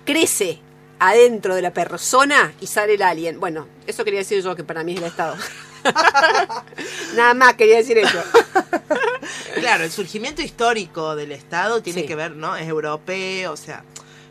Crece 0.05 0.59
adentro 0.99 1.55
de 1.55 1.63
la 1.63 1.73
persona 1.73 2.53
y 2.61 2.67
sale 2.67 2.95
el 2.95 3.03
alien. 3.03 3.39
Bueno, 3.41 3.67
eso 3.87 4.05
quería 4.05 4.19
decir 4.21 4.43
yo, 4.43 4.57
que 4.57 4.65
para 4.65 4.83
mí 4.83 4.93
es 4.95 4.99
el 4.99 5.05
Estado. 5.05 5.37
Nada 7.15 7.35
más 7.35 7.55
quería 7.55 7.77
decir 7.77 7.99
eso. 7.99 8.21
Claro, 9.55 9.85
el 9.85 9.91
surgimiento 9.93 10.43
histórico 10.43 11.15
del 11.17 11.33
Estado 11.33 11.83
tiene 11.83 12.03
Sí. 12.03 12.07
que 12.07 12.15
ver, 12.17 12.33
¿no? 12.33 12.57
Es 12.57 12.67
europeo, 12.69 13.53
o 13.53 13.57
sea, 13.57 13.85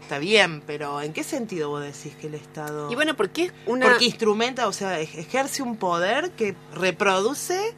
está 0.08 0.20
bien, 0.20 0.62
pero 0.65 1.02
¿en 1.02 1.12
qué 1.12 1.24
sentido 1.24 1.70
vos 1.70 1.84
decís 1.84 2.15
que 2.20 2.28
el 2.28 2.36
Estado... 2.36 2.89
Y 2.91 2.96
bueno, 2.96 3.15
¿por 3.15 3.30
qué 3.30 3.52
una... 3.65 3.88
Porque 3.89 4.06
instrumenta, 4.06 4.67
o 4.67 4.72
sea, 4.74 5.00
ej- 5.02 5.17
ejerce 5.20 5.62
un 5.62 5.76
poder 5.76 6.32
que 6.32 6.56
reproduce 6.74 7.74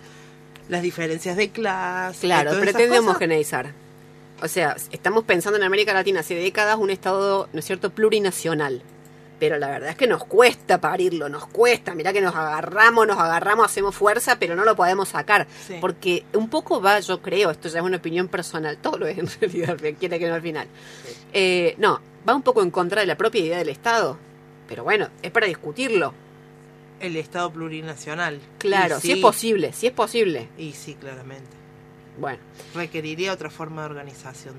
las 0.67 0.81
diferencias 0.83 1.35
de 1.35 1.49
clase. 1.49 2.27
Claro, 2.27 2.51
pretende 2.59 2.99
homogeneizar. 2.99 3.73
O 4.43 4.47
sea, 4.47 4.75
estamos 4.91 5.23
pensando 5.23 5.57
en 5.57 5.63
América 5.63 5.91
Latina 5.93 6.19
hace 6.21 6.35
décadas 6.35 6.77
un 6.77 6.91
Estado, 6.91 7.49
¿no 7.51 7.59
es 7.59 7.65
cierto?, 7.65 7.89
plurinacional. 7.89 8.81
pero 9.39 9.57
la 9.57 9.69
verdad 9.69 9.89
es 9.91 9.95
que 9.95 10.05
nos 10.05 10.25
cuesta 10.25 10.79
parirlo, 10.81 11.29
nos 11.29 11.47
cuesta. 11.47 11.95
Mirá 11.95 12.11
que 12.13 12.19
nos 12.21 12.35
agarramos, 12.35 13.07
nos 13.07 13.17
agarramos, 13.17 13.65
hacemos 13.65 13.95
fuerza, 13.95 14.37
pero 14.37 14.53
no 14.55 14.65
lo 14.65 14.75
podemos 14.75 15.09
sacar. 15.09 15.47
Sí. 15.65 15.75
Porque 15.81 16.25
un 16.33 16.49
poco 16.49 16.81
va, 16.81 16.99
yo 16.99 17.21
creo, 17.21 17.49
esto 17.49 17.69
ya 17.69 17.79
es 17.79 17.85
una 17.85 17.97
opinión 17.97 18.27
personal, 18.27 18.77
todo 18.77 18.97
lo 18.97 19.07
es 19.07 19.17
en 19.17 19.27
realidad, 19.41 19.77
quiere 19.97 20.19
que 20.19 20.27
no 20.27 20.35
al 20.35 20.41
final. 20.41 20.67
Eh, 21.31 21.73
no, 21.77 22.01
va 22.29 22.35
un 22.35 22.43
poco 22.43 22.61
en 22.61 22.71
contra 22.71 23.01
de 23.01 23.07
la 23.07 23.17
propia 23.17 23.41
idea 23.41 23.57
del 23.57 23.69
Estado. 23.69 24.17
Pero 24.67 24.83
bueno, 24.83 25.09
es 25.21 25.31
para 25.31 25.47
discutirlo. 25.47 26.13
El 26.99 27.15
Estado 27.15 27.51
plurinacional. 27.51 28.39
Claro, 28.57 28.99
si 28.99 29.11
es 29.11 29.19
posible, 29.19 29.73
si 29.73 29.87
es 29.87 29.93
posible. 29.93 30.49
Y 30.57 30.73
sí, 30.73 30.95
claramente. 30.95 31.49
Bueno, 32.19 32.39
Requeriría 32.75 33.33
otra 33.33 33.49
forma 33.49 33.81
de 33.81 33.87
organización 33.87 34.55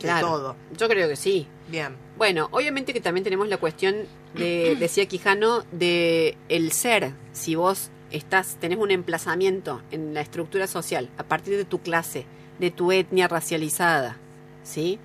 de, 0.00 0.20
todo. 0.20 0.56
Yo 0.76 0.88
creo 0.88 1.08
que 1.08 1.16
sí. 1.16 1.46
Bien. 1.68 1.94
Bueno, 2.16 2.48
obviamente 2.50 2.92
que 2.92 3.00
también 3.00 3.22
tenemos 3.22 3.48
la 3.48 3.58
cuestión 3.58 4.06
de, 4.34 4.76
decía 4.80 5.06
Quijano, 5.06 5.64
de 5.70 6.36
el 6.48 6.72
ser. 6.72 7.12
Si 7.32 7.54
vos 7.54 7.90
estás, 8.10 8.56
tenés 8.58 8.78
un 8.78 8.90
emplazamiento 8.90 9.82
en 9.90 10.14
la 10.14 10.20
estructura 10.20 10.66
social 10.66 11.10
a 11.18 11.24
partir 11.24 11.56
de 11.56 11.64
tu 11.64 11.80
clase, 11.80 12.26
de 12.58 12.70
tu 12.70 12.90
etnia 12.90 13.28
racializada, 13.28 14.16
¿sí? 14.64 14.98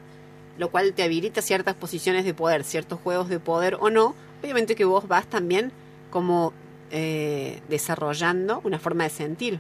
Lo 0.57 0.69
cual 0.69 0.93
te 0.93 1.03
habilita 1.03 1.41
ciertas 1.41 1.75
posiciones 1.75 2.25
de 2.25 2.33
poder, 2.33 2.63
ciertos 2.63 2.99
juegos 2.99 3.29
de 3.29 3.39
poder 3.39 3.77
o 3.79 3.89
no. 3.89 4.15
Obviamente 4.41 4.75
que 4.75 4.85
vos 4.85 5.07
vas 5.07 5.27
también 5.27 5.71
como 6.11 6.53
eh, 6.91 7.61
desarrollando 7.69 8.61
una 8.63 8.79
forma 8.79 9.03
de 9.03 9.09
sentir, 9.09 9.59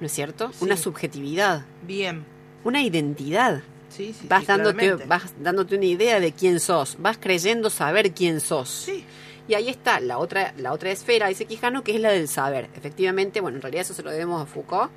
¿no 0.00 0.06
es 0.06 0.12
cierto? 0.12 0.50
Sí. 0.52 0.64
Una 0.64 0.76
subjetividad, 0.76 1.64
Bien. 1.86 2.24
una 2.64 2.82
identidad 2.82 3.62
Sí, 3.88 4.12
sí. 4.18 4.26
vas 4.28 4.40
sí, 4.42 4.46
dándote 4.48 4.76
claramente. 4.78 5.06
vas 5.08 5.32
dándote 5.40 5.76
una 5.76 5.84
idea 5.86 6.20
de 6.20 6.32
quién 6.32 6.58
sos 6.60 6.96
vas 6.98 7.16
creyendo 7.18 7.70
saber 7.70 8.12
quién 8.12 8.40
sos 8.40 8.68
Sí. 8.68 9.04
y 9.46 9.54
ahí 9.54 9.68
está 9.68 10.00
la 10.00 10.18
otra 10.18 10.52
la 10.58 10.72
otra 10.72 10.90
esfera 10.90 11.28
dice 11.28 11.44
Quijano 11.44 11.84
que 11.84 11.94
es 11.94 12.00
la 12.00 12.10
del 12.10 12.26
saber 12.26 12.68
efectivamente 12.74 13.40
bueno 13.40 13.56
en 13.58 13.62
realidad 13.62 13.82
eso 13.82 13.94
se 13.94 14.02
lo 14.02 14.10
debemos 14.10 14.42
a 14.42 14.46
Foucault 14.46 14.90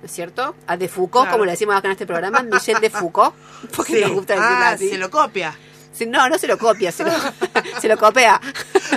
¿no 0.00 0.06
es 0.06 0.12
cierto? 0.12 0.54
a 0.66 0.76
de 0.76 0.88
Foucault 0.88 1.24
Claro. 1.26 1.32
como 1.32 1.44
le 1.44 1.52
decimos 1.52 1.76
acá 1.76 1.88
en 1.88 1.92
este 1.92 2.06
programa 2.06 2.42
Michel 2.42 2.80
de 2.80 2.90
Foucault 2.90 3.34
porque 3.76 3.94
Sí. 3.94 4.00
nos 4.00 4.12
gusta 4.12 4.34
decirlo 4.34 4.56
ah, 4.56 4.68
así 4.70 4.88
se 4.88 4.98
lo 4.98 5.10
copia. 5.10 5.56
Sí, 5.92 6.06
no 6.06 6.28
no 6.28 6.38
se 6.38 6.46
lo 6.46 6.56
copia 6.56 6.92
se 6.92 7.04
lo, 7.04 7.10
se 7.80 7.88
lo 7.88 7.98
copia 7.98 8.40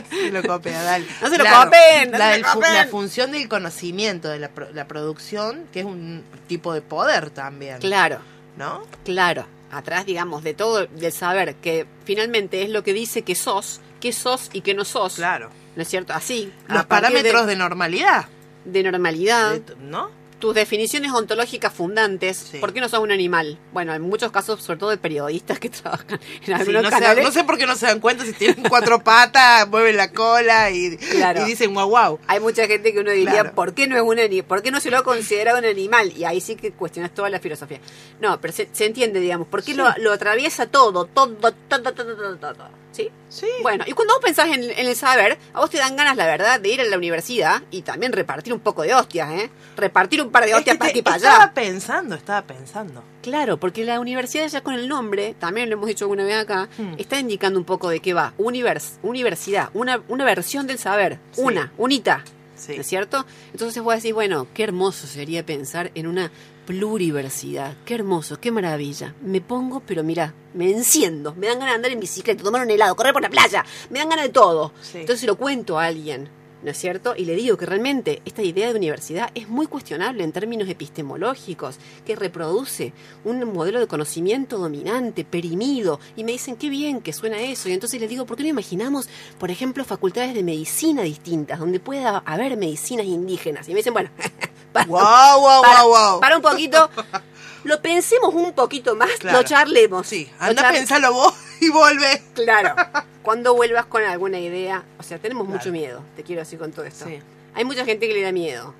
Se 0.10 0.32
lo 0.32 0.44
copia, 0.44 0.82
dale. 0.84 1.06
No 1.22 1.30
se 1.30 1.38
lo 1.38 1.44
copien, 1.46 2.12
no 2.12 2.18
la, 2.18 2.26
se 2.28 2.34
del 2.34 2.46
función 2.90 3.32
del 3.32 3.50
conocimiento, 3.50 4.30
de 4.30 4.40
la, 4.40 4.50
pro- 4.50 4.72
la 4.72 4.88
producción, 4.88 5.68
que 5.74 5.80
es 5.82 5.86
un 5.86 6.24
tipo 6.48 6.74
de 6.74 6.82
poder 6.82 7.30
también. 7.32 7.80
claro 7.80 8.20
¿No? 8.58 8.84
claro 9.04 9.46
atrás 9.72 10.06
digamos 10.06 10.44
de 10.44 10.54
todo 10.54 10.86
del 10.86 11.12
saber 11.12 11.56
que 11.56 11.88
finalmente 12.06 12.62
es 12.62 12.70
lo 12.70 12.84
que 12.84 12.94
dice 12.94 13.24
que 13.24 13.34
sos 13.36 13.82
qué 14.00 14.14
sos 14.14 14.50
y 14.54 14.62
qué 14.62 14.74
no 14.76 14.86
sos 14.86 15.16
Claro. 15.16 15.50
¿no 15.76 15.82
es 15.82 15.88
cierto? 15.88 16.14
así 16.14 16.54
Los 16.68 16.82
de- 16.84 16.88
parámetros 16.88 17.48
de, 17.48 17.56
normalidad. 17.56 18.26
de 18.66 18.84
normalidad, 18.84 19.60
¿No? 19.80 20.12
Tus 20.44 20.54
definiciones 20.54 21.10
ontológicas 21.14 21.72
fundantes. 21.72 22.36
Sí. 22.52 22.58
¿Por 22.60 22.74
qué 22.74 22.82
no 22.82 22.90
sos 22.90 23.00
un 23.00 23.14
animal? 23.14 23.58
Bueno, 23.72 23.94
en 23.94 24.02
muchos 24.02 24.30
casos, 24.30 24.62
sobre 24.62 24.78
todo 24.78 24.90
de 24.90 24.98
periodistas 24.98 25.58
que 25.58 25.70
trabajan 25.70 26.20
en 26.42 26.46
Sí, 26.46 26.52
algunos 26.52 26.84
se- 26.84 26.90
canales. 26.90 27.24
no 27.24 27.32
sé 27.32 27.46
por 27.46 27.58
qué 27.58 27.66
no 27.66 27.78
se 27.78 27.86
dan 27.86 28.02
cuenta 28.02 28.26
si 28.26 28.34
tienen 28.34 28.66
cuatro 28.68 29.02
patas, 29.06 29.66
mueven 29.70 29.96
la 29.96 30.12
cola 30.12 30.70
y, 30.70 30.98
Claro. 30.98 31.44
y 31.44 31.46
dicen 31.46 31.74
guau 31.74 31.88
guau. 31.88 32.20
Hay 32.28 32.42
mucha 32.42 32.68
gente 32.68 32.92
que 32.92 33.00
uno 33.00 33.12
diría, 33.12 33.32
Claro. 33.32 33.56
¿por 33.56 33.74
qué 33.74 33.88
no 33.88 33.96
es 33.96 34.02
un 34.02 34.20
ani- 34.20 34.42
¿Por 34.42 34.62
qué 34.62 34.70
no 34.70 34.82
se 34.82 34.92
lo 34.92 34.98
ha 34.98 35.04
considerado 35.04 35.60
un 35.60 35.66
animal? 35.66 36.12
Y 36.18 36.26
ahí 36.26 36.42
sí 36.42 36.58
que 36.58 36.74
cuestionas 36.74 37.14
toda 37.14 37.30
la 37.30 37.40
filosofía. 37.40 37.80
No, 38.20 38.42
pero 38.42 38.52
se, 38.54 38.68
se 38.74 38.86
entiende, 38.86 39.22
digamos, 39.22 39.48
¿por 39.48 39.62
qué 39.64 39.72
Sí. 39.72 39.78
lo, 39.78 39.86
lo 40.00 40.12
atraviesa 40.12 40.66
todo, 40.66 41.06
todo, 41.06 41.36
todo, 41.38 41.54
todo, 41.70 41.94
todo, 41.94 42.16
todo, 42.38 42.38
todo? 42.54 42.83
¿Sí? 42.94 43.10
Sí. 43.28 43.48
Bueno, 43.64 43.84
y 43.88 43.92
cuando 43.94 44.14
vos 44.14 44.24
pensás 44.24 44.48
en, 44.50 44.64
en 44.64 44.88
el 44.88 44.96
saber, 44.96 45.38
a 45.54 45.60
vos 45.60 45.70
te 45.72 45.80
dan 45.80 45.96
ganas, 45.96 46.16
la 46.16 46.26
verdad, 46.28 46.60
de 46.60 46.70
ir 46.70 46.80
a 46.80 46.84
la 46.86 46.96
universidad 46.96 47.64
y 47.72 47.82
también 47.82 48.14
repartir 48.14 48.54
un 48.54 48.60
poco 48.60 48.84
de 48.84 48.94
hostias, 48.94 49.32
¿eh? 49.32 49.50
Repartir 49.76 50.22
un 50.22 50.30
par 50.32 50.44
de 50.46 50.52
Es 50.52 50.58
hostias 50.58 50.76
que 50.76 50.80
para 50.80 50.90
aquí 50.92 51.00
y 51.00 51.02
para 51.02 51.16
estaba 51.18 51.44
allá. 51.46 51.54
pensando, 51.56 52.14
estaba 52.16 52.44
pensando. 52.44 53.04
Claro, 53.24 53.58
porque 53.58 53.84
la 53.84 54.00
universidad 54.00 54.48
ya 54.48 54.62
con 54.62 54.76
el 54.76 54.88
nombre, 54.88 55.36
también 55.40 55.70
lo 55.72 55.74
hemos 55.78 55.88
dicho 55.88 56.06
alguna 56.06 56.24
vez 56.24 56.36
acá, 56.38 56.70
Hmm. 56.78 56.94
está 57.00 57.20
indicando 57.20 57.58
un 57.58 57.66
poco 57.66 57.90
de 57.90 58.00
qué 58.00 58.14
va. 58.14 58.34
Univers, 58.38 59.00
universidad, 59.02 59.70
una, 59.74 60.02
una 60.08 60.24
versión 60.26 60.68
del 60.68 60.78
saber, 60.78 61.18
Sí. 61.32 61.42
una, 61.42 61.72
unita, 61.80 62.24
Sí. 62.66 62.76
¿no 62.76 62.82
es 62.82 62.88
cierto? 62.88 63.26
Entonces 63.52 63.82
vos 63.84 63.96
decís, 63.96 64.14
bueno, 64.14 64.48
qué 64.54 64.64
hermoso 64.64 65.08
sería 65.08 65.46
pensar 65.46 65.92
en 65.96 66.08
una 66.08 66.32
pluriversidad, 66.66 67.76
qué 67.86 67.96
hermoso, 67.96 68.40
qué 68.40 68.52
maravilla. 68.52 69.14
Me 69.22 69.42
pongo, 69.42 69.82
pero 69.82 70.04
mira, 70.04 70.34
me 70.54 70.72
enciendo, 70.72 71.36
me 71.36 71.48
dan 71.48 71.60
ganas 71.60 71.74
de 71.74 71.76
andar 71.76 71.92
en 71.92 72.00
bicicleta, 72.00 72.44
tomar 72.44 72.62
un 72.62 72.72
helado, 72.72 72.96
correr 72.96 73.14
por 73.14 73.22
la 73.22 73.30
playa, 73.30 73.66
me 73.90 74.00
dan 74.00 74.10
ganas 74.10 74.26
de 74.26 74.32
todo. 74.32 74.72
Sí. 74.82 75.00
Entonces 75.00 75.28
lo 75.28 75.36
cuento 75.36 75.78
a 75.78 75.86
alguien, 75.86 76.30
¿no 76.64 76.72
es 76.72 76.78
cierto? 76.78 77.14
Y 77.18 77.26
le 77.26 77.36
digo 77.36 77.58
que 77.58 77.66
realmente 77.66 78.22
esta 78.26 78.42
idea 78.42 78.70
de 78.72 78.78
universidad 78.80 79.30
es 79.36 79.48
muy 79.50 79.68
cuestionable 79.68 80.24
en 80.24 80.32
términos 80.32 80.68
epistemológicos, 80.70 81.76
que 82.06 82.16
reproduce 82.16 82.94
un 83.24 83.44
modelo 83.54 83.80
de 83.80 83.88
conocimiento 83.88 84.58
dominante, 84.58 85.26
perimido, 85.26 86.00
y 86.16 86.24
me 86.24 86.32
dicen 86.32 86.56
qué 86.56 86.70
bien 86.70 87.02
que 87.02 87.14
suena 87.14 87.40
eso, 87.42 87.70
y 87.70 87.74
entonces 87.74 88.00
les 88.00 88.10
digo, 88.10 88.26
¿por 88.26 88.38
qué 88.38 88.44
no 88.44 88.50
imaginamos, 88.50 89.08
por 89.40 89.52
ejemplo, 89.52 89.84
facultades 89.86 90.34
de 90.34 90.44
medicina 90.44 91.04
distintas, 91.04 91.60
donde 91.60 91.80
pueda 91.80 92.20
haber 92.26 92.58
medicinas 92.58 93.06
indígenas? 93.06 93.68
Y 93.68 93.72
me 93.72 93.78
dicen, 93.78 93.94
bueno, 93.94 94.10
para, 94.74 94.86
Guau, 94.86 95.40
guau, 95.42 96.20
para- 96.20 96.38
un 96.38 96.42
poquito, 96.42 96.90
lo 97.66 97.82
pensemos 97.82 98.34
un 98.34 98.54
poquito 98.54 98.96
más, 98.96 99.10
Claro. 99.20 99.40
lo 99.40 99.44
charlemos. 99.44 100.08
Sí, 100.08 100.30
anda 100.40 100.62
char- 100.64 100.74
pensarlo 100.74 101.14
vos 101.14 101.34
y 101.66 101.70
vuelve. 101.70 102.22
Claro. 102.34 102.76
Cuando 103.24 103.54
vuelvas 103.56 103.86
con 103.86 104.04
alguna 104.04 104.40
idea, 104.40 104.84
o 105.00 105.04
sea, 105.04 105.18
tenemos 105.20 105.46
Claro. 105.46 105.60
mucho 105.60 105.72
miedo, 105.72 106.04
te 106.16 106.24
quiero 106.24 106.42
decir 106.42 106.60
con 106.60 106.72
todo 106.72 106.86
esto. 106.86 107.06
Sí. 107.06 107.20
Hay 107.56 107.64
mucha 107.66 107.86
gente 107.86 108.08
que 108.08 108.14
le 108.14 108.22
da 108.22 108.32
miedo. 108.32 108.74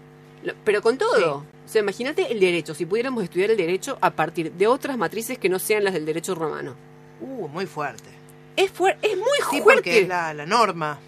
Pero 0.66 0.82
con 0.82 0.98
todo. 0.98 1.38
O 1.38 1.70
sea, 1.70 1.82
imagínate 1.82 2.32
el 2.32 2.40
derecho, 2.42 2.74
si 2.76 2.86
pudiéramos 2.86 3.24
estudiar 3.24 3.50
el 3.52 3.58
derecho 3.58 3.98
a 4.02 4.12
partir 4.12 4.52
de 4.52 4.68
otras 4.68 4.98
matrices 4.98 5.38
que 5.38 5.48
no 5.48 5.58
sean 5.60 5.86
las 5.86 5.94
del 5.94 6.06
derecho 6.06 6.36
romano. 6.36 6.76
Uh, 7.22 7.48
muy 7.48 7.66
fuerte. 7.66 8.10
Es, 8.58 8.74
fuer- 8.74 8.98
es 9.02 9.16
muy 9.18 9.38
Sí, 9.50 9.62
fuerte. 9.62 9.82
porque 9.82 10.00
es 10.02 10.08
la, 10.10 10.34
la 10.34 10.46
norma. 10.46 11.00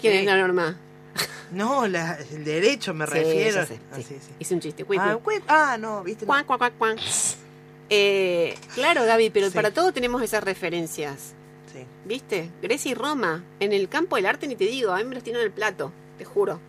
¿Quién 0.00 0.14
Sí. 0.14 0.18
es 0.20 0.24
la 0.24 0.36
norma? 0.38 0.76
No, 1.50 1.86
la- 1.86 2.18
el 2.32 2.42
derecho 2.44 2.94
me 2.94 3.06
Sí, 3.06 3.12
refiero. 3.12 3.66
sé, 3.66 3.78
Ah, 3.92 3.96
sí. 3.96 4.02
sí, 4.02 4.14
sí. 4.20 4.32
Hice 4.38 4.54
un 4.54 4.60
chiste. 4.60 4.84
Ah, 4.98 5.18
cuic- 5.22 5.42
ah, 5.46 5.76
no, 5.78 6.02
viste. 6.02 6.24
Cuac, 6.24 6.46
cuac, 6.46 6.72
cuac. 6.78 6.98
Eh, 7.90 8.56
claro, 8.74 9.04
Gaby, 9.04 9.30
pero 9.30 9.48
Sí. 9.48 9.54
para 9.54 9.72
todo 9.72 9.92
tenemos 9.92 10.22
esas 10.22 10.42
referencias. 10.42 11.34
Sí. 11.72 11.84
¿Viste? 12.04 12.50
Grecia 12.62 12.92
y 12.92 12.94
Roma. 12.94 13.42
En 13.60 13.72
el 13.72 13.88
campo 13.88 14.16
del 14.16 14.26
arte 14.26 14.46
ni 14.46 14.56
te 14.56 14.64
digo, 14.64 14.92
a 14.92 14.98
mí 14.98 15.04
me 15.04 15.14
los 15.14 15.24
tienen 15.24 15.40
en 15.40 15.46
el 15.46 15.52
plato, 15.52 15.92
te 16.18 16.24
juro. 16.24 16.60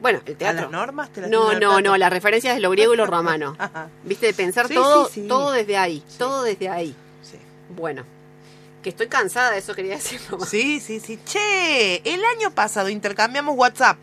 Bueno, 0.00 0.20
el 0.26 0.34
¿A 0.34 0.38
teatro. 0.38 0.62
las 0.62 0.70
normas 0.70 1.10
te 1.10 1.22
las 1.22 1.30
No, 1.30 1.44
tienen 1.44 1.60
no, 1.60 1.68
plato? 1.70 1.80
no, 1.82 1.96
las 1.96 2.10
referencias 2.12 2.54
de 2.54 2.60
lo 2.60 2.70
griego 2.70 2.94
y 2.94 2.96
lo 2.96 3.06
romano. 3.06 3.56
Ajá, 3.58 3.88
¿Viste? 4.04 4.26
De 4.26 4.34
pensar 4.34 4.68
Sí, 4.68 4.74
todo, 4.74 5.08
sí, 5.08 5.26
todo 5.28 5.52
desde 5.52 5.76
ahí, 5.76 6.02
todo 6.18 6.42
desde 6.42 6.68
ahí. 6.68 6.94
sí. 7.22 7.38
Bueno, 7.74 8.04
que 8.82 8.90
estoy 8.90 9.06
cansada 9.08 9.50
de 9.52 9.58
eso, 9.58 9.74
quería 9.74 9.94
decirlo. 9.96 10.40
Sí, 10.44 10.80
sí, 10.80 11.00
sí. 11.00 11.18
Che, 11.24 11.96
el 12.04 12.22
año 12.24 12.50
pasado 12.54 12.88
intercambiamos 12.88 13.56
WhatsApp. 13.56 13.98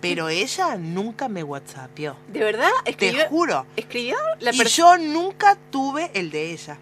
Pero 0.00 0.28
ella 0.28 0.76
nunca 0.76 1.28
me 1.28 1.42
WhatsAppió. 1.42 2.16
¿De 2.28 2.40
verdad? 2.40 2.70
Te 2.84 2.90
¿Escribió, 2.90 3.26
juro. 3.28 3.66
¿escribió 3.76 4.16
la 4.40 4.50
Y 4.52 4.64
yo 4.64 4.96
nunca 4.98 5.56
tuve 5.70 6.10
el 6.14 6.30
de 6.30 6.52
ella. 6.52 6.78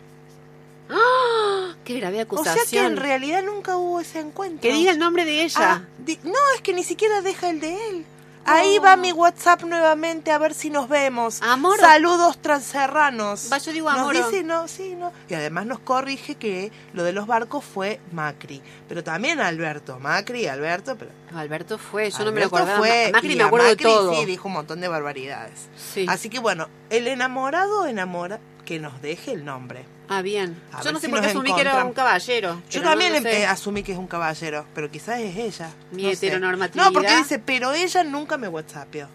¡Qué 1.84 1.94
grave 1.94 2.18
O 2.18 2.22
acusación! 2.22 2.66
sea 2.66 2.80
que 2.82 2.86
en 2.86 2.96
realidad 2.96 3.42
nunca 3.42 3.76
hubo 3.76 4.00
ese 4.00 4.20
encuentro. 4.20 4.60
Que 4.60 4.72
diga 4.72 4.90
el 4.92 4.98
nombre 4.98 5.24
de 5.24 5.42
ella. 5.44 5.56
Ah, 5.58 5.82
di- 5.98 6.18
no, 6.22 6.32
es 6.54 6.60
que 6.62 6.72
ni 6.72 6.82
siquiera 6.84 7.20
deja 7.22 7.50
el 7.50 7.60
de 7.60 7.88
él. 7.90 8.04
Ahí 8.48 8.78
va 8.78 8.96
mi 8.96 9.12
WhatsApp 9.12 9.62
nuevamente 9.62 10.30
a 10.32 10.38
ver 10.38 10.54
si 10.54 10.70
nos 10.70 10.88
vemos. 10.88 11.40
Amor. 11.42 11.78
Saludos 11.78 12.38
transerranos. 12.38 13.48
Va, 13.52 13.58
yo 13.58 13.72
digo 13.72 13.90
Nos 13.90 14.00
amor. 14.00 14.16
dice, 14.16 14.42
no, 14.42 14.68
sí, 14.68 14.94
no. 14.94 15.12
Y 15.28 15.34
además 15.34 15.66
nos 15.66 15.78
corrige 15.80 16.36
que 16.36 16.72
lo 16.92 17.04
de 17.04 17.12
los 17.12 17.26
barcos 17.26 17.64
fue 17.64 18.00
Macri. 18.12 18.62
Pero 18.88 19.04
también 19.04 19.40
Alberto. 19.40 19.98
Macri, 20.00 20.46
Alberto, 20.46 20.96
pero. 20.96 21.10
Alberto 21.34 21.78
fue, 21.78 22.10
yo 22.10 22.18
no 22.24 22.32
me 22.32 22.40
lo 22.40 22.46
Alberto 22.46 22.56
acordaba. 22.56 22.78
fue, 22.78 23.10
Macri 23.12 23.36
me 23.36 23.42
acuerdo 23.44 23.68
Macri 23.68 23.84
de 23.84 23.90
todo. 23.90 24.14
Sí, 24.14 24.24
dijo 24.24 24.48
un 24.48 24.54
montón 24.54 24.80
de 24.80 24.88
barbaridades. 24.88 25.68
Sí. 25.76 26.06
Así 26.08 26.30
que 26.30 26.38
bueno, 26.38 26.68
el 26.90 27.06
enamorado 27.06 27.86
enamora 27.86 28.40
que 28.64 28.78
nos 28.78 29.00
deje 29.02 29.32
el 29.32 29.44
nombre. 29.44 29.84
Ah, 30.08 30.22
bien. 30.22 30.60
A 30.72 30.82
Yo 30.82 30.92
no 30.92 31.00
sé 31.00 31.06
si 31.06 31.12
por 31.12 31.20
qué 31.20 31.26
asumí 31.28 31.54
que 31.54 31.60
era 31.60 31.84
un 31.84 31.92
caballero. 31.92 32.54
Yo 32.54 32.80
pero 32.80 32.84
no 32.84 32.90
también 32.90 33.12
lo 33.12 33.20
sé. 33.20 33.40
eh, 33.42 33.46
asumí 33.46 33.82
que 33.82 33.92
es 33.92 33.98
un 33.98 34.06
caballero, 34.06 34.64
pero 34.74 34.90
quizás 34.90 35.20
es 35.20 35.36
ella. 35.36 35.70
Mi 35.90 36.04
no 36.04 36.14
sé. 36.14 36.40
No, 36.74 36.92
porque 36.92 37.14
dice, 37.16 37.38
pero 37.38 37.72
ella 37.74 38.04
nunca 38.04 38.38
me 38.38 38.48
WhatsAppió. 38.48 39.08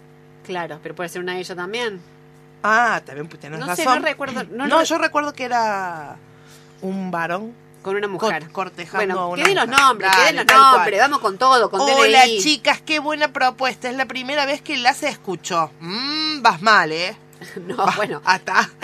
Claro, 0.46 0.78
pero 0.82 0.94
puede 0.94 1.08
ser 1.08 1.20
una 1.22 1.36
ella 1.38 1.54
también. 1.56 2.00
Ah, 2.62 3.02
también 3.04 3.26
pues, 3.28 3.40
tenés 3.40 3.58
No 3.58 3.66
sé, 3.74 3.84
razón. 3.84 4.02
no 4.02 4.08
recuerdo- 4.08 4.44
no 4.50 4.66
No, 4.68 4.82
yo 4.84 4.98
recuerdo 4.98 5.32
que 5.32 5.44
era 5.44 6.16
un 6.80 7.10
varón 7.10 7.54
Con 7.82 7.96
una 7.96 8.08
mujer. 8.08 8.42
cor- 8.44 8.52
cortejando 8.52 9.20
a 9.20 9.26
bueno, 9.26 9.28
una 9.30 9.42
que 9.42 9.48
den 9.48 9.56
los 9.58 9.68
nombres, 9.68 10.10
que 10.12 10.16
Dale, 10.22 10.38
den 10.44 10.46
los 10.46 10.56
nombres. 10.72 11.00
Vamos 11.00 11.18
con 11.18 11.38
todo, 11.38 11.70
con 11.70 11.80
Hola 11.80 12.22
DNI. 12.24 12.40
chicas, 12.40 12.80
qué 12.80 13.00
buena 13.00 13.32
propuesta. 13.32 13.90
Es 13.90 13.96
la 13.96 14.06
primera 14.06 14.46
vez 14.46 14.62
que 14.62 14.76
la 14.76 14.94
se 14.94 15.08
escuchó. 15.08 15.70
Mmm, 15.80 16.40
vas 16.40 16.62
mal, 16.62 16.92
¿eh? 16.92 17.16
No, 17.66 17.84
bueno. 17.96 18.22
Hasta. 18.24 18.70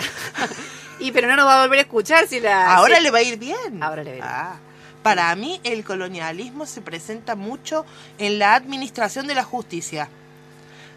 Y 1.01 1.11
pero 1.11 1.27
no 1.27 1.35
nos 1.35 1.45
va 1.47 1.59
a 1.59 1.61
volver 1.65 1.79
a 1.79 1.81
escuchar 1.83 2.27
si 2.27 2.39
la... 2.39 2.75
Ahora 2.75 2.99
le 2.99 3.11
va 3.11 3.19
a 3.19 3.23
ir 3.23 3.37
bien. 3.37 3.81
Ahora 3.81 4.03
le 4.03 4.11
va 4.11 4.15
a 4.15 4.17
ir 4.17 4.23
bien. 4.23 4.33
Ah, 4.33 4.55
Para 5.03 5.35
mí 5.35 5.59
el 5.63 5.83
colonialismo 5.83 6.65
se 6.65 6.81
presenta 6.81 7.35
mucho 7.35 7.85
en 8.19 8.37
la 8.39 8.53
administración 8.55 9.27
de 9.27 9.35
la 9.35 9.43
justicia. 9.43 10.09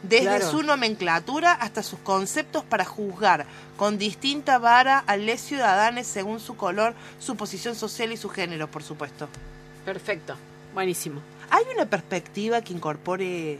Desde 0.02 0.24
Claro. 0.26 0.50
su 0.50 0.62
nomenclatura 0.62 1.52
hasta 1.52 1.82
sus 1.82 1.98
conceptos 2.00 2.62
para 2.62 2.84
juzgar 2.84 3.46
con 3.78 3.96
distinta 3.96 4.58
vara 4.58 4.98
a 4.98 5.16
les 5.16 5.40
ciudadanos 5.40 6.06
según 6.06 6.40
su 6.40 6.56
color, 6.56 6.94
su 7.18 7.36
posición 7.36 7.74
social 7.74 8.12
y 8.12 8.18
su 8.18 8.28
género, 8.28 8.70
por 8.70 8.82
supuesto. 8.82 9.28
Perfecto. 9.86 10.36
Buenísimo. 10.74 11.22
¿Hay 11.50 11.64
una 11.74 11.86
perspectiva 11.86 12.60
que 12.60 12.74
incorpore 12.74 13.58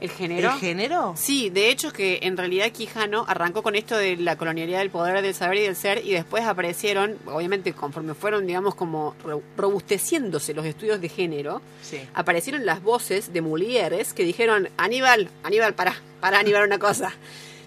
¿El 0.00 0.10
género? 0.10 0.52
el 0.52 0.58
género? 0.60 1.14
Sí, 1.16 1.48
de 1.48 1.70
hecho 1.70 1.90
que 1.92 2.18
en 2.22 2.36
realidad 2.36 2.70
Quijano 2.70 3.24
arrancó 3.26 3.62
con 3.62 3.74
esto 3.76 3.96
de 3.96 4.16
la 4.18 4.36
colonialidad 4.36 4.80
del 4.80 4.90
poder, 4.90 5.22
del 5.22 5.34
saber 5.34 5.56
y 5.58 5.62
del 5.62 5.74
ser 5.76 6.04
y 6.04 6.12
después 6.12 6.44
aparecieron, 6.44 7.16
obviamente 7.26 7.72
conforme 7.72 8.12
fueron, 8.14 8.46
digamos, 8.46 8.74
como 8.74 9.14
ro- 9.24 9.42
robusteciéndose 9.56 10.52
los 10.54 10.66
estudios 10.66 11.00
de 11.00 11.08
género, 11.08 11.62
Sí. 11.82 12.00
aparecieron 12.14 12.66
las 12.66 12.82
voces 12.82 13.32
de 13.32 13.40
Mulieres 13.40 14.12
que 14.12 14.24
dijeron, 14.24 14.68
Aníbal, 14.76 15.30
Aníbal, 15.42 15.74
para, 15.74 15.94
para 16.20 16.40
Aníbal 16.40 16.64
una 16.66 16.78
cosa, 16.78 17.12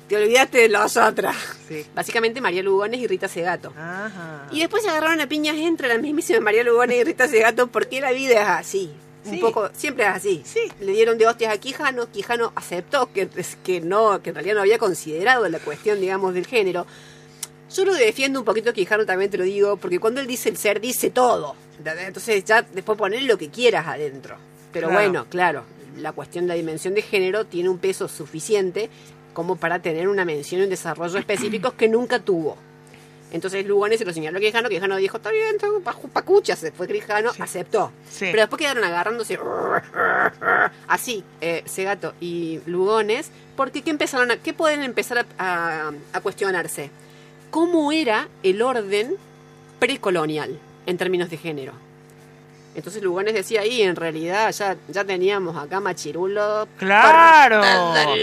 te 0.07 0.15
olvidaste 0.17 0.57
de 0.59 0.69
los 0.69 0.97
otras. 0.97 1.35
Sí. 1.67 1.85
Básicamente 1.95 2.41
María 2.41 2.61
Lugones 2.63 2.99
y 2.99 3.07
Rita 3.07 3.27
Segato. 3.27 3.73
Ajá. 3.77 4.47
Y 4.51 4.59
después 4.59 4.83
se 4.83 4.89
agarraron 4.89 5.21
a 5.21 5.27
piñas 5.27 5.55
entre 5.57 5.87
la 5.87 5.97
mismísima 5.97 6.39
María 6.39 6.63
Lugones 6.63 6.97
y 6.97 7.03
Rita 7.03 7.27
Segato 7.27 7.67
porque 7.67 8.01
la 8.01 8.11
vida 8.11 8.41
es 8.41 8.47
así. 8.47 8.91
Un 9.35 9.39
poco, 9.41 9.69
siempre 9.73 10.03
es 10.05 10.09
así. 10.11 10.41
Sí. 10.45 10.61
Le 10.79 10.91
dieron 10.91 11.17
de 11.17 11.27
hostias 11.27 11.53
a 11.53 11.57
Quijano, 11.57 12.09
Quijano 12.11 12.51
aceptó 12.55 13.11
que, 13.11 13.27
que 13.63 13.81
no, 13.81 14.21
que 14.21 14.29
en 14.29 14.35
realidad 14.35 14.55
no 14.55 14.61
había 14.61 14.77
considerado 14.77 15.47
la 15.49 15.59
cuestión, 15.59 15.99
digamos, 15.99 16.33
del 16.33 16.45
género. 16.47 16.85
Yo 17.73 17.85
lo 17.85 17.93
defiendo 17.93 18.39
un 18.39 18.45
poquito 18.45 18.73
Quijano, 18.73 19.05
también 19.05 19.29
te 19.29 19.37
lo 19.37 19.43
digo, 19.43 19.77
porque 19.77 19.99
cuando 19.99 20.21
él 20.21 20.27
dice 20.27 20.49
el 20.49 20.57
ser, 20.57 20.79
dice 20.81 21.09
todo. 21.11 21.55
Entonces 21.85 22.43
ya 22.43 22.61
después 22.63 22.97
poner 22.97 23.23
lo 23.23 23.37
que 23.37 23.49
quieras 23.49 23.87
adentro. 23.87 24.37
Pero 24.73 24.87
Claro. 24.89 25.01
bueno, 25.03 25.25
claro, 25.29 25.63
la 25.97 26.11
cuestión 26.11 26.45
de 26.45 26.49
la 26.49 26.55
dimensión 26.55 26.93
de 26.93 27.01
género 27.01 27.45
tiene 27.45 27.69
un 27.69 27.77
peso 27.77 28.07
suficiente 28.07 28.89
como 29.33 29.55
para 29.55 29.81
tener 29.81 30.07
una 30.09 30.25
mención 30.25 30.61
y 30.61 30.63
un 30.65 30.69
desarrollo 30.69 31.17
específicos 31.19 31.73
que 31.73 31.87
nunca 31.87 32.19
tuvo. 32.19 32.57
Entonces 33.31 33.63
Lugones 33.65 33.99
se 33.99 34.05
lo 34.05 34.11
señaló 34.13 34.37
a 34.39 34.41
Quijano, 34.41 34.69
Quijano 34.69 34.95
dijo, 34.97 35.17
está 35.17 35.29
bien, 35.29 35.55
está 35.55 35.69
bien, 35.69 35.83
pa- 35.83 35.95
pacucha, 36.11 36.55
se 36.55 36.71
fue 36.71 36.87
Quijano, 36.87 37.31
aceptó. 37.39 37.91
Sí. 38.09 38.25
Pero 38.31 38.39
después 38.39 38.59
quedaron 38.59 38.83
agarrándose 38.83 39.37
así, 40.87 41.23
eh, 41.41 41.63
Segato 41.65 42.13
y 42.19 42.59
Lugones, 42.65 43.29
porque 43.55 43.81
¿qué 43.81 43.89
empezaron 43.91 44.31
a, 44.31 44.37
qué 44.37 44.53
pueden 44.53 44.83
empezar 44.83 45.25
a, 45.37 45.87
a- 45.89 45.91
a 46.13 46.21
cuestionarse? 46.21 46.89
¿Cómo 47.51 47.91
era 47.91 48.27
el 48.43 48.61
orden 48.61 49.15
precolonial 49.79 50.59
en 50.85 50.97
términos 50.97 51.29
de 51.29 51.37
género? 51.37 51.73
Entonces 52.75 53.01
Lugones 53.01 53.33
decía 53.33 53.61
ahí, 53.61 53.81
en 53.81 53.95
realidad 53.95 54.51
ya, 54.53 54.77
ya 54.87 55.03
teníamos 55.03 55.57
acá 55.57 55.79
machirulo. 55.79 56.67
¡Claro! 56.77 57.61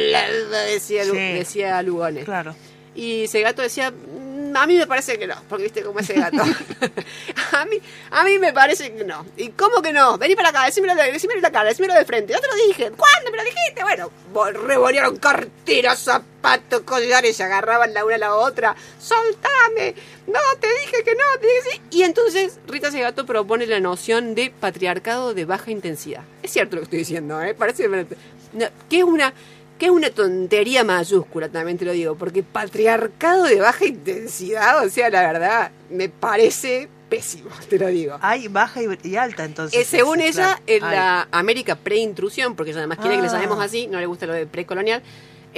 Decía, 0.73 1.05
Sí. 1.05 1.11
decía 1.11 1.83
Lugones. 1.83 2.25
Claro. 2.25 2.55
Y 2.95 3.27
Segato 3.27 3.61
decía, 3.61 3.91
"Mm, 3.91 4.26
a 4.57 4.67
mí 4.67 4.77
me 4.77 4.87
parece 4.87 5.19
que 5.19 5.27
no, 5.27 5.35
porque 5.49 5.65
viste 5.65 5.83
cómo 5.83 5.99
es 6.01 6.07
Segato. 6.07 6.43
a, 7.53 7.65
mí, 7.65 7.81
a 8.11 8.25
mí 8.25 8.39
me 8.39 8.53
parece 8.53 8.93
que 8.93 9.05
no. 9.05 9.27
¿Y 9.37 9.51
cómo 9.51 9.83
que 9.83 9.93
no? 9.93 10.19
Vení 10.19 10.35
para 10.35 10.51
acá, 10.51 10.65
decímelo 10.65 10.95
de, 10.95 11.13
decímelo 11.13 11.39
de 11.39 11.43
la 11.43 11.53
cara, 11.53 11.69
decímelo 11.69 11.95
de 11.95 12.05
frente. 12.05 12.33
Ya 12.33 12.41
te 12.41 12.47
lo 12.47 12.55
dije. 12.67 12.91
¿Cuándo 12.91 13.31
me 13.31 13.37
lo 13.37 13.45
dijiste? 13.45 13.83
Bueno, 13.83 14.11
revolearon 14.67 15.17
carteras, 15.17 15.99
zapatos, 15.99 16.81
collares, 16.83 17.37
se 17.37 17.43
agarraban 17.43 17.95
la 17.95 18.05
una 18.05 18.15
a 18.17 18.19
la 18.19 18.35
otra. 18.35 18.77
¡Soltame! 18.99 19.95
No, 20.27 20.41
te 20.61 20.69
dije 20.69 21.05
que 21.05 21.15
no, 21.15 21.41
te 21.41 21.47
dije 21.47 21.61
que 21.65 21.71
sí. 21.71 21.83
Y 21.91 22.03
entonces 22.03 22.59
Rita 22.67 22.91
Segato 22.91 23.27
propone 23.27 23.67
la 23.67 23.81
noción 23.81 24.35
de 24.35 24.51
patriarcado 24.51 25.35
de 25.35 25.45
baja 25.45 25.71
intensidad. 25.71 26.23
Es 26.43 26.53
cierto 26.53 26.77
lo 26.77 26.81
que 26.81 26.85
estoy 26.85 26.99
diciendo, 27.01 27.41
¿eh? 27.43 27.55
Parece... 27.55 27.89
que 28.89 28.99
es 28.99 29.05
una 29.05 29.33
que 29.79 29.87
es 29.87 29.91
una 29.91 30.11
tontería 30.11 30.85
mayúscula, 30.85 31.49
también 31.49 31.77
te 31.79 31.85
lo 31.85 31.93
digo, 31.93 32.17
porque 32.17 32.43
patriarcado 32.43 33.45
de 33.45 33.61
baja 33.61 33.87
intensidad, 33.87 34.85
o 34.85 34.89
sea, 34.89 35.11
la 35.11 35.21
verdad, 35.21 35.71
me 35.91 36.09
parece 36.09 36.89
pésimo, 37.09 37.51
te 37.69 37.79
lo 37.79 37.87
digo. 37.89 38.19
Hay 38.23 38.49
baja 38.49 38.81
y, 39.03 39.17
alta, 39.17 39.45
entonces. 39.45 39.81
Eh, 39.81 39.85
según 39.85 40.21
ella, 40.21 40.61
claro. 40.67 40.87
en 40.87 40.91
la 40.97 41.29
América 41.31 41.77
pre-intrusión, 41.77 42.57
porque 42.57 42.71
ella 42.71 42.81
además 42.81 42.99
quiere 42.99 43.17
que 43.17 43.23
le 43.23 43.29
Ah. 43.29 43.33
llamemos 43.33 43.61
así, 43.63 43.87
no 43.87 44.01
le 44.01 44.07
gusta 44.07 44.27
lo 44.27 44.33
de 44.33 44.47
precolonial, 44.47 45.03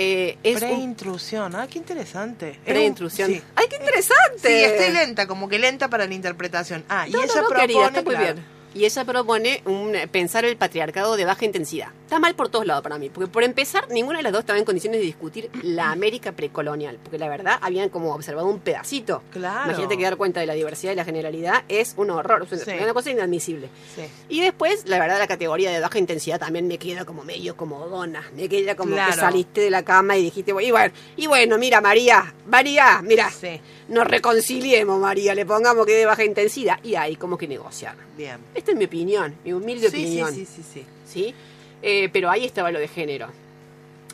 eh, 0.01 0.39
es 0.45 0.63
un 0.63 0.69
Preintrusión. 0.69 1.57
Ah, 1.57 1.67
qué 1.69 1.79
interesante. 1.79 2.61
Pre-intrusión. 2.65 3.31
Sí. 3.33 3.43
¡Ay, 3.57 3.67
qué 3.69 3.77
interesante! 3.77 4.47
Sí, 4.49 4.65
estoy 4.65 4.93
lenta, 4.93 5.27
como 5.27 5.49
que 5.49 5.59
lenta 5.59 5.89
para 5.89 6.07
la 6.07 6.15
interpretación. 6.15 6.85
Ah, 6.89 7.09
y 7.09 7.11
no, 7.11 7.19
ella 7.23 7.27
no, 7.35 7.49
propone. 7.49 7.61
querida, 7.63 7.87
está 7.87 8.03
muy 8.03 8.15
claro. 8.15 8.35
bien. 8.35 8.47
Y 8.75 8.85
ella 8.85 9.05
propone 9.05 9.63
un, 9.65 9.95
pensar 10.13 10.45
el 10.45 10.57
patriarcado 10.57 11.17
de 11.17 11.25
baja 11.25 11.45
intensidad. 11.45 11.89
Está 12.05 12.19
mal 12.19 12.35
por 12.35 12.49
todos 12.49 12.67
lados 12.67 12.83
para 12.83 12.97
mí, 12.99 13.11
porque 13.11 13.31
por 13.31 13.43
empezar, 13.43 13.89
ninguna 13.91 14.19
de 14.19 14.23
las 14.23 14.33
dos 14.33 14.41
estaba 14.41 14.59
en 14.59 14.65
condiciones 14.65 15.01
de 15.01 15.07
discutir 15.07 15.51
la 15.63 15.91
América 15.91 16.33
precolonial, 16.33 16.99
porque 17.03 17.19
la 17.19 17.29
verdad 17.29 17.59
habían 17.61 17.89
como 17.91 18.15
observado 18.15 18.47
un 18.47 18.61
pedacito. 18.61 19.23
Claro. 19.31 19.67
Imagínate 19.71 19.97
que 19.99 20.05
dar 20.05 20.17
cuenta 20.17 20.41
de 20.41 20.47
la 20.47 20.55
diversidad 20.55 20.93
y 20.93 20.97
la 20.97 21.05
generalidad 21.05 21.65
es 21.69 21.95
un 21.97 22.11
horror, 22.11 22.45
es 22.45 22.53
una, 22.53 22.65
Sí. 22.65 22.83
una 22.83 22.95
cosa 22.95 23.11
inadmisible. 23.11 23.69
Sí. 23.95 24.03
Y 24.29 24.41
después, 24.41 24.85
la 24.87 24.99
verdad, 24.99 25.19
la 25.19 25.27
categoría 25.27 25.71
de 25.71 25.81
baja 25.81 25.99
intensidad 25.99 26.39
también 26.39 26.67
me 26.67 26.79
queda 26.79 27.05
como 27.05 27.25
medio 27.25 27.57
como 27.57 27.87
dona. 27.89 28.23
Me 28.35 28.49
queda 28.49 28.75
como 28.75 28.93
Claro. 28.95 29.13
que 29.13 29.19
saliste 29.21 29.61
de 29.61 29.71
la 29.71 29.83
cama 29.83 30.17
y 30.17 30.23
dijiste, 30.23 30.53
y 30.63 30.71
bueno, 30.71 30.95
y 31.17 31.27
bueno, 31.27 31.59
mira, 31.59 31.81
María, 31.81 32.33
María, 32.47 33.01
mira, 33.03 33.31
Sí. 33.31 33.61
Nos 33.89 34.07
reconciliemos, 34.07 35.01
María, 35.01 35.35
le 35.35 35.45
pongamos 35.47 35.87
que 35.87 35.93
de 35.95 36.07
baja 36.07 36.25
intensidad. 36.25 36.79
Y 36.85 36.95
hay 36.95 37.17
como 37.17 37.37
que 37.39 37.49
negociar. 37.49 37.97
Bien. 38.17 38.39
Esta 38.55 38.73
es 38.73 38.77
mi 38.77 38.85
opinión, 38.85 39.35
mi 39.45 39.53
humilde 39.53 39.91
Sí, 39.91 39.97
sí, 39.97 40.03
opinión. 40.05 40.35
sí, 40.35 40.47
sí, 40.47 40.63
sí. 40.75 40.85
¿sí? 41.07 41.35
Eh, 41.83 42.09
pero 42.13 42.31
ahí 42.31 42.45
estaba 42.45 42.71
lo 42.71 42.79
de 42.79 42.89
género. 42.89 43.29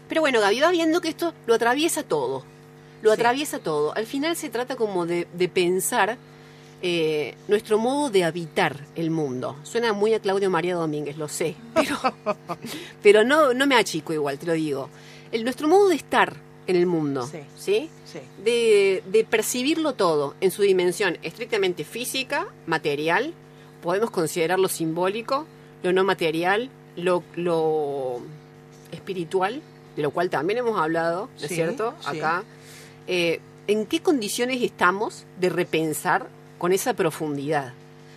Pero 0.09 0.21
bueno, 0.21 0.41
Gaby 0.41 0.61
va 0.61 0.71
viendo 0.71 1.01
que 1.01 1.09
esto 1.09 1.33
lo 1.47 1.55
atraviesa 1.55 2.03
todo. 2.03 2.45
Lo 3.03 3.11
Sí. 3.11 3.15
atraviesa 3.15 3.59
todo. 3.59 3.95
Al 3.97 4.07
final 4.07 4.37
se 4.37 4.49
trata 4.51 4.77
como 4.77 5.07
de, 5.07 5.27
de 5.33 5.49
pensar 5.49 6.17
eh, 6.87 7.35
nuestro 7.49 7.79
modo 7.79 8.11
de 8.11 8.25
habitar 8.25 8.85
el 8.95 9.11
mundo. 9.11 9.57
Suena 9.63 9.93
muy 9.95 10.13
a 10.13 10.21
Claudio 10.21 10.51
María 10.51 10.75
Domínguez, 10.75 11.17
lo 11.17 11.29
sé. 11.29 11.55
Pero, 11.75 11.97
pero 13.03 13.25
no, 13.25 13.55
no 13.55 13.67
me 13.67 13.75
achico 13.77 14.13
igual, 14.13 14.39
te 14.39 14.45
lo 14.47 14.53
digo. 14.53 14.91
El, 15.33 15.45
nuestro 15.45 15.67
modo 15.67 15.89
de 15.89 15.97
estar 15.97 16.37
en 16.67 16.77
el 16.77 16.87
mundo. 16.87 17.27
Sí. 17.27 17.41
¿Sí? 17.57 17.91
Sí. 18.11 18.21
de, 18.45 19.03
de 19.07 19.25
percibirlo 19.25 19.95
todo 19.95 20.35
en 20.41 20.51
su 20.51 20.63
dimensión 20.63 21.19
estrictamente 21.23 21.85
física, 21.85 22.47
material, 22.67 23.35
podemos 23.83 24.11
considerarlo 24.11 24.69
simbólico, 24.69 25.47
lo 25.83 25.93
no 25.93 26.05
material, 26.05 26.71
lo, 26.97 27.23
lo 27.35 28.21
espiritual, 28.93 29.61
de 29.97 30.03
lo 30.03 30.11
cual 30.11 30.31
también 30.31 30.61
hemos 30.61 30.81
hablado, 30.81 31.29
¿no 31.39 31.43
es 31.43 31.49
Sí, 31.49 31.55
cierto? 31.57 31.95
Acá. 32.05 32.45
Eh, 33.07 33.41
¿En 33.67 33.87
qué 33.87 34.01
condiciones 34.01 34.63
estamos 34.63 35.25
de 35.41 35.49
repensar 35.49 36.29
con 36.59 36.73
esa 36.73 36.95
profundidad? 36.95 37.73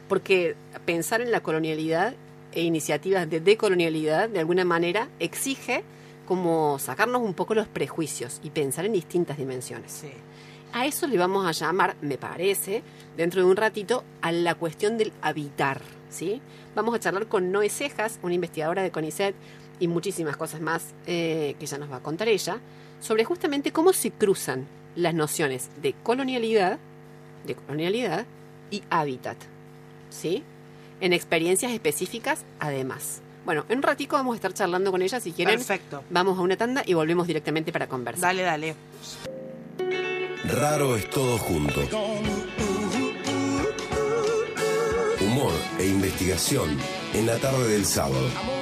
Porque 0.07 0.55
pensar 0.85 1.21
en 1.21 1.31
la 1.31 1.41
colonialidad 1.41 2.13
e 2.53 2.61
iniciativas 2.61 3.29
de 3.29 3.39
decolonialidad, 3.39 4.29
de 4.29 4.39
alguna 4.39 4.63
manera, 4.65 5.09
exige 5.19 5.83
como 6.27 6.77
sacarnos 6.77 7.21
un 7.21 7.33
poco 7.33 7.55
los 7.55 7.67
prejuicios 7.67 8.39
y 8.43 8.51
pensar 8.51 8.85
en 8.85 8.93
distintas 8.93 9.37
dimensiones. 9.37 9.91
Sí. 9.91 10.11
A 10.73 10.85
eso 10.85 11.07
le 11.07 11.17
vamos 11.17 11.47
a 11.47 11.51
llamar, 11.51 11.95
me 12.01 12.17
parece, 12.17 12.83
dentro 13.15 13.41
de 13.41 13.47
un 13.47 13.55
ratito, 13.55 14.03
a 14.21 14.31
la 14.31 14.53
cuestión 14.53 14.97
del 14.97 15.13
habitar, 15.21 15.81
¿sí? 16.09 16.41
Vamos 16.75 16.93
a 16.93 16.99
charlar 16.99 17.27
con 17.27 17.51
Noé 17.51 17.69
Cejas, 17.69 18.19
una 18.21 18.33
investigadora 18.33 18.83
de 18.83 18.91
CONICET 18.91 19.33
y 19.79 19.87
muchísimas 19.87 20.35
cosas 20.35 20.59
más 20.59 20.93
eh, 21.05 21.55
que 21.59 21.65
ya 21.65 21.77
nos 21.77 21.89
va 21.91 21.97
a 21.97 22.03
contar 22.03 22.27
ella, 22.27 22.59
sobre 22.99 23.23
justamente 23.23 23.71
cómo 23.71 23.93
se 23.93 24.11
cruzan 24.11 24.67
las 24.95 25.13
nociones 25.13 25.69
de 25.81 25.93
colonialidad, 26.03 26.79
de 27.45 27.55
colonialidad 27.55 28.25
y 28.69 28.83
hábitat, 28.89 29.37
¿sí? 30.09 30.43
En 30.99 31.13
experiencias 31.13 31.71
específicas, 31.71 32.43
además. 32.59 33.21
Bueno, 33.47 33.63
en 33.69 33.77
un 33.77 33.83
ratico 33.83 34.17
vamos 34.17 34.33
a 34.33 34.35
estar 34.35 34.53
charlando 34.53 34.91
con 34.91 35.01
ella, 35.01 35.21
si 35.21 35.31
quieren. 35.31 35.55
Perfecto. 35.55 36.03
Vamos 36.09 36.37
a 36.37 36.41
una 36.41 36.57
tanda 36.57 36.83
y 36.85 36.93
volvemos 36.93 37.25
directamente 37.25 37.71
para 37.71 37.87
conversar. 37.87 38.35
Dale, 38.35 38.43
dale. 38.43 38.75
Raro 40.43 40.97
es 40.97 41.09
todo 41.09 41.37
junto. 41.37 41.79
Humor 45.21 45.53
e 45.79 45.85
investigación 45.85 46.77
en 47.13 47.25
la 47.25 47.37
tarde 47.37 47.69
del 47.69 47.85
sábado. 47.85 48.56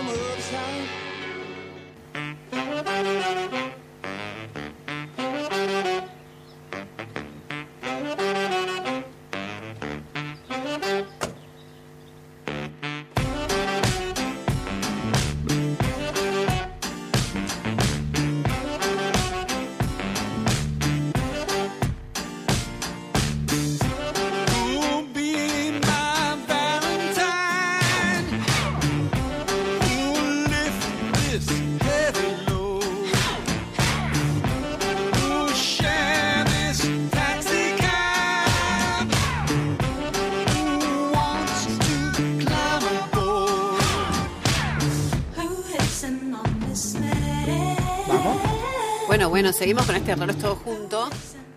Bueno, 49.46 49.60
seguimos 49.60 49.86
con 49.86 49.96
este 49.96 50.16
reloj 50.16 50.38
todo 50.38 50.56
junto. 50.56 51.08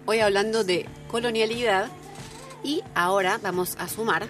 Hoy 0.04 0.20
hablando 0.20 0.62
de 0.62 0.84
colonialidad 1.10 1.88
y 2.62 2.82
ahora 2.94 3.40
vamos 3.42 3.76
a 3.78 3.88
sumar 3.88 4.28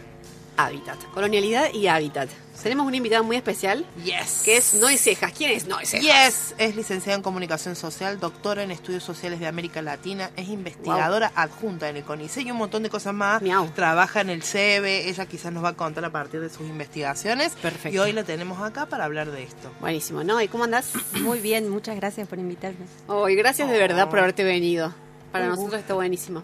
hábitat. 0.57 0.97
Colonialidad 1.12 1.75
y 1.75 1.88
hábitat. 1.88 2.29
Tenemos 2.68 2.87
una 2.87 2.98
invitada 2.98 3.22
muy 3.22 3.35
especial 3.37 3.87
Yes. 4.04 4.42
que 4.44 4.59
es 4.59 4.74
Noé 4.74 4.98
Cejas. 4.98 5.33
¿Quién 5.33 5.52
es 5.52 5.66
Noé 5.66 5.87
Cejas? 5.87 6.04
Yes, 6.04 6.54
es 6.59 6.76
licenciada 6.76 7.16
en 7.16 7.22
comunicación 7.22 7.74
social, 7.76 8.20
doctora 8.20 8.62
en 8.62 8.70
estudios 8.70 9.02
sociales 9.02 9.40
de 9.40 9.46
América 9.46 9.81
Latina, 9.81 10.31
es 10.37 10.48
investigadora 10.48 11.33
adjunta 11.35 11.88
en 11.88 11.96
el 11.96 12.04
CONICE 12.04 12.42
y 12.42 12.50
un 12.50 12.59
montón 12.59 12.83
de 12.83 12.90
cosas 12.90 13.14
más. 13.14 13.40
Miau. 13.40 13.68
Trabaja 13.70 14.20
en 14.20 14.28
el 14.28 14.42
CEBE, 14.42 15.09
ella 15.09 15.24
quizás 15.24 15.50
nos 15.50 15.64
va 15.64 15.70
a 15.70 15.76
contar 15.76 16.04
a 16.04 16.12
partir 16.12 16.42
de 16.42 16.50
sus 16.50 16.68
investigaciones. 16.68 17.54
Perfecto. 17.54 17.88
Y 17.96 17.98
hoy 18.00 18.12
la 18.12 18.24
tenemos 18.24 18.61
acá 18.61 18.85
para 18.85 19.07
hablar 19.07 19.31
de 19.31 19.44
esto. 19.44 19.70
Buenísimo, 19.81 20.22
Noé, 20.22 20.48
¿cómo 20.48 20.64
andás? 20.64 20.92
Muy 21.22 21.38
bien, 21.40 21.70
muchas 21.70 21.96
gracias 21.96 22.28
por 22.28 22.38
invitarme. 22.38 22.85
Hoy, 23.07 23.35
gracias 23.35 23.70
de 23.70 23.78
verdad 23.78 24.11
por 24.11 24.18
Oh. 24.18 24.22
haberte 24.24 24.44
venido. 24.44 24.92
Para 25.33 25.46
nosotros 25.46 25.81
está 25.81 25.94
buenísimo. 25.94 26.42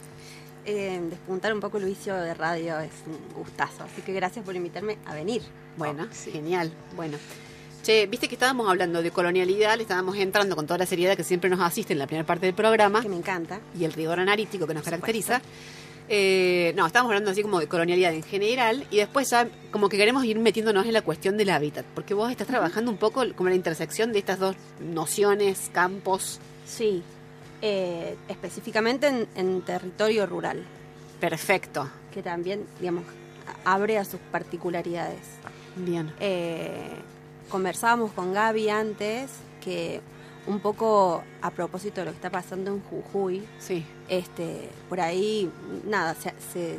Eh, 0.67 0.99
despuntar 1.11 1.53
un 1.53 1.61
poco 1.61 1.77
el 1.79 1.85
vicio 1.85 2.15
de 2.15 2.33
radio 2.35 2.79
es 2.81 2.91
un 3.07 3.19
gustazo, 3.37 3.85
así 3.85 4.01
que 4.03 4.13
gracias 4.15 4.45
por 4.45 4.57
invitarme 4.57 4.97
a 5.05 5.15
venir. 5.15 5.43
Bueno, 5.77 6.07
sí. 6.11 6.31
genial. 6.31 6.73
Bueno. 6.97 7.19
Che, 7.83 8.07
viste 8.07 8.29
que 8.29 8.35
estábamos 8.35 8.67
hablando 8.71 9.03
de 9.03 9.11
colonialidad, 9.11 9.77
le 9.77 9.83
estábamos 9.83 10.17
entrando 10.17 10.57
con 10.57 10.67
toda 10.67 10.79
la 10.79 10.87
seriedad 10.87 11.17
que 11.17 11.25
siempre 11.25 11.51
nos 11.51 11.61
asiste 11.61 11.93
en 11.93 11.99
la 11.99 12.07
primera 12.07 12.27
parte 12.27 12.47
del 12.47 12.55
programa 12.55 13.03
Que 13.03 13.11
me 13.11 13.17
encanta. 13.17 13.61
y 13.79 13.85
el 13.85 13.93
rigor 13.93 14.19
analítico 14.21 14.67
que 14.67 14.73
nos 14.73 14.83
caracteriza. 14.85 15.43
Eh, 16.09 16.73
no, 16.77 16.87
estábamos 16.87 17.11
hablando 17.11 17.31
así 17.31 17.43
como 17.43 17.61
de 17.61 17.67
colonialidad 17.67 18.13
en 18.13 18.23
general 18.23 18.87
y 18.91 18.99
después 18.99 19.29
ya 19.31 19.49
como 19.71 19.89
que 19.89 19.97
queremos 19.97 20.25
ir 20.25 20.39
metiéndonos 20.39 20.87
en 20.87 20.93
la 20.95 21.03
cuestión 21.03 21.37
del 21.37 21.51
hábitat, 21.51 21.85
porque 21.95 22.15
vos 22.15 22.31
estás 22.31 22.47
trabajando 22.47 22.91
un 22.91 22.99
poco 22.99 23.23
como 23.35 23.49
la 23.51 23.55
intersección 23.55 24.13
de 24.13 24.19
estas 24.19 24.39
dos 24.39 24.57
nociones, 24.81 25.71
campos. 25.73 26.41
Sí, 26.67 27.03
eh, 27.63 28.17
específicamente 28.29 29.07
en, 29.09 29.27
en 29.37 29.63
territorio 29.63 30.27
rural, 30.27 30.63
Perfecto. 31.21 31.89
que 32.13 32.23
también, 32.23 32.67
digamos, 32.81 33.05
abre 33.65 33.99
a 33.99 34.05
sus 34.05 34.21
particularidades. 34.33 35.21
Bien. 35.77 36.13
Eh, 36.21 36.91
conversábamos 37.49 38.13
con 38.13 38.33
Gaby 38.33 38.69
antes 38.69 39.31
que 39.63 40.01
un 40.47 40.61
poco 40.61 41.23
a 41.41 41.51
propósito 41.51 42.01
de 42.01 42.07
lo 42.07 42.11
que 42.11 42.17
está 42.17 42.31
pasando 42.31 42.71
en 42.71 42.81
Jujuy, 42.83 43.43
Sí. 43.59 43.85
este, 44.09 44.69
por 44.91 45.01
ahí, 45.01 45.51
nada, 45.87 46.15
se, 46.15 46.35
se, 46.53 46.79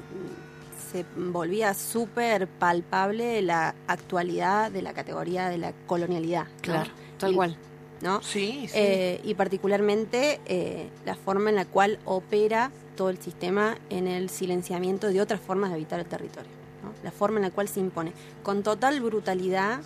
se 0.91 1.05
volvía 1.17 1.73
súper 1.73 2.47
palpable 2.47 3.41
la 3.41 3.73
actualidad 3.87 4.71
de 4.71 4.83
la 4.83 4.93
categoría 4.93 5.49
de 5.49 5.57
la 5.57 5.73
colonialidad. 5.87 6.43
¿no? 6.45 6.61
Claro, 6.61 6.91
tal 7.17 7.33
cual. 7.33 7.57
¿No? 8.01 8.21
Sí, 8.21 8.67
sí. 8.67 8.73
Eh, 8.75 9.21
y 9.23 9.33
particularmente 9.33 10.39
eh, 10.45 10.89
la 11.05 11.15
forma 11.15 11.49
en 11.49 11.55
la 11.55 11.65
cual 11.65 11.99
opera 12.05 12.71
todo 12.95 13.09
el 13.09 13.17
sistema 13.17 13.77
en 13.89 14.07
el 14.07 14.29
silenciamiento 14.29 15.07
de 15.07 15.21
otras 15.21 15.39
formas 15.39 15.69
de 15.69 15.75
habitar 15.75 15.99
el 15.99 16.05
territorio. 16.05 16.51
¿no? 16.83 16.91
La 17.03 17.11
forma 17.11 17.37
en 17.37 17.43
la 17.43 17.51
cual 17.51 17.67
se 17.67 17.79
impone 17.79 18.13
con 18.43 18.63
total 18.63 19.01
brutalidad 19.01 19.81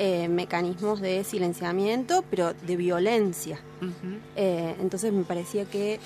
eh, 0.00 0.28
mecanismos 0.28 1.00
de 1.00 1.24
silenciamiento, 1.24 2.24
pero 2.30 2.54
de 2.54 2.76
violencia. 2.76 3.58
Eh, 4.36 4.76
entonces 4.80 5.12
me 5.12 5.24
parecía 5.24 5.64
que 5.64 5.98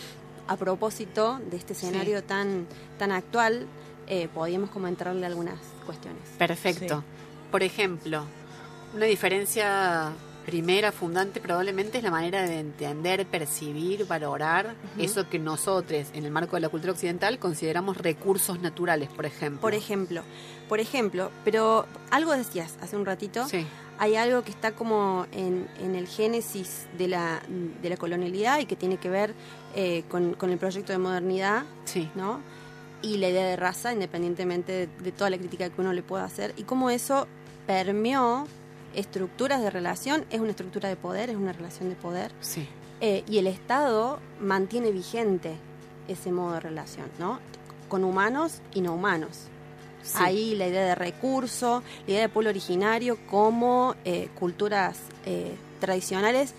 a 0.48 0.56
propósito 0.56 1.38
de 1.50 1.58
este 1.58 1.74
escenario 1.74 2.22
tan, 2.22 2.66
tan 2.98 3.12
actual, 3.12 3.66
eh, 4.06 4.28
podíamos 4.32 4.70
como 4.70 4.88
entrarle 4.88 5.26
algunas 5.26 5.58
cuestiones. 5.84 6.22
Perfecto. 6.38 7.00
Sí. 7.00 7.50
Por 7.50 7.62
ejemplo, 7.62 8.24
una 8.94 9.04
diferencia 9.04 10.12
primera, 10.42 10.92
fundante, 10.92 11.40
probablemente 11.40 11.98
es 11.98 12.04
la 12.04 12.10
manera 12.10 12.42
de 12.42 12.60
entender, 12.60 13.26
percibir, 13.26 14.06
valorar 14.06 14.74
eso 14.98 15.28
que 15.28 15.38
nosotros, 15.38 16.08
en 16.12 16.24
el 16.24 16.30
marco 16.30 16.56
de 16.56 16.60
la 16.60 16.68
cultura 16.68 16.92
occidental, 16.92 17.38
consideramos 17.38 17.96
recursos 17.96 18.60
naturales, 18.60 19.08
por 19.08 19.26
ejemplo. 19.26 19.60
Por 19.60 19.74
ejemplo, 19.74 20.22
por 20.68 20.80
ejemplo, 20.80 21.30
pero 21.44 21.86
algo 22.10 22.32
decías 22.32 22.76
hace 22.80 22.96
un 22.96 23.06
ratito, 23.06 23.46
Sí, 23.48 23.66
hay 23.98 24.16
algo 24.16 24.42
que 24.42 24.50
está 24.50 24.72
como 24.72 25.26
en, 25.32 25.68
en 25.80 25.94
el 25.94 26.08
génesis 26.08 26.86
de 26.98 27.08
la, 27.08 27.42
de 27.80 27.88
la 27.88 27.96
colonialidad 27.96 28.58
y 28.58 28.66
que 28.66 28.74
tiene 28.74 28.96
que 28.96 29.08
ver 29.08 29.34
eh, 29.74 30.04
con, 30.08 30.34
con 30.34 30.50
el 30.50 30.58
proyecto 30.58 30.92
de 30.92 30.98
modernidad, 30.98 31.64
sí, 31.84 32.10
¿no? 32.14 32.40
Y 33.02 33.18
la 33.18 33.28
idea 33.28 33.46
de 33.46 33.56
raza, 33.56 33.92
independientemente 33.92 34.72
de, 34.72 34.86
de 34.86 35.12
toda 35.12 35.30
la 35.30 35.38
crítica 35.38 35.68
que 35.68 35.80
uno 35.80 35.92
le 35.92 36.02
pueda 36.02 36.24
hacer, 36.24 36.52
y 36.56 36.62
cómo 36.62 36.90
eso 36.90 37.26
permeó 37.66 38.46
estructuras 38.94 39.60
de 39.62 39.70
relación, 39.70 40.24
es 40.30 40.40
una 40.40 40.50
estructura 40.50 40.88
de 40.88 40.96
poder, 40.96 41.30
es 41.30 41.36
una 41.36 41.52
relación 41.52 41.88
de 41.88 41.96
poder, 41.96 42.32
sí. 42.40 42.68
eh, 43.00 43.24
y 43.28 43.38
el 43.38 43.46
Estado 43.46 44.18
mantiene 44.40 44.90
vigente 44.90 45.54
ese 46.08 46.32
modo 46.32 46.54
de 46.54 46.60
relación, 46.60 47.06
¿no? 47.18 47.38
Con 47.88 48.04
humanos 48.04 48.60
y 48.74 48.80
no 48.80 48.94
humanos. 48.94 49.48
sí. 50.02 50.16
Ahí 50.18 50.54
la 50.56 50.66
idea 50.66 50.84
de 50.84 50.94
recurso, 50.94 51.82
la 52.06 52.12
idea 52.12 52.20
de 52.22 52.28
pueblo 52.28 52.50
originario 52.50 53.18
como 53.30 53.94
eh, 54.04 54.28
culturas 54.38 54.98
eh, 55.26 55.54
tradicionales 55.80 56.54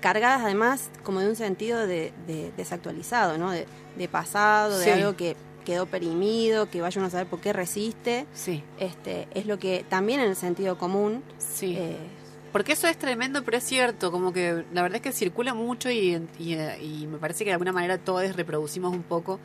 cargadas 0.00 0.42
además 0.42 0.90
como 1.04 1.20
de 1.20 1.28
un 1.28 1.36
sentido 1.36 1.86
de, 1.86 2.12
de 2.26 2.50
desactualizado, 2.56 3.38
¿no? 3.38 3.52
De, 3.52 3.66
de 3.96 4.08
pasado, 4.08 4.76
de 4.78 4.84
Sí. 4.84 4.90
algo 4.90 5.16
que 5.16 5.36
quedó 5.62 5.86
perimido, 5.86 6.68
que 6.70 6.80
vaya 6.80 6.98
uno 6.98 7.06
a 7.08 7.10
saber 7.10 7.26
por 7.26 7.40
qué 7.40 7.52
resiste. 7.52 8.26
Sí, 8.34 8.62
Este, 8.78 9.28
es 9.34 9.46
lo 9.46 9.58
que 9.58 9.84
también 9.88 10.20
en 10.20 10.28
el 10.28 10.36
sentido 10.36 10.78
común 10.78 11.22
sí. 11.38 11.74
eh, 11.78 11.96
Porque 12.52 12.72
eso 12.72 12.86
es 12.86 12.98
tremendo, 12.98 13.42
pero 13.44 13.56
es 13.56 13.64
cierto, 13.64 14.12
como 14.12 14.32
que 14.32 14.64
la 14.72 14.82
verdad 14.82 14.96
es 14.96 15.02
que 15.02 15.12
circula 15.12 15.54
mucho 15.54 15.90
y, 15.90 16.22
y, 16.38 16.54
y 16.54 17.06
me 17.10 17.18
parece 17.18 17.44
que 17.44 17.50
de 17.50 17.54
alguna 17.54 17.72
manera 17.72 17.98
todos 17.98 18.36
reproducimos 18.36 18.92
un 18.92 19.02
poco 19.02 19.40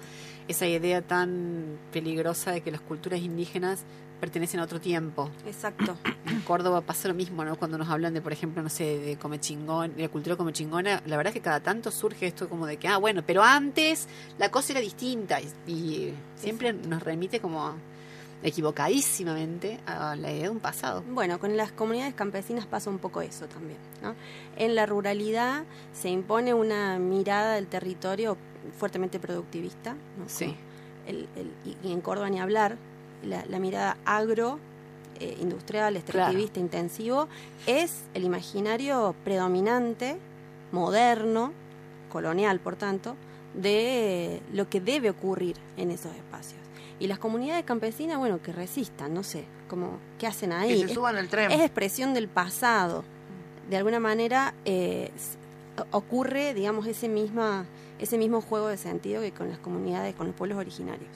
esa 0.48 0.68
idea 0.68 1.02
tan 1.02 1.78
peligrosa 1.92 2.52
de 2.52 2.62
que 2.62 2.72
las 2.72 2.82
culturas 2.82 3.22
indígenas 3.22 3.84
pertenecen 4.20 4.60
a 4.60 4.64
otro 4.64 4.82
tiempo. 4.82 5.30
exacto. 5.46 5.96
En 6.26 6.42
Córdoba 6.42 6.82
pasa 6.82 7.08
lo 7.08 7.14
mismo, 7.14 7.46
¿no? 7.46 7.56
Cuando 7.56 7.78
nos 7.78 7.90
hablan 7.90 8.14
de, 8.14 8.22
por 8.22 8.34
ejemplo, 8.34 8.62
no 8.64 8.70
sé, 8.70 8.98
de 9.00 9.18
comechingón, 9.18 9.96
de 9.96 10.04
la 10.04 10.10
cultura 10.10 10.36
comechingona, 10.36 11.02
la 11.06 11.18
verdad 11.18 11.32
es 11.32 11.36
que 11.36 11.42
cada 11.42 11.60
tanto 11.60 11.92
surge 11.92 12.28
esto 12.28 12.50
como 12.50 12.66
de 12.66 12.78
que, 12.78 12.88
ah, 12.88 12.98
bueno, 12.98 13.24
pero 13.26 13.44
antes 13.44 14.08
la 14.38 14.50
cosa 14.50 14.74
era 14.74 14.82
distinta 14.82 15.40
y, 15.40 15.72
y 15.72 16.14
siempre 16.36 16.74
nos 16.74 17.04
remite 17.04 17.40
como 17.40 17.76
equivocadísimamente 18.44 19.80
a 19.86 20.16
la 20.16 20.32
idea 20.32 20.44
de 20.44 20.50
un 20.50 20.60
pasado. 20.60 21.04
Bueno, 21.10 21.40
con 21.40 21.58
las 21.58 21.72
comunidades 21.72 22.14
campesinas 22.14 22.66
pasa 22.66 22.90
un 22.90 23.00
poco 23.00 23.22
eso 23.22 23.48
también. 23.48 23.78
¿no? 24.02 24.16
En 24.56 24.76
la 24.76 24.86
ruralidad 24.86 25.64
se 25.94 26.10
impone 26.10 26.54
una 26.54 27.00
mirada 27.00 27.56
del 27.56 27.68
territorio 27.68 28.38
fuertemente 28.78 29.20
productivista. 29.20 29.94
¿no? 30.18 30.28
Sí. 30.28 30.46
Como 30.46 30.58
el- 31.08 31.28
el- 31.36 31.52
y- 31.84 31.92
en 31.92 32.02
Córdoba 32.02 32.30
ni 32.30 32.40
hablar, 32.40 32.78
la, 33.24 33.46
la 33.46 33.60
mirada 33.60 33.98
agro, 34.06 34.60
eh, 35.20 35.36
industrial, 35.42 35.96
extractivista, 35.98 36.60
intensivo, 36.60 37.28
es 37.66 38.04
el 38.14 38.24
imaginario 38.24 39.16
predominante, 39.24 40.18
moderno, 40.72 41.54
colonial 42.12 42.60
por 42.60 42.76
tanto, 42.76 43.16
de 43.56 44.42
lo 44.54 44.70
que 44.70 44.80
debe 44.80 45.10
ocurrir 45.10 45.56
en 45.78 45.90
esos 45.92 46.14
espacios. 46.16 46.62
Y 47.00 47.08
las 47.08 47.20
comunidades 47.20 47.64
campesinas, 47.64 48.18
bueno, 48.18 48.42
que 48.42 48.52
resistan, 48.52 49.14
no 49.14 49.24
sé, 49.24 49.46
como, 49.68 50.00
¿qué 50.18 50.28
hacen 50.28 50.52
ahí? 50.52 50.82
que 50.82 50.88
se 50.88 50.94
suban 50.94 51.16
al 51.16 51.28
tren. 51.28 51.52
es 51.52 51.62
expresión 51.62 52.14
del 52.14 52.28
pasado. 52.28 53.04
De 53.70 53.78
alguna 53.78 54.00
manera 54.00 54.54
eh, 54.66 55.12
ocurre, 55.92 56.54
digamos, 56.54 56.88
ese, 56.88 57.08
misma, 57.08 57.66
ese 58.00 58.18
mismo 58.18 58.42
juego 58.42 58.68
de 58.68 58.78
sentido 58.78 59.22
que 59.22 59.32
con 59.32 59.50
las 59.50 59.60
comunidades, 59.60 60.16
con 60.16 60.28
los 60.28 60.36
pueblos 60.36 60.58
originarios. 60.58 61.10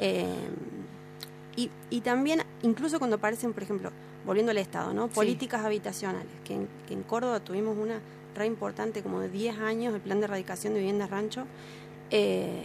Eh, 0.00 0.26
y, 1.54 1.70
y 1.90 2.00
también, 2.00 2.42
incluso 2.62 2.98
cuando 2.98 3.16
aparecen, 3.16 3.52
por 3.52 3.62
ejemplo, 3.62 3.92
volviendo 4.24 4.50
al 4.50 4.58
Estado, 4.58 4.92
¿no? 4.94 5.08
Políticas 5.08 5.64
habitacionales, 5.64 6.32
que 6.44 6.54
en, 6.54 6.68
que 6.88 6.94
en 6.94 7.02
Córdoba 7.02 7.40
tuvimos 7.40 7.76
una 7.76 8.00
re 8.34 8.46
importante, 8.46 9.02
como 9.02 9.20
de 9.20 9.28
10 9.28 9.58
años, 9.58 9.94
el 9.94 10.00
plan 10.00 10.18
de 10.20 10.24
erradicación 10.24 10.72
de 10.74 10.80
viviendas 10.80 11.10
rancho, 11.10 11.44
eh, 12.10 12.64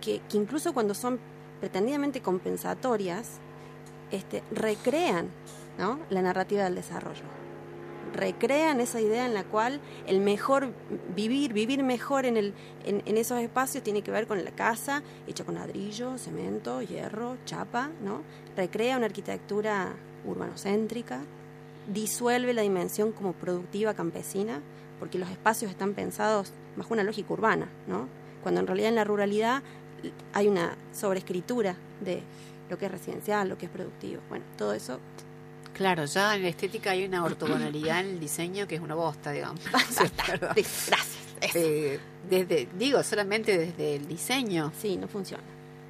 que, 0.00 0.20
que 0.28 0.36
incluso 0.36 0.74
cuando 0.74 0.94
son 0.94 1.18
pretendidamente 1.60 2.20
compensatorias, 2.20 3.38
este, 4.10 4.42
recrean 4.50 5.28
¿no? 5.78 5.98
la 6.10 6.22
narrativa 6.22 6.64
del 6.64 6.74
desarrollo. 6.74 7.24
Recrean 8.14 8.80
esa 8.80 9.00
idea 9.00 9.26
en 9.26 9.34
la 9.34 9.44
cual 9.44 9.80
el 10.06 10.20
mejor 10.20 10.72
vivir, 11.14 11.52
vivir 11.52 11.82
mejor 11.82 12.24
en, 12.24 12.36
el, 12.36 12.54
en, 12.84 13.16
esos 13.16 13.40
espacios 13.40 13.82
tiene 13.82 14.02
que 14.02 14.10
ver 14.10 14.26
con 14.26 14.42
la 14.42 14.52
casa 14.52 15.02
hecha 15.26 15.44
con 15.44 15.56
ladrillo, 15.56 16.16
cemento, 16.16 16.80
hierro, 16.82 17.36
chapa, 17.44 17.90
¿no? 18.02 18.22
Recrea 18.56 18.96
una 18.96 19.06
arquitectura 19.06 19.96
urbanocéntrica, 20.24 21.20
disuelve 21.92 22.54
la 22.54 22.62
dimensión 22.62 23.12
como 23.12 23.32
productiva 23.32 23.92
campesina, 23.92 24.62
porque 24.98 25.18
los 25.18 25.28
espacios 25.28 25.70
están 25.70 25.92
pensados 25.92 26.52
bajo 26.76 26.94
una 26.94 27.04
lógica 27.04 27.32
urbana, 27.32 27.68
¿no? 27.86 28.08
Cuando 28.42 28.60
en 28.60 28.66
realidad 28.66 28.90
en 28.90 28.94
la 28.94 29.04
ruralidad 29.04 29.62
hay 30.32 30.48
una 30.48 30.76
sobreescritura 30.92 31.76
de 32.00 32.22
lo 32.70 32.78
que 32.78 32.86
es 32.86 32.90
residencial, 32.92 33.48
lo 33.48 33.58
que 33.58 33.66
es 33.66 33.72
productivo. 33.72 34.20
Bueno, 34.28 34.44
todo 34.56 34.72
eso 34.72 35.00
Claro, 35.74 36.06
ya 36.06 36.34
en 36.34 36.42
la 36.42 36.48
estética 36.48 36.92
hay 36.92 37.04
una 37.04 37.22
ortogonalidad 37.22 38.00
en 38.00 38.06
el 38.06 38.20
diseño 38.20 38.66
que 38.66 38.76
es 38.76 38.80
una 38.80 38.94
bosta, 38.94 39.30
digamos. 39.32 39.60
Sí, 39.88 40.64
gracias. 40.86 41.54
Eh, 41.54 42.00
desde, 42.30 42.66
digo, 42.78 43.02
solamente 43.02 43.58
desde 43.58 43.96
el 43.96 44.08
diseño, 44.08 44.72
Sí, 44.80 44.96
no 44.96 45.06
funciona. 45.06 45.42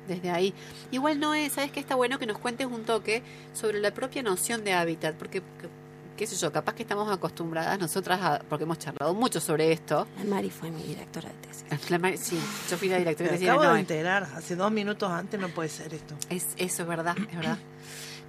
desde 0.08 0.30
ahí. 0.30 0.52
Igual 0.90 1.20
no 1.20 1.34
es, 1.34 1.52
¿sabes 1.52 1.70
qué 1.70 1.78
está 1.78 1.94
bueno 1.94 2.18
que 2.18 2.26
nos 2.26 2.38
cuentes 2.38 2.66
un 2.66 2.82
toque 2.84 3.22
sobre 3.54 3.78
la 3.80 3.92
propia 3.94 4.24
noción 4.24 4.64
de 4.64 4.72
hábitat? 4.72 5.14
Porque, 5.14 5.40
que- 5.40 5.68
qué 6.16 6.26
sé 6.26 6.36
yo, 6.36 6.50
capaz 6.52 6.74
que 6.74 6.82
estamos 6.82 7.10
acostumbradas 7.12 7.78
nosotras, 7.78 8.20
a- 8.22 8.38
porque 8.48 8.64
hemos 8.64 8.78
charlado 8.78 9.14
mucho 9.14 9.40
sobre 9.40 9.70
esto. 9.72 10.06
La 10.18 10.24
Mari 10.24 10.50
fue 10.50 10.70
mi 10.70 10.82
directora 10.82 11.28
de 11.28 11.34
tesis. 11.46 11.64
La 11.90 11.98
Mar- 11.98 12.16
sí, 12.18 12.38
yo 12.70 12.76
fui 12.78 12.88
la 12.88 12.98
directora 12.98 13.30
de 13.32 13.38
cine, 13.38 13.50
acabo 13.50 13.74
de 13.74 13.80
enterar, 13.80 14.22
hace 14.34 14.56
dos 14.56 14.70
minutos 14.72 15.10
antes 15.10 15.38
no 15.40 15.48
puede 15.48 15.68
ser 15.68 15.92
esto. 15.94 16.14
Es, 16.30 16.46
eso 16.56 16.82
es 16.82 16.88
verdad, 16.88 17.16
es 17.30 17.36
verdad. 17.36 17.58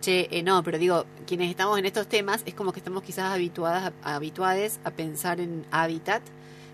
Che, 0.01 0.27
eh, 0.31 0.43
no, 0.43 0.61
pero 0.63 0.77
digo, 0.77 1.05
quienes 1.25 1.49
estamos 1.49 1.79
en 1.79 1.85
estos 1.85 2.07
temas 2.07 2.43
es 2.45 2.53
como 2.53 2.71
que 2.71 2.79
estamos 2.79 3.01
quizás 3.03 3.33
habituadas, 3.33 3.91
a, 4.03 4.15
habituades 4.15 4.79
a 4.83 4.91
pensar 4.91 5.39
en 5.39 5.65
hábitat, 5.71 6.21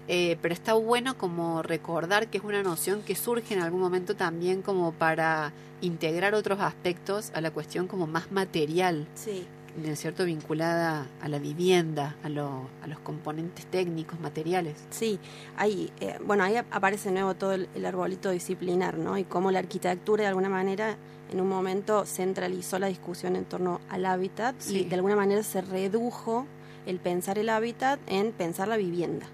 eh, 0.10 0.38
pero 0.42 0.54
está 0.54 0.74
bueno 0.74 1.18
como 1.18 1.62
recordar 1.64 2.28
que 2.28 2.38
es 2.40 2.44
una 2.44 2.62
noción 2.64 3.02
que 3.04 3.16
surge 3.16 3.54
en 3.54 3.62
algún 3.62 3.80
momento 3.80 4.16
también 4.18 4.62
como 4.62 4.92
para 4.92 5.54
integrar 5.80 6.34
otros 6.36 6.60
aspectos 6.60 7.32
a 7.34 7.40
la 7.40 7.52
cuestión 7.52 7.88
como 7.88 8.08
más 8.08 8.30
material, 8.32 9.08
Sí. 9.16 9.46
¿No 9.78 9.90
es 9.90 10.00
cierto? 10.00 10.26
Vinculada 10.26 11.08
a 11.22 11.28
la 11.28 11.40
vivienda, 11.40 12.16
a, 12.24 12.30
lo- 12.30 12.68
a 12.84 12.88
los 12.88 13.00
componentes 13.00 13.66
técnicos, 13.66 14.20
materiales. 14.20 14.76
Sí, 14.92 15.20
ahí, 15.58 15.92
eh, 16.00 16.18
bueno, 16.26 16.44
ahí 16.44 16.56
ap- 16.58 16.68
aparece 16.72 17.10
de 17.10 17.16
nuevo 17.16 17.34
todo 17.36 17.54
el, 17.54 17.68
el 17.76 17.86
arbolito 17.86 18.30
disciplinar, 18.32 18.98
¿no? 18.98 19.18
Y 19.18 19.24
cómo 19.24 19.52
la 19.52 19.60
arquitectura 19.60 20.22
de 20.24 20.28
alguna 20.30 20.50
manera 20.50 20.96
en 21.32 21.42
un 21.42 21.48
momento 21.50 22.06
centralizó 22.06 22.78
la 22.78 22.88
discusión 22.88 23.36
en 23.36 23.46
torno 23.46 23.82
al 23.90 24.06
hábitat 24.06 24.56
Sí. 24.60 24.80
y 24.82 24.84
de 24.86 24.96
alguna 24.96 25.16
manera 25.16 25.42
se 25.42 25.62
redujo 25.62 26.46
el 26.86 27.00
pensar 27.00 27.40
el 27.40 27.50
hábitat 27.50 28.00
en 28.08 28.32
pensar 28.34 28.68
la 28.68 28.78
vivienda, 28.78 29.26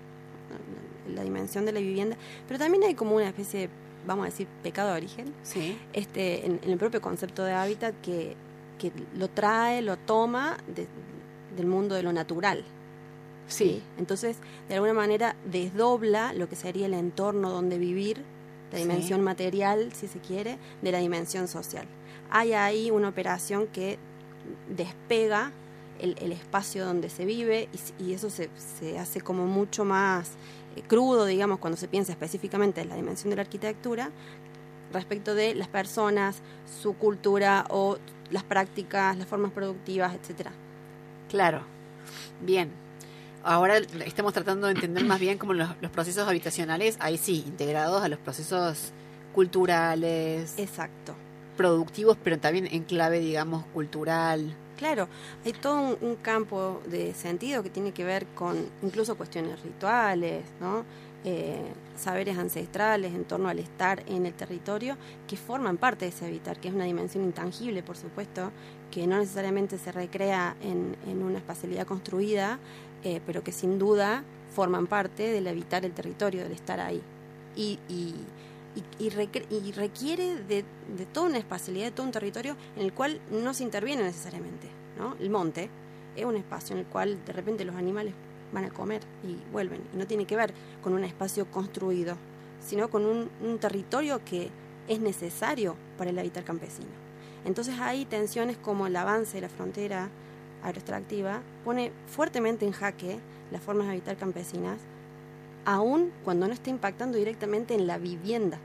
la 1.14 1.24
dimensión 1.24 1.66
de 1.66 1.72
la 1.74 1.80
vivienda. 1.80 2.16
Pero 2.48 2.60
también 2.60 2.84
hay 2.84 2.94
como 2.94 3.16
una 3.16 3.28
especie 3.28 3.62
de, 3.62 3.70
vamos 4.06 4.24
a 4.24 4.30
decir, 4.30 4.48
pecado 4.64 4.92
de 4.92 4.98
origen, 4.98 5.34
Sí. 5.44 5.78
este, 5.94 6.46
en, 6.46 6.60
en 6.64 6.70
el 6.72 6.78
propio 6.78 7.02
concepto 7.02 7.44
de 7.44 7.54
hábitat 7.54 7.94
que, 8.02 8.36
que 8.80 8.92
lo 9.16 9.28
trae, 9.30 9.84
lo 9.84 9.98
toma 9.98 10.58
de- 10.74 10.88
del 11.56 11.68
mundo 11.68 11.94
de 11.94 12.02
lo 12.02 12.12
natural. 12.12 12.64
Sí. 13.48 13.82
Entonces, 14.00 14.38
de 14.68 14.76
alguna 14.76 14.94
manera, 14.94 15.36
desdobla 15.46 16.34
lo 16.34 16.50
que 16.50 16.56
sería 16.56 16.88
el 16.88 16.94
entorno 16.96 17.52
donde 17.52 17.78
vivir, 17.78 18.24
la 18.72 18.78
Sí. 18.78 18.84
dimensión 18.84 19.22
material, 19.22 19.92
si 19.94 20.08
se 20.08 20.20
quiere, 20.20 20.58
de 20.82 20.92
la 20.92 21.00
dimensión 21.00 21.48
social. 21.48 21.86
Hay 22.32 22.54
ahí 22.54 22.90
una 22.92 23.10
operación 23.10 23.68
que 23.68 23.98
despega 24.76 25.52
el, 26.00 26.16
el 26.22 26.32
espacio 26.32 26.86
donde 26.86 27.10
se 27.10 27.26
vive 27.26 27.68
y, 28.00 28.04
y 28.06 28.14
eso 28.14 28.30
se, 28.30 28.50
se 28.80 28.98
hace 29.00 29.22
como 29.22 29.46
mucho 29.48 29.84
más 29.86 30.32
eh, 30.76 30.84
crudo, 30.88 31.26
digamos, 31.26 31.60
cuando 31.60 31.76
se 31.78 31.88
piensa 31.88 32.12
específicamente 32.12 32.82
en 32.82 32.90
la 32.90 32.96
dimensión 32.96 33.32
de 33.32 33.36
la 33.38 33.42
arquitectura, 33.42 34.12
respecto 34.92 35.36
de 35.36 35.56
las 35.56 35.68
personas, 35.68 36.42
su 36.82 36.94
cultura 36.94 37.66
o 37.70 37.98
las 38.32 38.44
prácticas, 38.44 39.18
las 39.18 39.28
formas 39.28 39.52
productivas, 39.52 40.14
etcétera. 40.16 40.52
Claro. 41.30 41.62
Bien. 42.42 42.72
Ahora 43.44 43.78
estamos 43.78 44.34
tratando 44.34 44.68
de 44.68 44.74
entender 44.74 45.06
más 45.06 45.20
bien 45.20 45.38
como 45.38 45.54
los, 45.54 45.70
los 45.82 45.92
procesos 45.92 46.28
habitacionales, 46.28 46.98
ahí 47.00 47.18
sí, 47.18 47.44
integrados 47.48 48.04
a 48.04 48.10
los 48.10 48.20
procesos 48.20 48.92
culturales, 49.34 50.56
Exacto. 50.58 51.16
productivos, 51.56 52.18
pero 52.22 52.38
también 52.38 52.68
en 52.70 52.84
clave, 52.84 53.20
digamos, 53.20 53.66
cultural. 53.74 54.54
Claro, 54.78 55.08
hay 55.46 55.54
todo 55.54 55.80
un, 55.80 55.98
un 56.02 56.16
campo 56.16 56.82
de 56.88 57.14
sentido 57.14 57.64
que 57.64 57.70
tiene 57.70 57.94
que 57.94 58.04
ver 58.04 58.26
con 58.28 58.58
incluso 58.82 59.16
cuestiones 59.16 59.62
rituales, 59.62 60.44
¿no? 60.60 60.84
Eh, 61.26 61.74
saberes 61.98 62.38
ancestrales 62.38 63.14
en 63.14 63.26
torno 63.26 63.50
al 63.50 63.60
estar 63.60 64.04
en 64.08 64.26
el 64.26 64.34
territorio 64.34 64.96
que 65.28 65.36
forman 65.36 65.76
parte 65.76 66.06
de 66.06 66.12
ese 66.12 66.26
habitar, 66.26 66.62
que 66.62 66.70
es 66.70 66.74
una 66.74 66.86
dimensión 66.86 67.26
intangible, 67.26 67.84
por 67.84 67.98
supuesto, 67.98 68.52
que 68.90 69.06
no 69.06 69.18
necesariamente 69.18 69.78
se 69.78 69.92
recrea 69.92 70.56
en, 70.62 70.96
una 71.22 71.40
espacialidad 71.40 71.86
construida, 71.86 72.58
eh, 73.04 73.20
pero 73.26 73.44
que 73.44 73.52
sin 73.52 73.78
duda 73.78 74.24
forman 74.56 74.88
parte 74.88 75.24
del 75.24 75.48
habitar 75.48 75.84
el 75.84 75.92
territorio, 75.92 76.44
del 76.44 76.54
estar 76.54 76.80
ahí. 76.80 77.02
Y, 77.54 77.80
y, 77.90 78.16
y, 79.00 79.06
y 79.06 79.72
requiere 79.74 80.36
de, 80.44 80.64
de 80.98 81.06
toda 81.12 81.28
una 81.28 81.38
espacialidad, 81.38 81.88
de 81.88 81.92
todo 81.92 82.06
un 82.06 82.14
territorio 82.14 82.56
en 82.78 82.84
el 82.84 82.94
cual 82.94 83.20
no 83.30 83.54
se 83.54 83.64
interviene 83.64 84.04
necesariamente. 84.04 84.70
¿no? 84.98 85.18
El 85.20 85.30
monte 85.30 85.70
es 86.16 86.24
un 86.24 86.38
espacio 86.38 86.76
en 86.76 86.80
el 86.80 86.86
cual 86.86 87.20
de 87.26 87.34
repente 87.34 87.66
los 87.66 87.76
animales 87.76 88.14
van 88.54 88.66
a 88.66 88.70
comer 88.70 89.02
y 89.24 89.38
vuelven. 89.52 89.82
Y 89.94 89.98
no 89.98 90.08
tiene 90.08 90.26
que 90.26 90.36
ver 90.36 90.54
con 90.84 90.94
un 90.94 91.04
espacio 91.04 91.46
construido, 91.50 92.16
sino 92.66 92.90
con 92.90 93.06
un, 93.06 93.30
un 93.42 93.60
territorio 93.60 94.22
que 94.24 94.50
es 94.88 95.00
necesario 95.00 95.76
para 95.98 96.10
el 96.10 96.20
habitar 96.20 96.44
campesino. 96.44 96.90
Entonces 97.46 97.80
hay 97.80 98.06
tensiones 98.06 98.58
como 98.58 98.88
el 98.88 98.96
avance 98.96 99.38
de 99.38 99.42
la 99.42 99.50
frontera 99.50 100.10
agroextractiva 100.64 101.42
pone 101.64 101.92
fuertemente 102.08 102.66
en 102.66 102.72
jaque 102.72 103.20
las 103.52 103.62
formas 103.62 103.88
de 103.88 103.94
habitar 103.94 104.18
campesinas, 104.18 104.80
aun 105.66 106.12
cuando 106.24 106.48
no 106.48 106.54
está 106.54 106.70
impactando 106.70 107.18
directamente 107.18 107.74
en 107.74 107.88
la 107.88 107.98
vivienda 107.98 108.60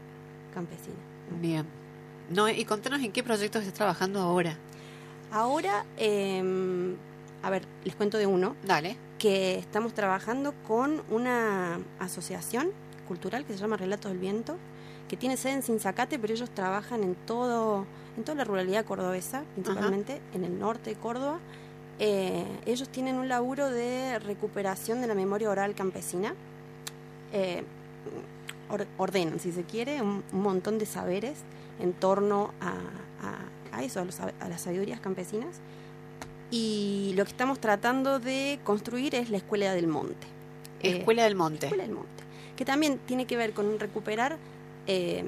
campesina. 0.52 0.96
Bien. 1.40 1.64
No, 2.30 2.48
y 2.48 2.64
contanos 2.64 3.02
en 3.02 3.12
qué 3.12 3.22
proyectos 3.22 3.62
estás 3.62 3.74
trabajando 3.74 4.20
ahora. 4.20 4.56
Ahora, 5.30 5.84
eh, 5.96 6.94
a 7.42 7.50
ver, 7.50 7.64
les 7.84 7.94
cuento 7.94 8.18
de 8.18 8.26
uno, 8.26 8.56
Dale. 8.64 8.96
Que 9.24 9.56
estamos 9.58 9.94
trabajando 9.94 10.52
con 10.68 11.00
una 11.08 11.78
asociación 11.98 12.68
cultural 13.08 13.46
que 13.46 13.54
se 13.54 13.58
llama 13.58 13.78
Relatos 13.78 14.10
del 14.10 14.20
Viento, 14.20 14.56
que 15.08 15.16
tiene 15.16 15.38
sede 15.38 15.54
en 15.54 15.62
Sinzacate, 15.62 16.18
pero 16.18 16.34
ellos 16.34 16.50
trabajan 16.50 17.02
en 17.02 17.14
todo, 17.26 17.86
en 18.18 18.24
toda 18.24 18.34
la 18.36 18.44
ruralidad 18.44 18.84
cordobesa, 18.84 19.44
principalmente 19.54 20.20
en 20.34 20.44
el 20.44 20.58
norte 20.58 20.90
de 20.90 20.96
Córdoba. 20.96 21.38
Eh, 22.00 22.44
ellos 22.66 22.90
tienen 22.90 23.16
un 23.16 23.28
laburo 23.28 23.70
de 23.70 24.18
recuperación 24.18 25.00
de 25.00 25.06
la 25.06 25.14
memoria 25.14 25.48
oral 25.48 25.74
campesina. 25.74 26.34
Eh, 27.32 27.62
or- 28.68 28.86
ordenan, 28.98 29.40
si 29.40 29.52
se 29.52 29.62
quiere, 29.62 30.02
un, 30.02 30.22
un 30.34 30.42
montón 30.42 30.78
de 30.78 30.84
saberes 30.84 31.38
en 31.80 31.94
torno 31.94 32.50
a, 32.60 32.72
a- 33.26 33.78
a 33.78 33.82
eso, 33.82 34.00
a, 34.00 34.04
los 34.04 34.20
sab- 34.20 34.34
a 34.38 34.50
las 34.50 34.60
sabidurías 34.60 35.00
campesinas. 35.00 35.56
Y 36.56 37.14
lo 37.16 37.24
que 37.24 37.32
estamos 37.32 37.58
tratando 37.58 38.20
de 38.20 38.60
construir 38.62 39.16
es 39.16 39.28
la 39.28 39.38
Escuela 39.38 39.74
del 39.74 39.88
Monte. 39.88 40.24
Eh, 40.84 40.98
Escuela 40.98 41.24
del 41.24 41.34
Monte. 41.34 41.66
Escuela 41.66 41.82
del 41.82 41.92
Monte, 41.92 42.22
que 42.54 42.64
también 42.64 43.00
tiene 43.06 43.26
que 43.26 43.36
ver 43.36 43.52
con 43.54 43.80
recuperar 43.80 44.36
eh, 44.86 45.24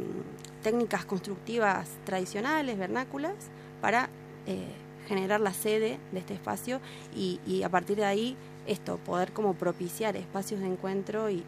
técnicas 0.63 1.05
constructivas 1.05 1.89
tradicionales, 2.05 2.79
vernáculas, 2.79 3.35
para 3.81 4.09
eh, 4.47 4.69
generar 5.09 5.41
la 5.41 5.53
sede 5.53 5.99
de 6.13 6.19
este 6.21 6.35
espacio 6.35 6.81
y, 7.13 7.41
y 7.45 7.65
a 7.65 7.71
partir 7.71 7.97
de 7.97 8.05
ahí 8.05 8.37
esto, 8.69 8.99
poder 8.99 9.33
como 9.33 9.55
propiciar 9.55 10.17
espacios 10.17 10.61
de 10.61 10.69
encuentro 10.69 11.29
y, 11.29 11.39
y 11.39 11.45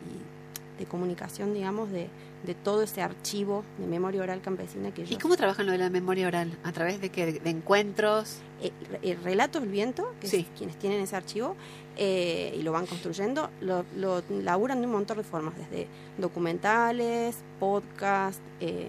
de 0.78 0.86
comunicación, 0.86 1.54
digamos, 1.54 1.90
de, 1.90 2.08
de 2.46 2.54
todo 2.54 2.82
ese 2.82 3.02
archivo 3.02 3.64
de 3.78 3.86
memoria 3.86 4.22
oral 4.22 4.40
campesina 4.40 4.92
que 4.92 5.02
¿Y 5.02 5.04
ellos... 5.04 5.18
cómo 5.22 5.36
trabajan 5.36 5.66
lo 5.66 5.72
de 5.72 5.78
la 5.78 5.90
memoria 5.90 6.26
oral? 6.28 6.56
¿A 6.64 6.72
través 6.72 7.00
de 7.00 7.10
qué? 7.10 7.32
¿De 7.40 7.50
encuentros? 7.50 8.38
eh, 8.60 8.72
el 9.02 9.22
Relatos 9.22 9.62
del 9.62 9.70
Viento, 9.70 10.12
que 10.20 10.26
Sí. 10.28 10.38
es 10.38 10.46
quienes 10.58 10.76
tienen 10.78 11.00
ese 11.00 11.14
archivo, 11.16 11.54
eh, 11.96 12.54
y 12.58 12.62
lo 12.62 12.72
van 12.72 12.86
construyendo, 12.86 13.50
lo, 13.60 13.84
lo 13.96 14.22
laburan 14.30 14.80
de 14.80 14.86
un 14.86 14.92
montón 14.92 15.16
de 15.18 15.22
formas, 15.24 15.54
desde 15.56 15.86
documentales, 16.16 17.36
podcast, 17.60 18.40
eh, 18.60 18.88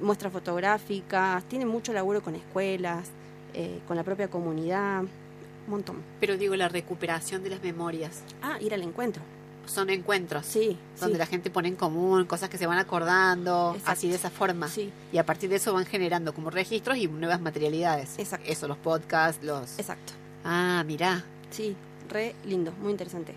muestras 0.00 0.32
fotográficas, 0.32 1.44
tienen 1.44 1.68
mucho 1.68 1.92
laburo 1.92 2.22
con 2.22 2.34
escuelas, 2.34 3.08
eh, 3.54 3.80
con 3.86 3.96
la 3.96 4.02
propia 4.04 4.28
comunidad, 4.28 5.00
un 5.02 5.70
montón. 5.70 5.96
Pero 6.20 6.36
digo, 6.36 6.54
la 6.56 6.68
recuperación 6.68 7.42
de 7.42 7.50
las 7.50 7.62
memorias. 7.62 8.22
Ah, 8.42 8.56
ir 8.60 8.72
al 8.74 8.82
encuentro. 8.82 9.22
Son 9.68 9.90
encuentros. 9.90 10.46
Sí, 10.46 10.76
Donde 11.00 11.14
sí. 11.14 11.18
la 11.18 11.26
gente 11.26 11.50
pone 11.50 11.68
en 11.68 11.76
común 11.76 12.24
cosas 12.26 12.48
que 12.48 12.58
se 12.58 12.66
van 12.66 12.78
acordando, 12.78 13.72
Exacto. 13.74 13.90
así 13.92 14.08
de 14.08 14.16
esa 14.16 14.30
forma. 14.30 14.68
Sí, 14.68 14.90
Y 15.12 15.18
a 15.18 15.24
partir 15.26 15.48
de 15.50 15.56
eso 15.56 15.72
van 15.72 15.86
generando 15.86 16.32
como 16.34 16.50
registros 16.50 16.96
y 16.98 17.06
nuevas 17.06 17.40
materialidades. 17.40 18.18
Exacto. 18.18 18.50
Eso, 18.50 18.68
los 18.68 18.78
podcasts, 18.78 19.44
los... 19.44 19.78
exacto. 19.78 20.12
Ah, 20.44 20.82
mirá. 20.86 21.24
Sí, 21.50 21.76
re 22.08 22.34
lindo, 22.46 22.72
muy 22.80 22.90
interesante. 22.92 23.34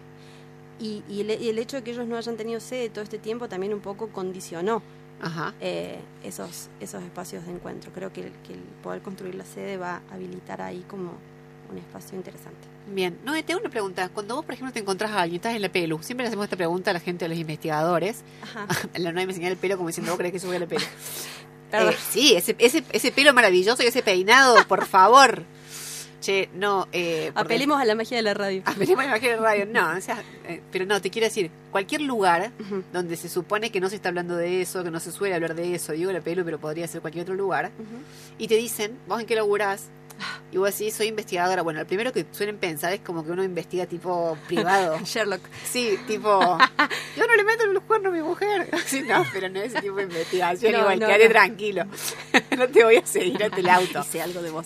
Y, 0.80 1.04
y, 1.08 1.22
el, 1.22 1.42
y 1.42 1.50
el 1.50 1.60
hecho 1.60 1.78
de 1.78 1.84
que 1.84 1.92
ellos 1.92 2.08
no 2.08 2.18
hayan 2.18 2.38
tenido 2.38 2.60
sede 2.60 2.90
todo 2.90 3.04
este 3.04 3.20
tiempo 3.20 3.48
también 3.48 3.74
un 3.74 3.82
poco 3.82 4.08
condicionó 4.10 4.82
Ajá. 5.22 5.54
eh, 5.62 6.00
esos, 6.24 6.70
esos 6.80 7.04
espacios 7.04 7.46
de 7.46 7.52
encuentro. 7.52 7.92
Creo 7.94 8.12
que 8.12 8.22
el, 8.22 8.32
que 8.48 8.54
el 8.54 8.60
poder 8.82 9.02
construir 9.02 9.36
la 9.36 9.46
sede 9.46 9.78
va 9.78 10.02
a 10.10 10.16
habilitar 10.16 10.62
ahí 10.62 10.84
como 10.88 11.14
un 11.72 11.78
espacio 11.78 12.18
interesante. 12.18 12.68
Bien. 12.88 13.18
No, 13.24 13.36
eh, 13.36 13.44
tengo 13.44 13.60
una 13.60 13.70
pregunta. 13.70 14.10
Cuando 14.10 14.36
vos, 14.36 14.46
por 14.46 14.54
ejemplo, 14.54 14.74
te 14.74 14.80
encontrás 14.80 15.12
a 15.12 15.22
alguien, 15.22 15.38
estás 15.38 15.56
en 15.56 15.62
la 15.62 15.70
pelu, 15.70 16.02
siempre 16.04 16.24
le 16.24 16.28
hacemos 16.28 16.46
esta 16.46 16.58
pregunta 16.58 16.92
a 16.92 16.94
la 16.94 17.00
gente, 17.00 17.26
a 17.26 17.28
los 17.28 17.38
investigadores. 17.38 18.24
Ajá. 18.44 18.68
la 18.96 19.12
nueve 19.12 19.28
me 19.28 19.34
señala 19.34 19.54
el 19.54 19.58
pelo 19.58 19.78
como 19.78 19.90
diciendo, 19.90 20.12
vos 20.12 20.20
crees 20.20 20.42
que 20.42 20.56
a 20.56 20.60
la 20.60 20.68
pelo. 20.68 20.86
Eh, 21.74 21.96
sí, 22.10 22.34
ese, 22.36 22.54
ese, 22.60 22.84
ese 22.92 23.12
pelo 23.14 23.34
maravilloso 23.34 23.82
y 23.84 23.86
ese 23.86 24.04
peinado, 24.04 24.68
por 24.68 24.86
favor. 24.86 25.46
che, 26.20 26.50
no. 26.54 26.88
Eh, 26.92 27.32
Apelemos 27.34 27.80
a 27.80 27.86
la 27.86 27.96
magia 27.96 28.18
de 28.18 28.24
la 28.24 28.34
radio. 28.34 28.62
Apelemos 28.66 29.00
a 29.04 29.08
la 29.08 29.14
magia 29.14 29.30
de 29.30 29.36
la 29.38 29.42
radio. 29.42 29.66
No, 29.68 29.98
o 29.98 30.02
sea, 30.02 30.22
eh, 30.48 30.62
pero 30.72 30.86
no, 30.86 31.02
te 31.02 31.10
quiero 31.10 31.28
decir, 31.28 31.50
cualquier 31.72 32.02
lugar 32.02 32.52
donde 32.92 33.16
se 33.16 33.30
supone 33.30 33.72
que 33.72 33.80
no 33.80 33.90
se 33.90 33.96
está 33.96 34.10
hablando 34.10 34.36
de 34.36 34.62
eso, 34.62 34.84
que 34.84 34.92
no 34.92 35.00
se 35.00 35.12
suele 35.12 35.34
hablar 35.34 35.56
de 35.56 35.74
eso, 35.74 35.94
digo 35.94 36.12
la 36.12 36.22
pelo, 36.22 36.44
pero 36.44 36.60
podría 36.60 36.88
ser 36.88 37.00
cualquier 37.02 37.24
otro 37.24 37.36
lugar, 37.36 37.72
y 38.38 38.48
te 38.48 38.56
dicen, 38.56 38.98
¿vos 39.08 39.22
en 39.22 39.26
qué 39.26 39.36
laburás? 39.36 39.90
Y 40.52 40.58
vos 40.58 40.78
decís, 40.78 40.94
soy 40.94 41.08
investigadora. 41.08 41.62
Bueno, 41.62 41.80
el 41.80 41.86
primero 41.86 42.12
que 42.12 42.26
suelen 42.32 42.58
pensar 42.58 42.94
es 42.94 43.02
como 43.02 43.24
que 43.26 43.32
uno 43.32 43.44
investiga 43.44 43.86
tipo 43.86 44.38
privado. 44.48 45.00
Sherlock. 45.06 45.42
Sí, 45.64 45.98
tipo, 46.08 46.40
yo 47.18 47.28
no 47.28 47.36
le 47.36 47.44
meto 47.44 47.66
los 47.68 47.84
cuernos 47.84 48.14
a 48.14 48.16
mi 48.16 48.22
mujer. 48.24 48.70
Sí, 48.86 49.04
no, 49.04 49.26
pero 49.32 49.48
no 49.50 49.60
es 49.60 49.72
ese 49.74 49.82
tipo 49.82 49.96
de 49.96 50.04
investigación. 50.04 50.74
No, 50.74 50.80
igual, 50.80 51.00
no, 51.00 51.06
quédate 51.08 51.26
no. 51.26 51.30
tranquilo. 51.32 51.86
no 52.58 52.68
te 52.68 52.84
voy 52.84 52.96
a 52.98 53.06
seguir 53.06 53.42
hasta 53.44 53.58
el 53.58 53.70
auto. 53.70 54.02
Hice 54.02 54.22
algo 54.22 54.42
de 54.42 54.50
vos. 54.50 54.66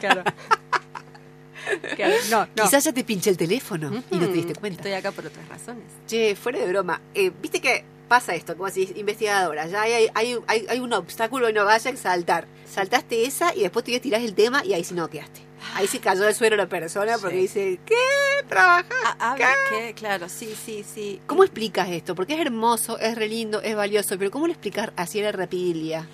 claro. 0.00 0.24
Claro, 1.94 2.14
No, 2.30 2.48
no. 2.56 2.64
Quizás 2.64 2.84
ya 2.84 2.92
te 2.92 3.04
pinché 3.04 3.30
el 3.30 3.36
teléfono 3.36 4.02
y 4.10 4.16
no 4.16 4.26
te 4.26 4.32
diste 4.32 4.54
cuenta. 4.54 4.78
Estoy 4.80 4.92
acá 4.94 5.12
por 5.12 5.26
otras 5.26 5.46
razones. 5.48 5.84
Che, 6.06 6.34
fuera 6.34 6.58
de 6.58 6.66
broma, 6.68 7.00
eh, 7.14 7.30
viste 7.40 7.60
que 7.60 7.84
pasa 8.10 8.34
esto, 8.34 8.56
como 8.56 8.66
decís, 8.68 8.92
investigadora, 8.96 9.68
ya 9.68 9.82
hay, 9.82 10.08
hay, 10.14 10.36
hay, 10.48 10.66
hay 10.68 10.80
un 10.80 10.92
obstáculo 10.92 11.48
y 11.48 11.52
no 11.52 11.64
vaya 11.64 11.90
a 11.92 11.96
saltar. 11.96 12.48
Saltaste 12.68 13.24
esa 13.24 13.54
y 13.54 13.60
después 13.60 13.84
te 13.84 14.00
tirás 14.00 14.22
el 14.22 14.34
tema 14.34 14.64
y 14.64 14.74
ahí 14.74 14.82
sí 14.82 14.94
no 14.94 15.08
quedaste. 15.08 15.40
Ahí 15.76 15.86
sí 15.86 16.00
cayó 16.00 16.22
del 16.22 16.34
suelo 16.34 16.56
la 16.56 16.68
persona 16.68 17.18
porque 17.18 17.36
Sí. 17.36 17.42
dice, 17.42 17.80
¿qué? 17.86 17.94
¿Trabajas? 18.48 18.90
Ah, 19.04 19.32
habla 19.32 19.48
que, 19.70 19.94
claro, 19.94 20.28
sí, 20.28 20.56
sí, 20.66 20.84
sí. 20.92 21.20
¿Cómo 21.28 21.44
explicas 21.44 21.88
esto? 21.90 22.16
Porque 22.16 22.34
es 22.34 22.40
hermoso, 22.40 22.98
es 22.98 23.14
re 23.16 23.28
lindo, 23.28 23.62
es 23.62 23.76
valioso, 23.76 24.18
pero 24.18 24.32
¿cómo 24.32 24.46
lo 24.48 24.52
explicas 24.52 24.90
así 24.96 25.20
a 25.20 25.24
la 25.24 25.32
rapidilia? 25.32 26.08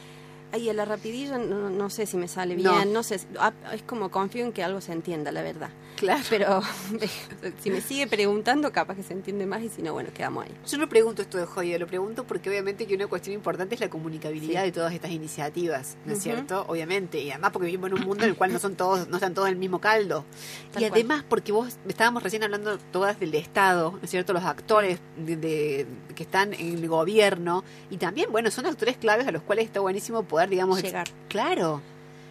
Ay, 0.53 0.69
a 0.71 0.73
la 0.73 0.85
rapidilla 0.85 1.39
no, 1.39 1.69
no 1.71 1.91
sé 1.91 2.07
si 2.07 2.17
me 2.17 2.29
sale 2.29 2.55
bien, 2.55 2.93
no, 2.93 3.03
sé. 3.03 3.21
ah, 3.39 3.53
Es 3.73 3.83
como 3.83 4.11
confío 4.11 4.45
en 4.45 4.53
que 4.53 4.63
algo 4.63 4.81
se 4.81 4.93
entienda, 4.93 5.33
la 5.33 5.43
verdad. 5.43 5.71
Claro. 5.97 6.23
Pero 6.29 6.61
si 7.63 7.71
me 7.71 7.81
sigue 7.81 8.07
preguntando, 8.07 8.71
capaz 8.73 8.97
que 8.97 9.03
se 9.03 9.13
entiende 9.15 9.47
más 9.47 9.63
y 9.63 9.69
si 9.71 9.83
no, 9.83 9.93
bueno, 9.95 10.11
quedamos 10.15 10.45
ahí. 10.45 10.53
Yo 10.67 10.79
no 10.79 10.89
pregunto 10.89 11.23
esto 11.23 11.39
de 11.39 11.47
joya, 11.47 11.79
lo 11.79 11.87
pregunto 11.87 12.25
porque 12.25 12.49
obviamente 12.51 12.87
que 12.87 12.95
una 12.95 13.07
cuestión 13.07 13.35
importante 13.35 13.75
es 13.75 13.81
la 13.81 13.89
comunicabilidad 13.91 14.61
Sí. 14.61 14.67
de 14.67 14.73
todas 14.73 14.93
estas 14.93 15.11
iniciativas, 15.11 15.97
¿no 16.05 16.13
es 16.13 16.23
cierto? 16.23 16.65
Obviamente, 16.69 17.19
y 17.21 17.31
además 17.31 17.51
porque 17.53 17.67
vivimos 17.67 17.91
en 17.91 17.99
un 17.99 18.05
mundo 18.07 18.25
en 18.25 18.31
el 18.31 18.37
cual 18.37 18.53
no 18.53 18.59
son 18.59 18.77
todos, 18.77 19.09
no 19.09 19.17
están 19.17 19.33
todos 19.35 19.49
en 19.49 19.55
el 19.55 19.59
mismo 19.59 19.81
caldo. 19.81 20.25
Tal 20.73 20.83
y 20.83 20.87
cual. 20.89 21.01
además 21.01 21.25
porque 21.29 21.53
vos 21.53 21.77
estábamos 21.89 22.23
recién 22.23 22.43
hablando 22.45 22.77
todas 22.93 23.19
del 23.19 23.35
Estado, 23.35 23.93
¿no 23.93 24.01
es 24.03 24.11
cierto? 24.11 24.33
Los 24.35 24.45
actores 24.45 24.99
de, 25.17 25.37
de- 25.37 25.87
que 26.15 26.23
están 26.25 26.53
en 26.55 26.75
el 26.79 26.89
gobierno 26.89 27.65
y 27.91 27.97
también, 27.97 28.31
bueno, 28.31 28.51
son 28.51 28.67
actores 28.67 28.97
claves 28.97 29.27
a 29.27 29.33
los 29.33 29.43
cuales 29.43 29.65
está 29.67 29.81
buenísimo 29.81 30.23
poder, 30.25 30.36
digamos, 30.49 30.79
ex- 30.81 30.89
Llegar. 30.89 31.07
claro, 31.29 31.81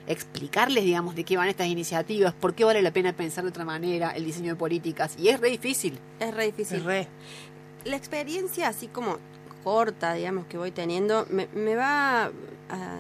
explicarles, 0.08 0.84
digamos, 0.84 1.16
de 1.16 1.24
qué 1.24 1.36
van 1.38 1.48
estas 1.50 1.68
iniciativas, 1.68 2.34
por 2.34 2.54
qué 2.54 2.64
vale 2.64 2.82
la 2.82 2.92
pena 2.92 3.14
pensar 3.14 3.44
de 3.44 3.50
otra 3.50 3.66
manera 3.66 4.12
el 4.12 4.24
diseño 4.26 4.52
de 4.52 4.56
políticas 4.56 5.16
y 5.18 5.30
es 5.30 5.40
re 5.40 5.50
difícil. 5.50 5.98
Es 6.20 6.34
re 6.34 6.46
difícil. 6.46 6.78
Es 6.78 6.84
re. 6.84 7.08
La 7.86 7.96
experiencia 7.98 8.68
así 8.68 8.88
como 8.88 9.18
corta, 9.64 10.14
digamos, 10.14 10.46
que 10.46 10.58
voy 10.58 10.72
teniendo, 10.72 11.26
me, 11.30 11.48
me 11.56 11.76
va 11.76 12.26
ah, 12.70 12.98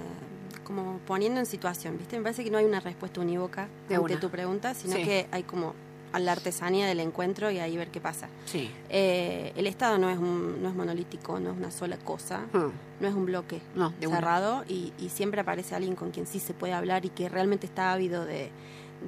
como 0.64 1.00
poniendo 1.06 1.40
en 1.40 1.46
situación, 1.46 1.98
¿viste? 2.00 2.18
Me 2.18 2.24
parece 2.24 2.44
que 2.44 2.50
no 2.50 2.58
hay 2.58 2.66
una 2.66 2.80
respuesta 2.80 3.22
unívoca 3.22 3.68
De 3.88 3.96
ante 3.96 4.14
una. 4.14 4.20
tu 4.20 4.30
pregunta, 4.32 4.74
sino 4.74 4.96
Sí. 4.96 5.04
que 5.04 5.28
hay 5.32 5.44
como 5.44 5.74
a 6.16 6.20
la 6.20 6.32
artesanía 6.32 6.88
del 6.88 7.00
encuentro 7.02 7.52
y 7.52 7.60
ahí 7.60 7.76
ver 7.78 7.90
qué 7.90 8.00
pasa. 8.00 8.28
Sí. 8.46 8.70
Eh, 8.90 9.52
el 9.56 9.68
Estado 9.68 9.98
no 9.98 10.10
es, 10.10 10.18
un, 10.18 10.62
no 10.64 10.70
es 10.70 10.76
monolítico, 10.76 11.40
no 11.40 11.52
es 11.52 11.58
una 11.58 11.72
sola 11.72 11.98
cosa, 11.98 12.46
Hmm. 12.54 12.72
no 13.02 13.08
es 13.08 13.14
un 13.14 13.26
bloque 13.26 13.62
No, 13.76 13.94
cerrado 14.00 14.64
y, 14.68 14.94
y 14.98 15.10
siempre 15.10 15.42
aparece 15.42 15.76
alguien 15.76 15.96
con 15.96 16.12
quien 16.12 16.26
sí 16.28 16.40
se 16.40 16.54
puede 16.54 16.74
hablar 16.74 17.06
y 17.06 17.10
que 17.10 17.28
realmente 17.30 17.66
está 17.68 17.92
ávido 17.94 18.26
de, 18.26 18.50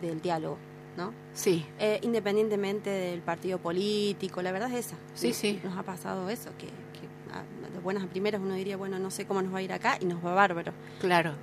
del 0.02 0.22
diálogo, 0.22 0.58
¿no? 0.98 1.14
Sí. 1.34 1.66
Eh, 1.80 2.00
independientemente 2.04 2.90
del 2.90 3.22
partido 3.22 3.58
político, 3.60 4.42
la 4.42 4.52
verdad 4.52 4.70
es 4.74 4.88
esa. 4.88 4.96
Sí, 5.16 5.30
Nos- 5.30 5.38
sí. 5.38 5.60
Nos 5.64 5.78
ha 5.78 5.84
pasado 5.84 6.30
eso, 6.30 6.50
que, 6.58 6.66
que 6.68 7.08
a- 7.34 7.70
de 7.74 7.80
buenas 7.80 8.04
a 8.04 8.08
primeras 8.08 8.42
uno 8.42 8.54
diría, 8.56 8.76
bueno, 8.76 9.00
no 9.00 9.12
sé 9.12 9.26
cómo 9.26 9.42
nos 9.42 9.54
va 9.54 9.60
a 9.60 9.62
ir 9.62 9.72
acá 9.72 9.98
y 10.02 10.06
nos 10.06 10.24
va 10.26 10.34
bárbaro. 10.34 10.74
Claro. 11.00 11.34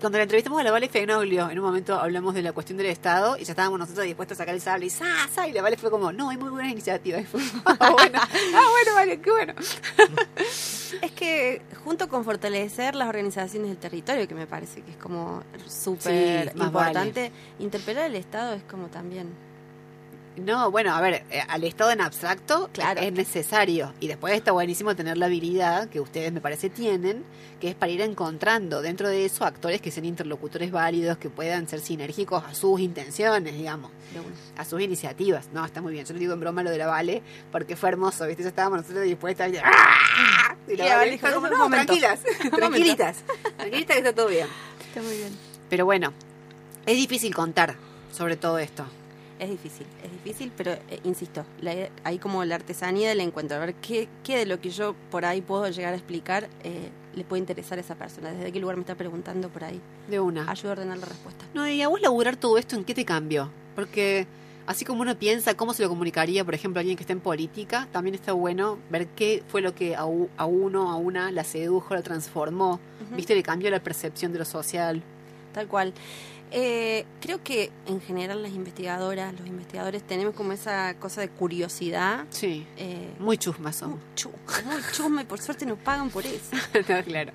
Cuando 0.00 0.18
la 0.18 0.24
entrevistamos 0.24 0.60
a 0.60 0.64
la 0.64 0.70
Vale 0.70 0.88
Fenoglio, 0.88 1.50
en 1.50 1.58
un 1.58 1.64
momento 1.64 1.98
hablamos 1.98 2.34
de 2.34 2.42
la 2.42 2.52
cuestión 2.52 2.78
del 2.78 2.88
Estado 2.88 3.36
y 3.36 3.44
ya 3.44 3.52
estábamos 3.52 3.78
nosotros 3.78 4.04
dispuestos 4.04 4.38
a 4.38 4.42
sacar 4.42 4.54
el 4.54 4.60
sable 4.60 4.86
y 4.86 4.90
¡sa, 4.90 5.28
sa! 5.32 5.46
Y 5.46 5.52
la 5.52 5.62
Vale 5.62 5.76
fue 5.76 5.90
como, 5.90 6.12
no, 6.12 6.30
hay 6.30 6.36
muy 6.36 6.50
buenas 6.50 6.72
iniciativas. 6.72 7.22
Y 7.22 7.24
fue, 7.24 7.40
ah, 7.64 7.90
bueno, 7.90 8.18
ah, 8.22 8.64
bueno, 8.70 8.94
vale, 8.94 9.20
qué 9.20 9.30
bueno. 9.30 9.54
Es 11.02 11.10
que 11.12 11.62
junto 11.84 12.08
con 12.08 12.24
fortalecer 12.24 12.94
las 12.94 13.08
organizaciones 13.08 13.70
del 13.70 13.78
territorio, 13.78 14.28
que 14.28 14.34
me 14.34 14.46
parece 14.46 14.82
que 14.82 14.90
es 14.90 14.96
como 14.98 15.42
súper 15.66 16.52
Sí, 16.52 16.58
importante, 16.62 17.32
interpelar 17.58 18.04
al 18.04 18.16
Estado 18.16 18.54
es 18.54 18.62
como 18.64 18.88
también... 18.88 19.51
No, 20.36 20.70
bueno, 20.70 20.94
a 20.94 21.00
ver, 21.02 21.24
eh, 21.30 21.42
al 21.46 21.62
Estado 21.62 21.90
en 21.90 22.00
abstracto 22.00 22.70
Claro. 22.72 23.00
es 23.02 23.12
necesario. 23.12 23.92
Y 24.00 24.08
después 24.08 24.32
está 24.34 24.50
buenísimo 24.52 24.96
tener 24.96 25.18
la 25.18 25.26
habilidad, 25.26 25.88
que 25.90 26.00
ustedes 26.00 26.32
me 26.32 26.40
parece 26.40 26.70
tienen, 26.70 27.22
que 27.60 27.68
es 27.68 27.74
para 27.74 27.92
ir 27.92 28.00
encontrando 28.00 28.80
dentro 28.80 29.08
de 29.10 29.26
eso 29.26 29.44
actores 29.44 29.82
que 29.82 29.90
sean 29.90 30.06
interlocutores 30.06 30.70
válidos, 30.70 31.18
que 31.18 31.28
puedan 31.28 31.68
ser 31.68 31.80
sinérgicos 31.80 32.42
a 32.44 32.54
sus 32.54 32.80
intenciones, 32.80 33.54
digamos. 33.54 33.90
a 34.56 34.64
sus 34.64 34.80
iniciativas. 34.82 35.48
No, 35.52 35.64
está 35.64 35.80
muy 35.82 35.92
bien. 35.92 36.04
Yo 36.06 36.12
le 36.14 36.20
digo 36.20 36.32
en 36.34 36.40
broma 36.40 36.62
lo 36.62 36.70
de 36.70 36.78
la 36.78 36.86
Vale, 36.86 37.22
porque 37.50 37.76
fue 37.76 37.88
hermoso, 37.90 38.26
¿viste? 38.26 38.42
Ya 38.42 38.50
estábamos 38.50 38.80
nosotros 38.80 39.04
dispuestos 39.04 39.46
a... 39.46 39.50
¡Ah! 39.64 40.56
Y 40.68 40.76
la 40.76 40.86
Y 40.86 40.90
Vale 40.90 41.10
dijo, 41.12 41.26
como, 41.32 41.46
"Un 41.46 41.50
no, 41.52 41.58
momento". 41.58 41.86
tranquilas, 41.86 42.20
tranquilitas, 42.54 43.16
tranquilitas 43.56 43.96
que 43.96 43.98
está 44.00 44.12
todo 44.14 44.28
bien. 44.28 44.46
Está 44.88 45.02
muy 45.02 45.16
bien. 45.16 45.30
Pero 45.68 45.84
bueno, 45.84 46.12
es 46.86 46.96
difícil 46.96 47.34
contar 47.34 47.74
sobre 48.12 48.36
todo 48.36 48.58
esto. 48.58 48.84
Es 49.38 49.50
difícil, 49.50 49.86
es 50.04 50.12
difícil, 50.12 50.52
pero 50.56 50.72
eh, 50.72 51.00
insisto, 51.04 51.44
la- 51.60 51.88
hay 52.04 52.18
como 52.18 52.44
la 52.44 52.54
artesanía 52.54 53.08
del 53.08 53.20
encuentro. 53.20 53.56
A 53.56 53.60
ver 53.60 53.74
qué, 53.74 54.08
qué 54.22 54.36
de 54.38 54.46
lo 54.46 54.60
que 54.60 54.70
yo 54.70 54.94
por 55.10 55.24
ahí 55.24 55.40
puedo 55.40 55.68
llegar 55.68 55.92
a 55.94 55.96
explicar 55.96 56.48
eh, 56.62 56.90
le 57.14 57.24
puede 57.24 57.40
interesar 57.40 57.78
a 57.78 57.80
esa 57.80 57.94
persona. 57.96 58.30
¿Desde 58.32 58.52
qué 58.52 58.60
lugar 58.60 58.76
me 58.76 58.82
está 58.82 58.94
preguntando 58.94 59.48
por 59.48 59.64
ahí? 59.64 59.80
De 60.08 60.20
una. 60.20 60.48
Ayuda 60.50 60.70
a 60.70 60.72
ordenar 60.72 60.98
la 60.98 61.06
respuesta. 61.06 61.44
No, 61.54 61.66
y 61.68 61.82
a 61.82 61.88
vos 61.88 62.00
laburar 62.00 62.36
todo 62.36 62.56
esto, 62.56 62.76
¿en 62.76 62.84
qué 62.84 62.94
te 62.94 63.04
cambió? 63.04 63.50
Porque 63.74 64.26
así 64.66 64.84
como 64.84 65.02
uno 65.02 65.18
piensa 65.18 65.54
cómo 65.54 65.74
se 65.74 65.82
lo 65.82 65.88
comunicaría, 65.88 66.44
por 66.44 66.54
ejemplo, 66.54 66.78
a 66.78 66.82
alguien 66.82 66.96
que 66.96 67.02
está 67.02 67.12
en 67.12 67.20
política, 67.20 67.88
también 67.92 68.14
está 68.14 68.32
bueno 68.32 68.78
ver 68.90 69.08
qué 69.08 69.42
fue 69.48 69.60
lo 69.60 69.74
que 69.74 69.96
a, 69.96 70.04
uno, 70.04 70.90
a 70.90 70.96
una, 70.96 71.30
la 71.32 71.42
sedujo, 71.44 71.94
la 71.94 72.02
transformó. 72.02 72.74
Ujú. 73.06 73.16
¿Viste? 73.16 73.34
Le 73.34 73.42
cambió 73.42 73.70
la 73.70 73.80
percepción 73.82 74.32
de 74.32 74.38
lo 74.38 74.44
social. 74.44 75.02
Tal 75.52 75.66
cual. 75.68 75.92
Eh, 76.54 77.06
creo 77.20 77.42
que 77.42 77.70
en 77.86 78.00
general 78.02 78.42
las 78.42 78.52
investigadoras, 78.52 79.32
los 79.38 79.46
investigadores 79.48 80.02
tenemos 80.02 80.34
como 80.34 80.52
esa 80.52 80.94
cosa 81.00 81.20
de 81.22 81.28
curiosidad. 81.30 82.26
Sí. 82.30 82.66
Eh, 82.76 83.14
Muy 83.18 83.38
chusmas 83.38 83.80
muy 83.82 83.90
somos. 83.90 84.00
chusma, 84.14 84.72
muy 84.72 84.82
chusma 84.92 85.22
y 85.22 85.24
por 85.24 85.40
suerte 85.40 85.64
nos 85.66 85.78
pagan 85.78 86.10
por 86.10 86.26
eso. 86.26 86.50
No, 86.88 87.02
claro. 87.04 87.32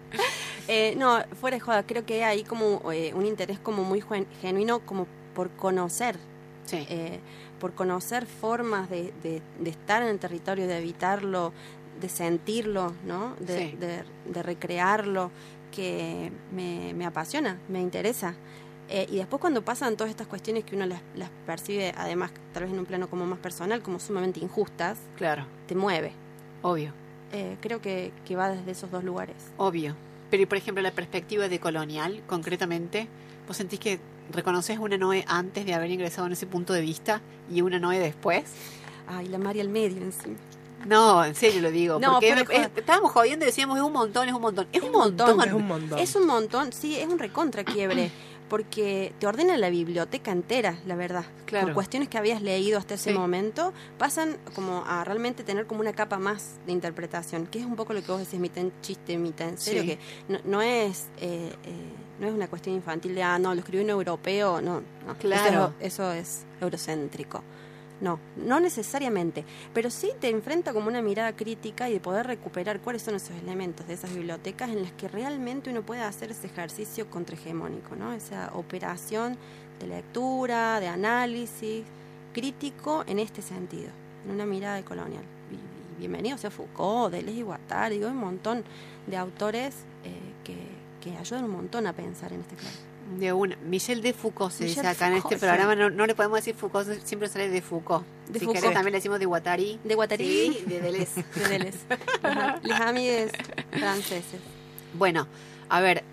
Eh, 0.67 0.93
no, 0.97 1.23
fuera 1.39 1.57
de 1.57 1.61
joda, 1.61 1.83
creo 1.83 2.05
que 2.05 2.23
hay 2.23 2.43
como 2.43 2.91
eh, 2.91 3.13
un 3.15 3.25
interés 3.25 3.57
como 3.59 3.83
muy 3.83 4.01
gen- 4.01 4.27
genuino 4.41 4.79
como 4.79 5.07
por 5.33 5.49
conocer 5.51 6.17
Sí. 6.65 6.85
eh, 6.89 7.19
por 7.59 7.73
conocer 7.73 8.25
formas 8.27 8.89
de, 8.89 9.13
de- 9.23 9.41
de 9.59 9.69
estar 9.69 10.03
en 10.03 10.09
el 10.09 10.19
territorio, 10.19 10.67
de 10.67 10.75
habitarlo, 10.75 11.53
de 12.01 12.09
sentirlo, 12.09 12.93
¿no? 13.05 13.35
De, 13.39 13.57
Sí. 13.71 13.77
de- 13.77 14.03
de 14.31 14.43
recrearlo, 14.43 15.31
que 15.71 16.31
me, 16.53 16.93
me 16.93 17.05
apasiona, 17.05 17.57
me 17.69 17.79
interesa. 17.81 18.35
Eh, 18.89 19.05
y 19.09 19.17
después 19.17 19.41
cuando 19.41 19.61
pasan 19.63 19.97
todas 19.97 20.09
estas 20.11 20.27
cuestiones 20.27 20.63
que 20.63 20.75
uno 20.75 20.85
las, 20.85 21.01
las 21.15 21.29
percibe, 21.45 21.93
además, 21.97 22.31
tal 22.53 22.63
vez 22.63 22.71
en 22.71 22.79
un 22.79 22.85
plano 22.85 23.09
como 23.09 23.25
más 23.25 23.39
personal, 23.39 23.81
como 23.81 23.99
sumamente 23.99 24.39
injustas, 24.39 24.97
Claro. 25.17 25.45
te 25.67 25.75
mueve. 25.75 26.11
Obvio. 26.61 26.93
Eh, 27.33 27.57
creo 27.59 27.81
que, 27.81 28.13
que 28.25 28.35
va 28.37 28.49
desde 28.49 28.71
esos 28.71 28.89
dos 28.89 29.03
lugares. 29.03 29.35
Obvio. 29.57 29.95
Pero, 30.31 30.43
y 30.43 30.45
por 30.45 30.57
ejemplo, 30.57 30.81
la 30.81 30.91
perspectiva 30.91 31.49
de 31.49 31.59
colonial, 31.59 32.21
concretamente, 32.27 33.07
¿vos 33.47 33.57
sentís 33.57 33.79
que 33.79 33.99
reconoces 34.31 34.77
una 34.79 34.97
Noé 34.97 35.25
antes 35.27 35.65
de 35.65 35.73
haber 35.73 35.91
ingresado 35.91 36.27
en 36.27 36.33
ese 36.33 36.45
punto 36.47 36.71
de 36.73 36.81
vista 36.81 37.21
y 37.51 37.61
una 37.61 37.79
Noé 37.79 37.99
después? 37.99 38.43
Ay, 39.07 39.27
la 39.27 39.37
María 39.37 39.61
al 39.63 39.69
medio 39.69 40.01
encima. 40.01 40.35
No, 40.85 41.25
en 41.25 41.35
serio 41.35 41.61
lo 41.61 41.71
digo. 41.71 41.99
No, 41.99 42.13
porque 42.13 42.29
es- 42.55 42.69
estábamos 42.77 43.11
jodiendo 43.11 43.43
y 43.45 43.47
decíamos, 43.47 43.77
es 43.77 43.83
un 43.83 43.91
montón, 43.93 44.27
es 44.29 44.33
un 44.33 44.41
montón. 44.41 44.67
Es 44.71 44.81
un 44.81 44.87
Es 44.89 44.93
un 44.93 44.99
montón, 45.01 45.27
montón. 45.37 45.47
Es 45.49 45.53
un 45.53 45.67
montón. 45.67 45.99
Es 45.99 46.15
un 46.15 46.27
montón, 46.27 46.71
sí, 46.73 46.95
es 46.97 47.07
un 47.07 47.19
recontra 47.19 47.63
quiebre, 47.63 48.11
porque 48.49 49.13
te 49.19 49.27
ordena 49.27 49.57
la 49.57 49.69
biblioteca 49.69 50.31
entera, 50.31 50.77
la 50.85 50.95
verdad. 50.95 51.25
Claro. 51.45 51.67
Con 51.67 51.73
cuestiones 51.75 52.09
que 52.09 52.17
habías 52.17 52.41
leído 52.41 52.77
hasta 52.77 52.93
ese 52.95 53.11
Sí. 53.11 53.17
momento, 53.17 53.73
pasan 53.97 54.37
como 54.55 54.83
a 54.85 55.03
realmente 55.03 55.43
tener 55.43 55.67
como 55.67 55.81
una 55.81 55.93
capa 55.93 56.17
más 56.17 56.55
de 56.65 56.71
interpretación, 56.71 57.47
que 57.47 57.59
es 57.59 57.65
un 57.65 57.75
poco 57.75 57.93
lo 57.93 58.01
que 58.01 58.11
vos 58.11 58.19
decís, 58.19 58.39
mitad 58.39 58.63
en 58.63 58.71
chiste, 58.81 59.17
mitad 59.17 59.49
en 59.49 59.57
serio, 59.57 59.81
Sí. 59.83 59.87
que 59.89 59.99
no, 60.29 60.39
no 60.45 60.61
es 60.61 61.07
eh, 61.19 61.51
eh, 61.65 61.71
no 62.19 62.27
es 62.27 62.33
una 62.33 62.47
cuestión 62.47 62.75
infantil 62.75 63.13
de, 63.13 63.21
ah, 63.21 63.37
no, 63.37 63.53
lo 63.53 63.59
escribió 63.59 63.83
un 63.83 63.91
europeo, 63.91 64.59
no, 64.59 64.81
no. 65.05 65.13
Claro. 65.19 65.73
Eso, 65.79 66.09
eso 66.09 66.11
es 66.13 66.45
eurocéntrico. 66.61 67.43
No, 68.01 68.19
no 68.35 68.59
necesariamente, 68.59 69.43
pero 69.73 69.89
sí 69.89 70.11
te 70.19 70.29
enfrenta 70.29 70.73
como 70.73 70.87
una 70.87 71.01
mirada 71.01 71.35
crítica 71.35 71.89
y 71.89 71.93
de 71.93 71.99
poder 71.99 72.27
recuperar 72.27 72.79
cuáles 72.79 73.01
son 73.01 73.15
esos 73.15 73.31
elementos 73.31 73.87
de 73.87 73.95
esas 73.95 74.13
bibliotecas 74.13 74.69
en 74.69 74.83
las 74.83 74.91
que 74.93 75.07
realmente 75.07 75.69
uno 75.69 75.81
puede 75.81 76.01
hacer 76.01 76.31
ese 76.31 76.47
ejercicio 76.47 77.09
contrahegemónico, 77.09 77.95
¿no? 77.95 78.13
Esa 78.13 78.51
operación 78.53 79.37
de 79.79 79.87
lectura, 79.87 80.79
de 80.79 80.87
análisis 80.87 81.83
crítico 82.33 83.03
en 83.07 83.19
este 83.19 83.41
sentido, 83.41 83.89
en 84.25 84.31
una 84.31 84.45
mirada 84.45 84.83
colonial. 84.83 85.23
Y- 85.51 85.77
Bienvenido 85.99 86.37
sea 86.37 86.51
Foucault, 86.51 87.11
Deleuze 87.11 87.39
y 87.39 87.41
Guattari, 87.41 87.95
digo, 87.97 88.09
un 88.09 88.17
montón 88.17 88.63
de 89.07 89.17
autores 89.17 89.73
eh, 90.03 90.11
que, 90.43 90.55
que 91.01 91.17
ayudan 91.17 91.45
un 91.45 91.49
montón 91.51 91.87
a 91.87 91.93
pensar 91.93 92.31
en 92.33 92.41
este 92.41 92.55
plano. 92.55 92.77
De 93.19 93.31
una. 93.33 93.55
Michel 93.65 94.01
de 94.01 94.13
Foucault 94.13 94.51
se 94.51 94.65
Michel 94.65 94.83
dice 94.83 94.87
acá 94.87 95.07
en 95.07 95.13
este 95.13 95.35
sí. 95.35 95.39
programa. 95.39 95.75
No, 95.75 95.89
no 95.89 96.05
le 96.05 96.13
podemos 96.15 96.37
decir 96.39 96.55
Foucault, 96.55 96.87
siempre 97.05 97.29
sale 97.29 97.49
de 97.49 97.61
Foucault. 97.61 98.05
De 98.27 98.39
si 98.39 98.45
Foucault. 98.45 98.59
querés, 98.61 98.73
también 98.73 98.91
le 98.91 98.97
decimos 98.97 99.19
de 99.19 99.25
Guattari. 99.25 99.79
De 99.83 99.95
Guattari. 99.95 100.25
Sí, 100.25 100.63
de 100.67 100.81
Deleuze. 100.81 101.23
de 101.35 101.47
Deleuze. 101.49 101.79
Les 102.63 102.79
amigues 102.81 103.31
franceses. 103.71 104.41
bueno, 104.93 105.25
a 105.69 105.79
ver, 105.79 106.03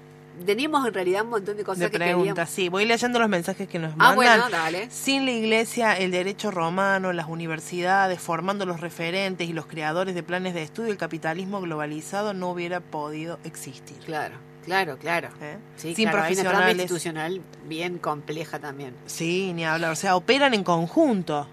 teníamos 0.46 0.86
en 0.86 0.94
realidad 0.94 1.22
un 1.24 1.30
montón 1.30 1.56
de 1.56 1.64
cosas 1.64 1.80
De 1.80 1.90
que 1.90 1.98
preguntas, 1.98 2.48
sí. 2.50 2.68
Voy 2.68 2.84
leyendo 2.84 3.18
los 3.18 3.28
mensajes 3.28 3.68
que 3.68 3.78
nos 3.80 3.92
Ah, 3.94 3.96
mandan. 3.96 4.16
bueno, 4.16 4.50
dale. 4.50 4.88
Sin 4.90 5.24
la 5.24 5.32
iglesia, 5.32 5.94
el 5.98 6.10
derecho 6.12 6.50
romano, 6.52 7.12
las 7.12 7.28
universidades, 7.28 8.20
formando 8.20 8.66
los 8.66 8.80
referentes 8.80 9.48
y 9.48 9.52
los 9.52 9.66
creadores 9.66 10.14
de 10.14 10.22
planes 10.22 10.54
de 10.54 10.62
estudio, 10.62 10.90
el 10.92 10.98
capitalismo 10.98 11.60
globalizado 11.60 12.34
no 12.34 12.50
hubiera 12.50 12.80
podido 12.80 13.38
existir. 13.44 13.96
Claro, 14.06 14.34
claro, 14.64 14.96
claro. 14.98 15.28
¿eh? 15.40 15.56
Sí, 15.76 15.94
Sin 15.94 16.08
claro, 16.08 16.22
hay 16.24 16.32
una 16.34 16.42
trama 16.42 16.58
profesionales. 16.58 16.76
institucional 16.82 17.40
bien 17.66 17.98
compleja 17.98 18.58
también. 18.58 18.94
Sí, 19.06 19.52
ni 19.52 19.64
hablar. 19.64 19.92
O 19.92 19.96
sea, 19.96 20.16
operan 20.16 20.54
en 20.54 20.64
conjunto. 20.64 21.46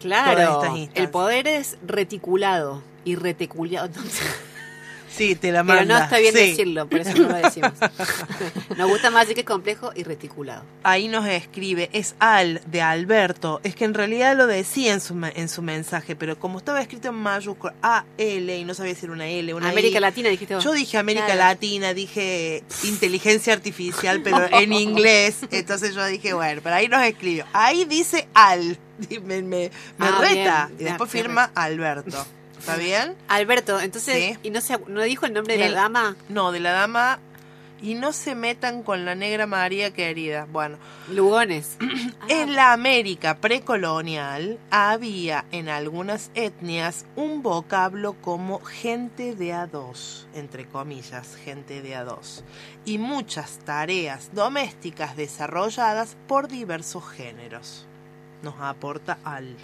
Claro, 0.00 0.32
Todas 0.32 0.48
estas 0.64 0.76
instancias. 0.78 1.04
el 1.04 1.10
poder 1.10 1.46
es 1.46 1.76
reticulado 1.86 2.82
y 3.04 3.16
reticulado. 3.16 3.90
Sí, 5.16 5.34
te 5.34 5.50
la 5.52 5.64
Pero 5.64 5.78
manda. 5.80 5.98
no 5.98 6.04
está 6.04 6.18
bien 6.18 6.32
sí. 6.32 6.38
decirlo, 6.50 6.88
por 6.88 7.00
eso 7.00 7.14
no 7.18 7.28
lo 7.28 7.34
decimos. 7.34 7.72
Nos 8.76 8.88
gusta 8.88 9.10
más 9.10 9.22
decir 9.22 9.34
que 9.34 9.40
es 9.40 9.46
complejo 9.46 9.90
y 9.94 10.04
reticulado. 10.04 10.62
Ahí 10.82 11.08
nos 11.08 11.26
escribe, 11.26 11.90
es 11.92 12.14
Al 12.20 12.60
de 12.66 12.80
Alberto. 12.80 13.60
Es 13.64 13.74
que 13.74 13.84
en 13.84 13.92
realidad 13.94 14.36
lo 14.36 14.46
decía 14.46 14.92
en 14.94 15.00
su, 15.00 15.14
en 15.34 15.48
su 15.48 15.62
mensaje, 15.62 16.16
pero 16.16 16.38
como 16.38 16.58
estaba 16.58 16.80
escrito 16.80 17.08
en 17.08 17.16
mayúscula 17.16 17.74
A, 17.82 18.04
L, 18.18 18.56
y 18.56 18.64
no 18.64 18.72
sabía 18.74 18.94
era 19.02 19.12
una 19.12 19.26
L, 19.26 19.52
una 19.54 19.68
América 19.70 19.98
I. 19.98 20.00
Latina 20.00 20.28
dijiste 20.30 20.54
vos. 20.54 20.64
Yo 20.64 20.72
dije 20.72 20.96
América 20.96 21.26
Claro. 21.26 21.40
Latina, 21.40 21.92
dije 21.92 22.62
inteligencia 22.84 23.52
artificial, 23.52 24.20
pero 24.24 24.46
en 24.58 24.72
inglés. 24.72 25.38
Entonces 25.50 25.94
yo 25.94 26.06
dije, 26.06 26.32
bueno, 26.32 26.60
pero 26.62 26.76
ahí 26.76 26.88
nos 26.88 27.02
escribió. 27.02 27.44
Ahí 27.52 27.84
dice 27.84 28.28
Al. 28.34 28.78
Me, 29.10 29.42
me, 29.42 29.42
me 29.42 29.70
Ah, 29.98 30.18
reta. 30.20 30.66
bien. 30.68 30.80
Y 30.80 30.84
después 30.84 31.10
firma 31.10 31.50
Alberto. 31.54 32.24
¿Está 32.60 32.76
bien? 32.76 33.16
Alberto, 33.28 33.80
entonces, 33.80 34.14
Sí. 34.14 34.38
¿y 34.42 34.50
no, 34.50 34.60
se, 34.60 34.78
no 34.86 35.02
dijo 35.02 35.26
el 35.26 35.32
nombre 35.32 35.56
de 35.56 35.66
El- 35.66 35.74
la 35.74 35.80
dama? 35.82 36.16
No, 36.28 36.52
de 36.52 36.60
la 36.60 36.72
dama. 36.72 37.18
Y 37.82 37.94
no 37.94 38.12
se 38.12 38.34
metan 38.34 38.82
con 38.82 39.06
la 39.06 39.14
negra 39.14 39.46
María 39.46 39.90
querida. 39.92 40.46
Bueno, 40.52 40.76
Lugones. 41.10 41.78
En 42.28 42.54
la 42.54 42.72
América 42.74 43.38
precolonial 43.38 44.58
había 44.70 45.46
en 45.50 45.70
algunas 45.70 46.30
etnias 46.34 47.06
un 47.16 47.42
vocablo 47.42 48.14
como 48.20 48.60
gente 48.60 49.34
de 49.34 49.54
a 49.54 49.66
dos, 49.66 50.28
entre 50.34 50.66
comillas, 50.66 51.34
gente 51.36 51.80
de 51.80 51.96
a 51.96 52.04
dos, 52.04 52.44
y 52.84 52.98
muchas 52.98 53.58
tareas 53.64 54.28
domésticas 54.34 55.16
desarrolladas 55.16 56.16
por 56.28 56.46
diversos 56.48 57.08
géneros. 57.08 57.86
Nos 58.42 58.54
aporta 58.60 59.18
al. 59.24 59.56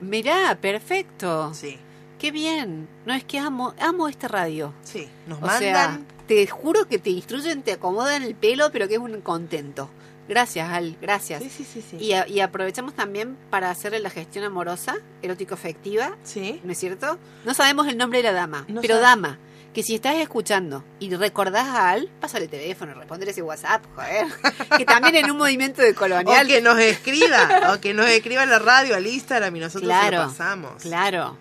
Mirá, 0.00 0.56
perfecto. 0.60 1.52
Sí, 1.54 1.76
Qué 2.24 2.30
bien. 2.30 2.88
No 3.04 3.12
es 3.12 3.22
que 3.22 3.38
amo, 3.38 3.74
amo 3.78 4.08
esta 4.08 4.28
radio. 4.28 4.72
sí. 4.82 5.06
Nos 5.26 5.42
O 5.42 5.58
sea, 5.58 6.00
te 6.26 6.46
juro 6.46 6.86
que 6.88 6.98
te 6.98 7.10
instruyen, 7.10 7.62
te 7.62 7.72
acomodan 7.72 8.22
el 8.22 8.34
pelo, 8.34 8.70
pero 8.72 8.88
que 8.88 8.94
es 8.94 9.00
un 9.00 9.20
contento. 9.20 9.90
Gracias, 10.26 10.70
Al, 10.70 10.96
gracias. 11.02 11.42
Sí, 11.42 11.50
sí, 11.50 11.66
sí, 11.70 11.82
sí. 11.90 11.96
Y, 12.00 12.14
a- 12.14 12.26
y 12.26 12.40
aprovechamos 12.40 12.94
también 12.94 13.36
para 13.50 13.68
hacerle 13.70 13.98
la 14.00 14.08
gestión 14.08 14.42
amorosa, 14.46 14.96
erótico-efectiva, 15.20 16.16
Sí. 16.24 16.62
¿no 16.64 16.72
es 16.72 16.78
cierto? 16.78 17.18
No 17.44 17.52
sabemos 17.52 17.88
el 17.88 17.98
nombre 17.98 18.20
de 18.20 18.24
la 18.24 18.32
dama, 18.32 18.64
No 18.68 18.80
pero 18.80 18.94
sabe- 18.94 19.06
dama, 19.06 19.38
que 19.74 19.82
si 19.82 19.94
estás 19.96 20.14
escuchando 20.16 20.82
y 21.00 21.14
recordás 21.14 21.66
a 21.66 21.90
Al, 21.90 22.08
pásale 22.22 22.48
teléfono, 22.48 22.94
responder 22.94 23.28
ese 23.28 23.42
WhatsApp, 23.42 23.84
joder. 23.94 24.26
que 24.78 24.86
también 24.86 25.16
en 25.16 25.30
un 25.30 25.36
movimiento 25.36 25.82
de 25.82 25.94
colonial. 25.94 26.46
O 26.46 26.48
que 26.48 26.62
nos 26.62 26.78
escriba, 26.78 27.74
o 27.74 27.80
que 27.80 27.92
nos 27.92 28.06
escriba 28.08 28.44
en 28.44 28.48
la 28.48 28.60
radio, 28.60 28.96
al 28.96 29.06
Instagram 29.06 29.54
y 29.56 29.60
nosotros 29.60 29.82
se 29.92 29.98
Claro, 30.00 30.22
lo 30.22 30.28
pasamos. 30.28 30.82
Claro. 30.82 31.36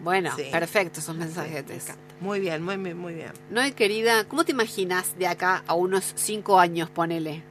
Bueno, 0.00 0.30
Sí. 0.36 0.44
perfecto 0.50 1.00
esos 1.00 1.16
mensajetes. 1.16 1.86
Muy 2.20 2.40
bien, 2.40 2.62
muy 2.62 2.76
bien, 2.76 2.96
muy 2.98 3.14
bien. 3.14 3.32
No, 3.50 3.60
querida, 3.74 4.24
¿cómo 4.24 4.44
te 4.44 4.52
imaginas 4.52 5.18
de 5.18 5.26
acá 5.26 5.62
a 5.66 5.74
unos 5.74 6.12
cinco 6.16 6.58
años, 6.58 6.88
ponele? 6.90 7.42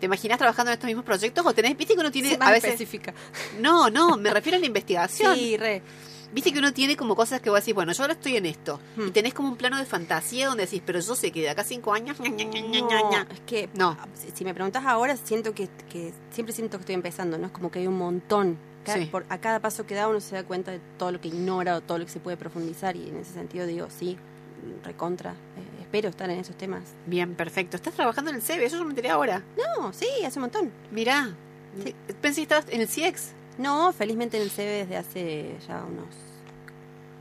¿Te 0.00 0.06
imaginas 0.06 0.38
trabajando 0.38 0.70
en 0.70 0.74
estos 0.74 0.86
mismos 0.88 1.04
proyectos 1.04 1.46
o 1.46 1.52
tenés, 1.52 1.76
viste 1.76 1.94
que 1.94 2.00
uno 2.00 2.10
tiene 2.10 2.30
Sí, 2.30 2.36
más 2.38 2.48
a 2.48 2.52
veces... 2.52 2.70
específica. 2.72 3.14
No, 3.60 3.88
no, 3.90 4.16
me 4.16 4.30
refiero 4.30 4.56
a 4.56 4.60
la 4.60 4.66
investigación. 4.66 5.36
Sí, 5.36 5.56
re. 5.56 5.80
Viste 6.32 6.50
que 6.52 6.58
uno 6.58 6.72
tiene 6.72 6.96
como 6.96 7.14
cosas 7.14 7.40
que 7.40 7.50
vos 7.50 7.60
decís, 7.60 7.74
bueno, 7.74 7.92
yo 7.92 8.02
ahora 8.02 8.14
estoy 8.14 8.36
en 8.36 8.46
esto. 8.46 8.80
Hmm. 8.96 9.08
Y 9.08 9.10
tenés 9.10 9.34
como 9.34 9.48
un 9.50 9.56
plano 9.56 9.76
de 9.78 9.84
fantasía 9.84 10.46
donde 10.48 10.64
decís, 10.64 10.82
pero 10.84 10.98
yo 10.98 11.14
sé 11.14 11.30
que 11.30 11.42
de 11.42 11.50
acá 11.50 11.60
a 11.60 11.64
cinco 11.64 11.92
años... 11.92 12.18
ña, 12.18 12.30
ña, 12.30 12.44
ña, 12.44 12.60
ña, 12.62 12.80
ña, 12.80 13.24
No, 13.26 13.30
es 13.34 13.40
que 13.46 13.68
No. 13.74 13.96
si- 14.14 14.30
si 14.34 14.44
me 14.44 14.54
preguntas 14.54 14.82
ahora, 14.86 15.16
siento 15.18 15.54
que, 15.54 15.68
que 15.90 16.12
siempre 16.30 16.54
siento 16.54 16.78
que 16.78 16.82
estoy 16.82 16.94
empezando, 16.94 17.36
¿no? 17.38 17.46
Es 17.46 17.52
como 17.52 17.70
que 17.70 17.80
hay 17.80 17.86
un 17.86 17.98
montón. 17.98 18.56
Sí. 18.84 19.06
por, 19.06 19.24
a 19.28 19.38
cada 19.38 19.60
paso 19.60 19.86
que 19.86 19.94
da 19.94 20.08
uno 20.08 20.20
se 20.20 20.34
da 20.34 20.44
cuenta 20.44 20.70
de 20.72 20.80
todo 20.98 21.12
lo 21.12 21.20
que 21.20 21.28
ignora 21.28 21.76
o 21.76 21.80
todo 21.80 21.98
lo 21.98 22.04
que 22.04 22.10
se 22.10 22.20
puede 22.20 22.36
profundizar 22.36 22.96
y 22.96 23.08
en 23.08 23.16
ese 23.16 23.32
sentido 23.32 23.66
digo, 23.66 23.88
sí, 23.90 24.16
recontra. 24.84 25.32
eh, 25.32 25.80
espero 25.82 26.08
estar 26.08 26.28
en 26.30 26.38
esos 26.40 26.56
temas. 26.56 26.82
Bien, 27.06 27.34
perfecto. 27.34 27.76
¿Estás 27.76 27.94
trabajando 27.94 28.30
en 28.30 28.36
el 28.36 28.42
CEBE? 28.42 28.64
Eso 28.64 28.78
yo 28.78 28.84
me 28.84 28.90
enteré 28.90 29.10
ahora. 29.10 29.42
No, 29.56 29.92
sí, 29.92 30.06
hace 30.26 30.38
un 30.38 30.42
montón. 30.42 30.70
Mirá. 30.90 31.34
Sí. 31.84 31.94
Pensé 32.20 32.40
que 32.40 32.42
estabas 32.42 32.66
en 32.70 32.80
el 32.80 32.88
CIEX. 32.88 33.32
No, 33.58 33.92
felizmente 33.92 34.36
en 34.38 34.42
el 34.44 34.50
CB 34.50 34.86
desde 34.88 34.96
hace 34.96 35.56
ya 35.68 35.84
unos 35.84 36.06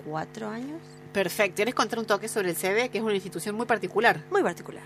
cuatro 0.05 0.49
años. 0.49 0.81
Perfecto. 1.13 1.55
¿Quieres 1.57 1.75
contar 1.75 1.99
un 1.99 2.05
toque 2.05 2.27
sobre 2.27 2.49
el 2.51 2.55
CEBE, 2.55 2.89
que 2.89 2.97
es 2.99 3.03
una 3.03 3.13
institución 3.13 3.55
muy 3.55 3.65
particular? 3.65 4.23
Muy 4.31 4.41
particular. 4.43 4.83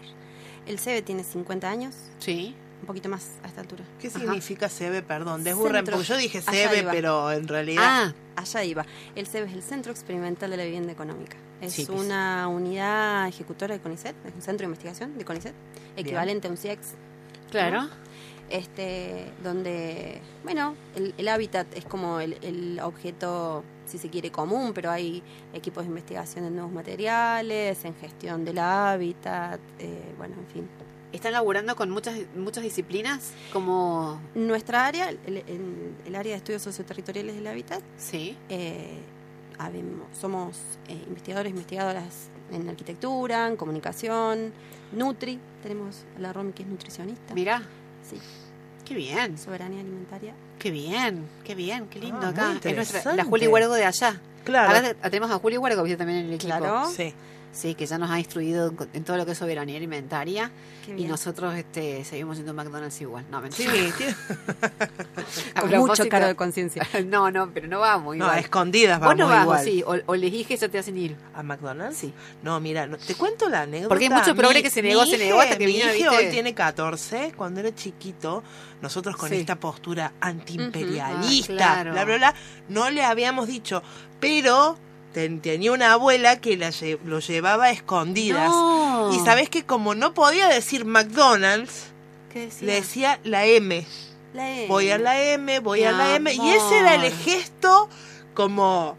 El 0.65 0.79
CB 0.79 1.03
tiene 1.03 1.23
50 1.23 1.69
años, 1.69 1.93
Sí. 2.19 2.55
Un 2.85 2.87
poquito 2.87 3.09
más 3.09 3.31
a 3.43 3.47
esta 3.47 3.61
altura. 3.61 3.83
¿Qué 3.99 4.09
Ajá. 4.09 4.19
significa 4.19 4.69
SEBE? 4.69 5.01
Perdón, 5.01 5.43
desburren, 5.43 5.83
porque 5.83 6.03
yo 6.03 6.17
dije 6.17 6.39
iba. 6.81 6.91
pero 6.91 7.31
en 7.31 7.47
realidad... 7.47 7.83
Ah, 7.83 8.13
Allá 8.35 8.63
iba. 8.63 8.85
El 9.15 9.25
CEB 9.25 9.45
es 9.47 9.53
el 9.53 9.63
Centro 9.63 9.91
Experimental 9.91 10.51
de 10.51 10.57
la 10.57 10.65
Vivienda 10.65 10.91
Económica. 10.91 11.35
Es 11.61 11.73
Sí, 11.73 11.85
pues. 11.87 11.99
una 11.99 12.47
unidad 12.47 13.27
ejecutora 13.27 13.73
de 13.73 13.81
CONICET, 13.81 14.15
es 14.27 14.35
un 14.35 14.41
centro 14.43 14.65
de 14.65 14.65
investigación 14.65 15.17
de 15.17 15.25
CONICET, 15.25 15.53
equivalente 15.97 16.47
a 16.47 16.51
un 16.51 16.57
CIEX, 16.57 16.89
claro. 17.49 17.87
este, 18.49 19.31
donde, 19.43 20.21
bueno, 20.43 20.75
el, 20.95 21.15
el 21.17 21.27
hábitat 21.29 21.65
es 21.75 21.85
como 21.85 22.19
el, 22.19 22.33
el 22.43 22.79
objeto, 22.83 23.63
si 23.87 23.97
se 23.97 24.09
quiere, 24.09 24.31
común, 24.31 24.73
pero 24.75 24.91
hay 24.91 25.23
equipos 25.53 25.83
de 25.85 25.89
investigación 25.89 26.45
en 26.45 26.55
nuevos 26.55 26.73
materiales, 26.73 27.83
en 27.85 27.95
gestión 27.95 28.43
del 28.45 28.59
hábitat, 28.59 29.59
eh, 29.79 30.13
bueno, 30.17 30.35
en 30.37 30.47
fin. 30.53 30.69
¿Están 31.13 31.31
laburando 31.33 31.75
con 31.75 31.89
muchas 31.89 32.15
muchas 32.35 32.63
disciplinas? 32.63 33.31
Como... 33.53 34.19
Nuestra 34.35 34.85
área, 34.85 35.09
el, 35.09 35.19
el- 35.27 35.93
el 36.05 36.15
área 36.15 36.33
de 36.33 36.37
estudios 36.37 36.61
socioterritoriales 36.61 37.35
del 37.35 37.47
hábitat, 37.47 37.81
Sí. 37.97 38.35
eh, 38.49 38.99
habemos- 39.57 40.07
somos 40.19 40.57
eh, 40.89 41.01
investigadores, 41.07 41.51
investigadoras 41.51 42.27
en 42.51 42.67
arquitectura, 42.69 43.47
en 43.47 43.55
comunicación, 43.55 44.51
Nutri, 44.91 45.39
tenemos 45.63 46.03
a 46.17 46.19
la 46.19 46.33
Romy 46.33 46.51
que 46.51 46.63
es 46.63 46.69
nutricionista, 46.69 47.33
Mirá. 47.33 47.61
sí, 48.07 48.17
Qué 48.83 48.93
bien. 48.93 49.37
soberanía 49.37 49.79
alimentaria. 49.81 50.33
Qué 50.59 50.69
bien. 50.71 51.25
Qué 51.43 51.55
bien. 51.55 51.87
Qué 51.87 51.99
lindo 51.99 52.19
Ah, 52.21 52.29
acá. 52.29 52.47
muy 52.49 52.59
Es 52.63 52.75
nuestra, 52.75 53.15
la. 53.15 53.23
Juli 53.23 53.47
Huergo 53.47 53.73
de 53.73 53.85
allá. 53.85 54.19
Claro. 54.43 54.67
Ahora 54.75 54.81
te- 54.93 55.09
tenemos 55.09 55.31
a 55.31 55.39
Juli 55.39 55.57
Huergo, 55.57 55.81
viste 55.83 55.97
también 55.97 56.19
en 56.19 56.25
el 56.27 56.33
equipo. 56.33 56.55
Claro. 56.55 56.87
Sí. 56.89 57.13
Sí, 57.55 57.73
que 57.73 57.85
ya 57.85 57.97
nos 57.97 58.11
ha 58.11 58.19
instruido 58.19 58.73
en, 58.93 59.03
todo 59.05 59.15
lo 59.15 59.25
que 59.25 59.31
es 59.31 59.37
soberanía 59.37 59.77
alimentaria. 59.77 60.51
Y 60.97 61.05
nosotros 61.05 61.55
este, 61.55 62.03
seguimos 62.03 62.35
yendo 62.37 62.51
a 62.51 62.53
McDonald's 62.53 62.99
igual. 62.99 63.25
No, 63.31 63.41
Sí, 63.49 63.65
mentira. 63.67 64.15
A 65.55 65.61
Con 65.61 65.71
mucho 65.77 66.07
caro 66.09 66.27
de 66.27 66.35
conciencia. 66.35 66.85
No, 67.05 67.31
no, 67.31 67.49
pero 67.53 67.67
no 67.67 67.79
vamos. 67.79 68.15
no, 68.17 68.25
igual. 68.25 68.37
a 68.37 68.39
escondidas 68.39 68.99
vamos 68.99 69.17
no 69.17 69.27
vas, 69.27 69.43
igual. 69.43 69.59
o 69.59 69.63
sí, 69.63 69.83
o, 69.83 70.11
o 70.11 70.15
les 70.15 70.31
dije 70.31 70.57
ya 70.57 70.67
te 70.69 70.77
hacen 70.79 70.97
ir. 70.97 71.15
¿A 71.33 71.43
McDonald's? 71.43 71.97
Sí. 71.97 72.13
No, 72.43 72.59
mira, 72.59 72.87
no- 72.87 72.97
te 72.97 73.15
cuento 73.15 73.47
la 73.49 73.61
anécdota. 73.61 73.87
Porque 73.89 74.05
hay 74.05 74.09
mucho 74.11 74.35
progre 74.35 74.61
que 74.61 74.69
se 74.69 74.81
negó, 74.81 75.05
se 75.05 75.17
negó 75.17 75.39
hasta 75.39 75.57
que 75.57 75.65
mi 75.65 75.73
vino, 75.73 75.95
hija 75.95 76.11
hoy 76.11 76.27
tiene 76.29 76.53
14. 76.53 77.33
Cuando 77.37 77.61
era 77.61 77.73
chiquito, 77.73 78.43
nosotros 78.81 79.15
con 79.15 79.29
Sí. 79.29 79.35
esta 79.37 79.55
postura 79.55 80.11
antiimperialista, 80.19 81.53
Ah, 81.53 81.57
claro. 81.57 81.91
bla, 81.93 82.05
bla, 82.05 82.17
bla, 82.17 82.35
no 82.69 82.89
le 82.89 83.03
habíamos 83.03 83.47
dicho, 83.47 83.81
pero 84.19 84.77
ten- 85.15 85.39
tenía 85.39 85.71
una 85.71 85.93
abuela 85.93 86.41
que 86.41 86.57
la 86.57 86.71
lo 87.05 87.19
llevaba 87.19 87.65
a 87.65 87.71
escondidas. 87.71 88.49
No. 88.49 89.11
Y 89.13 89.19
sabes 89.25 89.49
que 89.49 89.65
como 89.65 89.95
no 89.95 90.13
podía 90.13 90.47
decir 90.49 90.83
McDonald's, 90.83 91.85
le 92.59 92.73
decía 92.73 93.19
la 93.23 93.45
M. 93.45 93.87
La 94.33 94.49
M. 94.51 94.67
voy 94.67 94.91
a 94.91 94.97
la 94.97 95.21
M, 95.21 95.59
voy 95.59 95.79
Mi 95.79 95.85
a 95.85 95.91
la 95.93 96.15
M. 96.17 96.33
Y 96.33 96.49
ese 96.49 96.79
era 96.79 96.95
el 96.95 97.11
gesto 97.13 97.89
como 98.33 98.97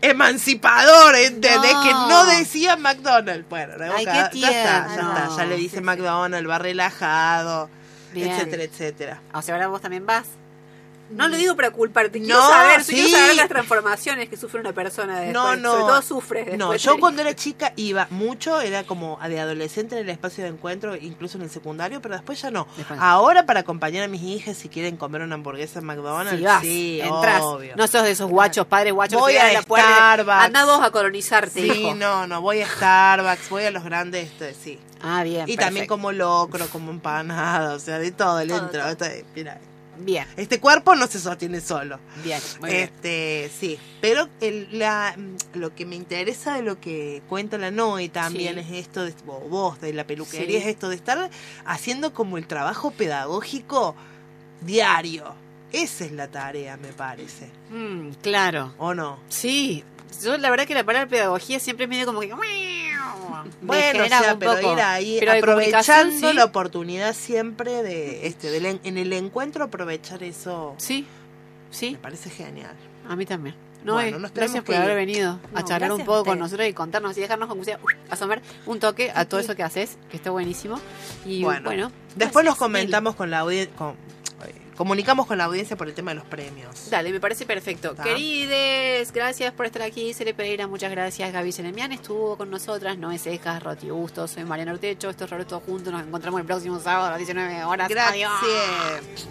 emancipador, 0.00 1.14
¿entendés? 1.16 1.72
No. 1.74 1.82
Que 1.82 1.90
no 1.92 2.26
decía 2.26 2.76
McDonald's. 2.76 3.46
Bueno, 3.50 3.76
la 3.76 3.94
Ay, 3.94 4.06
boca- 4.06 4.30
qué 4.32 4.40
ya 4.40 4.48
está, 4.48 4.86
ya 4.88 5.00
está. 5.02 5.36
Ya 5.36 5.44
le 5.44 5.56
dice 5.56 5.70
Sí, 5.70 5.76
sí. 5.76 5.82
McDonald's, 5.82 6.48
va 6.48 6.58
relajado, 6.58 7.68
Bien. 8.14 8.30
etcétera, 8.30 8.62
etcétera. 8.62 9.20
O 9.34 9.42
sea, 9.42 9.54
ahora 9.54 9.68
vos 9.68 9.80
también 9.82 10.06
vas. 10.06 10.26
No 11.10 11.26
lo 11.28 11.36
digo 11.36 11.56
para 11.56 11.70
culparte, 11.70 12.20
quiero 12.20 12.38
No, 12.38 12.48
saber, 12.48 12.84
sí. 12.84 12.92
quiero 12.94 13.08
saber 13.08 13.36
las 13.36 13.48
transformaciones 13.48 14.28
que 14.28 14.36
sufre 14.36 14.60
una 14.60 14.72
persona 14.72 15.20
después. 15.20 15.32
No, 15.32 15.56
no. 15.56 15.70
Sobre 15.72 15.84
todo 15.84 16.02
sufre 16.02 16.38
después. 16.40 16.58
No, 16.58 16.74
yo 16.76 16.98
cuando 17.00 17.22
era 17.22 17.34
chica 17.34 17.72
iba 17.76 18.06
mucho, 18.10 18.60
era 18.60 18.84
como 18.84 19.18
de 19.26 19.40
adolescente 19.40 19.94
en 19.96 20.02
el 20.02 20.08
espacio 20.10 20.44
de 20.44 20.50
encuentro, 20.50 20.96
incluso 20.96 21.38
en 21.38 21.44
el 21.44 21.50
secundario, 21.50 22.00
pero 22.02 22.14
después 22.14 22.40
ya 22.42 22.50
no. 22.50 22.66
Después. 22.76 22.98
Ahora 23.02 23.46
para 23.46 23.60
acompañar 23.60 24.04
a 24.04 24.08
mis 24.08 24.22
hijas 24.22 24.56
si 24.56 24.68
quieren 24.68 24.96
comer 24.96 25.22
una 25.22 25.34
hamburguesa 25.36 25.78
en 25.78 25.86
McDonald's, 25.86 26.38
Si 26.38 26.44
vas, 26.44 26.62
sí, 26.62 27.00
entras. 27.02 27.42
obvio. 27.42 27.74
No 27.76 27.86
sos 27.86 28.02
de 28.02 28.10
esos 28.10 28.28
guachos, 28.30 28.66
padres 28.66 28.92
guachos 28.92 29.20
Voy 29.20 29.32
que 29.32 29.40
a 29.40 29.52
la. 29.52 29.62
Starbucks. 29.62 30.44
Anda 30.44 30.64
vos 30.64 30.80
a 30.82 30.90
colonizarte, 30.90 31.60
Sí, 31.60 31.70
hijo. 31.70 31.94
no, 31.94 32.26
no, 32.26 32.40
voy 32.40 32.60
a 32.60 32.68
Starbucks, 32.68 33.48
voy 33.48 33.64
a 33.64 33.70
los 33.70 33.84
grandes, 33.84 34.26
este, 34.30 34.54
sí. 34.54 34.78
Ah, 35.00 35.22
bien. 35.22 35.48
Y 35.48 35.56
también 35.56 35.86
perfecto. 35.86 35.94
como 35.94 36.12
locro, 36.12 36.66
como 36.68 36.90
empanada, 36.90 37.74
o 37.74 37.78
sea, 37.78 37.98
de 37.98 38.10
todo 38.10 38.40
todo. 38.46 38.88
Este, 38.90 39.24
mira, 39.34 39.58
Bien, 40.00 40.26
este 40.36 40.60
cuerpo 40.60 40.94
no 40.94 41.06
se 41.06 41.18
sostiene 41.18 41.60
solo. 41.60 41.98
bien. 42.24 42.40
Muy 42.60 42.70
bien. 42.70 42.82
Este, 42.84 43.50
sí, 43.58 43.78
pero 44.00 44.28
el, 44.40 44.68
la, 44.78 45.16
lo 45.54 45.74
que 45.74 45.84
me 45.86 45.96
interesa 45.96 46.54
de 46.54 46.62
lo 46.62 46.80
que 46.80 47.22
cuenta 47.28 47.58
la 47.58 47.70
Noe 47.70 48.08
también 48.08 48.54
Sí. 48.54 48.60
es 48.60 48.70
esto 48.86 49.04
de 49.04 49.12
o 49.26 49.40
vos 49.48 49.80
de 49.80 49.92
la 49.92 50.06
peluquería, 50.06 50.46
Sí. 50.60 50.64
es 50.64 50.66
esto 50.66 50.88
de 50.88 50.96
estar 50.96 51.30
haciendo 51.66 52.14
como 52.14 52.38
el 52.38 52.46
trabajo 52.46 52.90
pedagógico 52.92 53.94
diario. 54.60 55.34
Esa 55.72 56.04
es 56.06 56.12
la 56.12 56.28
tarea, 56.28 56.76
me 56.78 56.88
parece. 56.92 57.50
Mm, 57.70 58.10
claro. 58.22 58.72
¿O 58.78 58.94
no? 58.94 59.18
Sí. 59.28 59.84
Yo 60.22 60.38
la 60.38 60.48
verdad 60.50 60.66
que 60.66 60.74
la 60.74 60.84
palabra 60.84 61.08
pedagogía 61.08 61.60
siempre 61.60 61.84
es 61.84 61.90
medio 61.90 62.06
como 62.06 62.20
que... 62.20 62.32
me 63.60 63.66
Bueno, 63.66 64.04
o 64.04 64.08
sea, 64.08 64.36
pero 64.38 64.54
poco. 64.56 64.72
ir 64.74 64.80
ahí 64.80 65.16
Pero 65.20 65.32
aprovechando 65.32 66.28
sí. 66.30 66.34
la 66.36 66.44
oportunidad 66.44 67.14
siempre 67.14 67.82
de 67.82 68.26
este 68.26 68.50
del 68.50 68.66
en, 68.82 68.98
el 68.98 69.12
encuentro 69.12 69.64
aprovechar 69.64 70.22
eso. 70.22 70.74
Sí, 70.78 71.06
Me 71.70 71.74
sí, 71.76 71.98
parece 72.00 72.30
genial. 72.30 72.74
a 73.08 73.16
mí 73.16 73.26
también. 73.26 73.54
No, 73.84 73.94
Bueno, 73.94 74.16
eh, 74.16 74.20
nos 74.20 74.32
gracias 74.34 74.64
por 74.64 74.74
haber 74.74 74.90
ir. 74.90 74.96
venido 74.96 75.38
a 75.54 75.60
No, 75.60 75.66
charlar 75.66 75.92
un 75.92 76.04
poco 76.04 76.24
con 76.24 76.38
nosotros 76.40 76.68
y 76.68 76.72
contarnos 76.72 77.16
y 77.16 77.20
dejarnos 77.20 77.48
como 77.48 77.62
sea, 77.62 77.78
asomar 78.10 78.42
un 78.66 78.80
toque 78.80 79.12
a 79.14 79.24
todo 79.24 79.38
eso 79.38 79.54
que 79.54 79.62
haces, 79.62 79.98
que 80.10 80.16
está 80.16 80.30
buenísimo. 80.30 80.80
Y 81.24 81.44
Bueno, 81.44 81.62
bueno, 81.64 81.92
Después 82.16 82.44
nos 82.44 82.56
comentamos 82.56 83.14
con 83.14 83.30
la 83.30 83.38
audiencia, 83.40 83.72
comunicamos 84.78 85.26
con 85.26 85.36
la 85.38 85.44
audiencia 85.44 85.76
por 85.76 85.88
el 85.88 85.94
tema 85.94 86.12
de 86.12 86.14
los 86.14 86.24
premios. 86.24 86.88
Dale, 86.88 87.10
me 87.10 87.18
parece 87.18 87.44
perfecto. 87.44 87.96
Querides, 87.96 89.12
gracias 89.12 89.52
por 89.52 89.66
estar 89.66 89.82
aquí. 89.82 90.14
Cele 90.14 90.34
Pereira, 90.34 90.68
muchas 90.68 90.92
gracias. 90.92 91.32
Gaby 91.32 91.50
Selemian 91.50 91.90
estuvo 91.90 92.36
con 92.36 92.48
nosotras. 92.48 92.96
No 92.96 93.10
es 93.10 93.24
Cejas, 93.24 93.60
Roti 93.60 93.88
Gusto, 93.88 94.28
soy 94.28 94.44
Mariano 94.44 94.70
Ortecho. 94.70 95.10
Esto 95.10 95.24
es 95.24 95.30
Roberto 95.30 95.58
Todo 95.58 95.66
Junto. 95.66 95.90
Nos 95.90 96.02
encontramos 96.02 96.40
el 96.40 96.46
próximo 96.46 96.78
sábado 96.78 97.06
a 97.06 97.10
las 97.10 97.18
19 97.18 97.64
horas. 97.64 97.88
Gracias. 97.88 98.30
Adiós. 98.40 99.26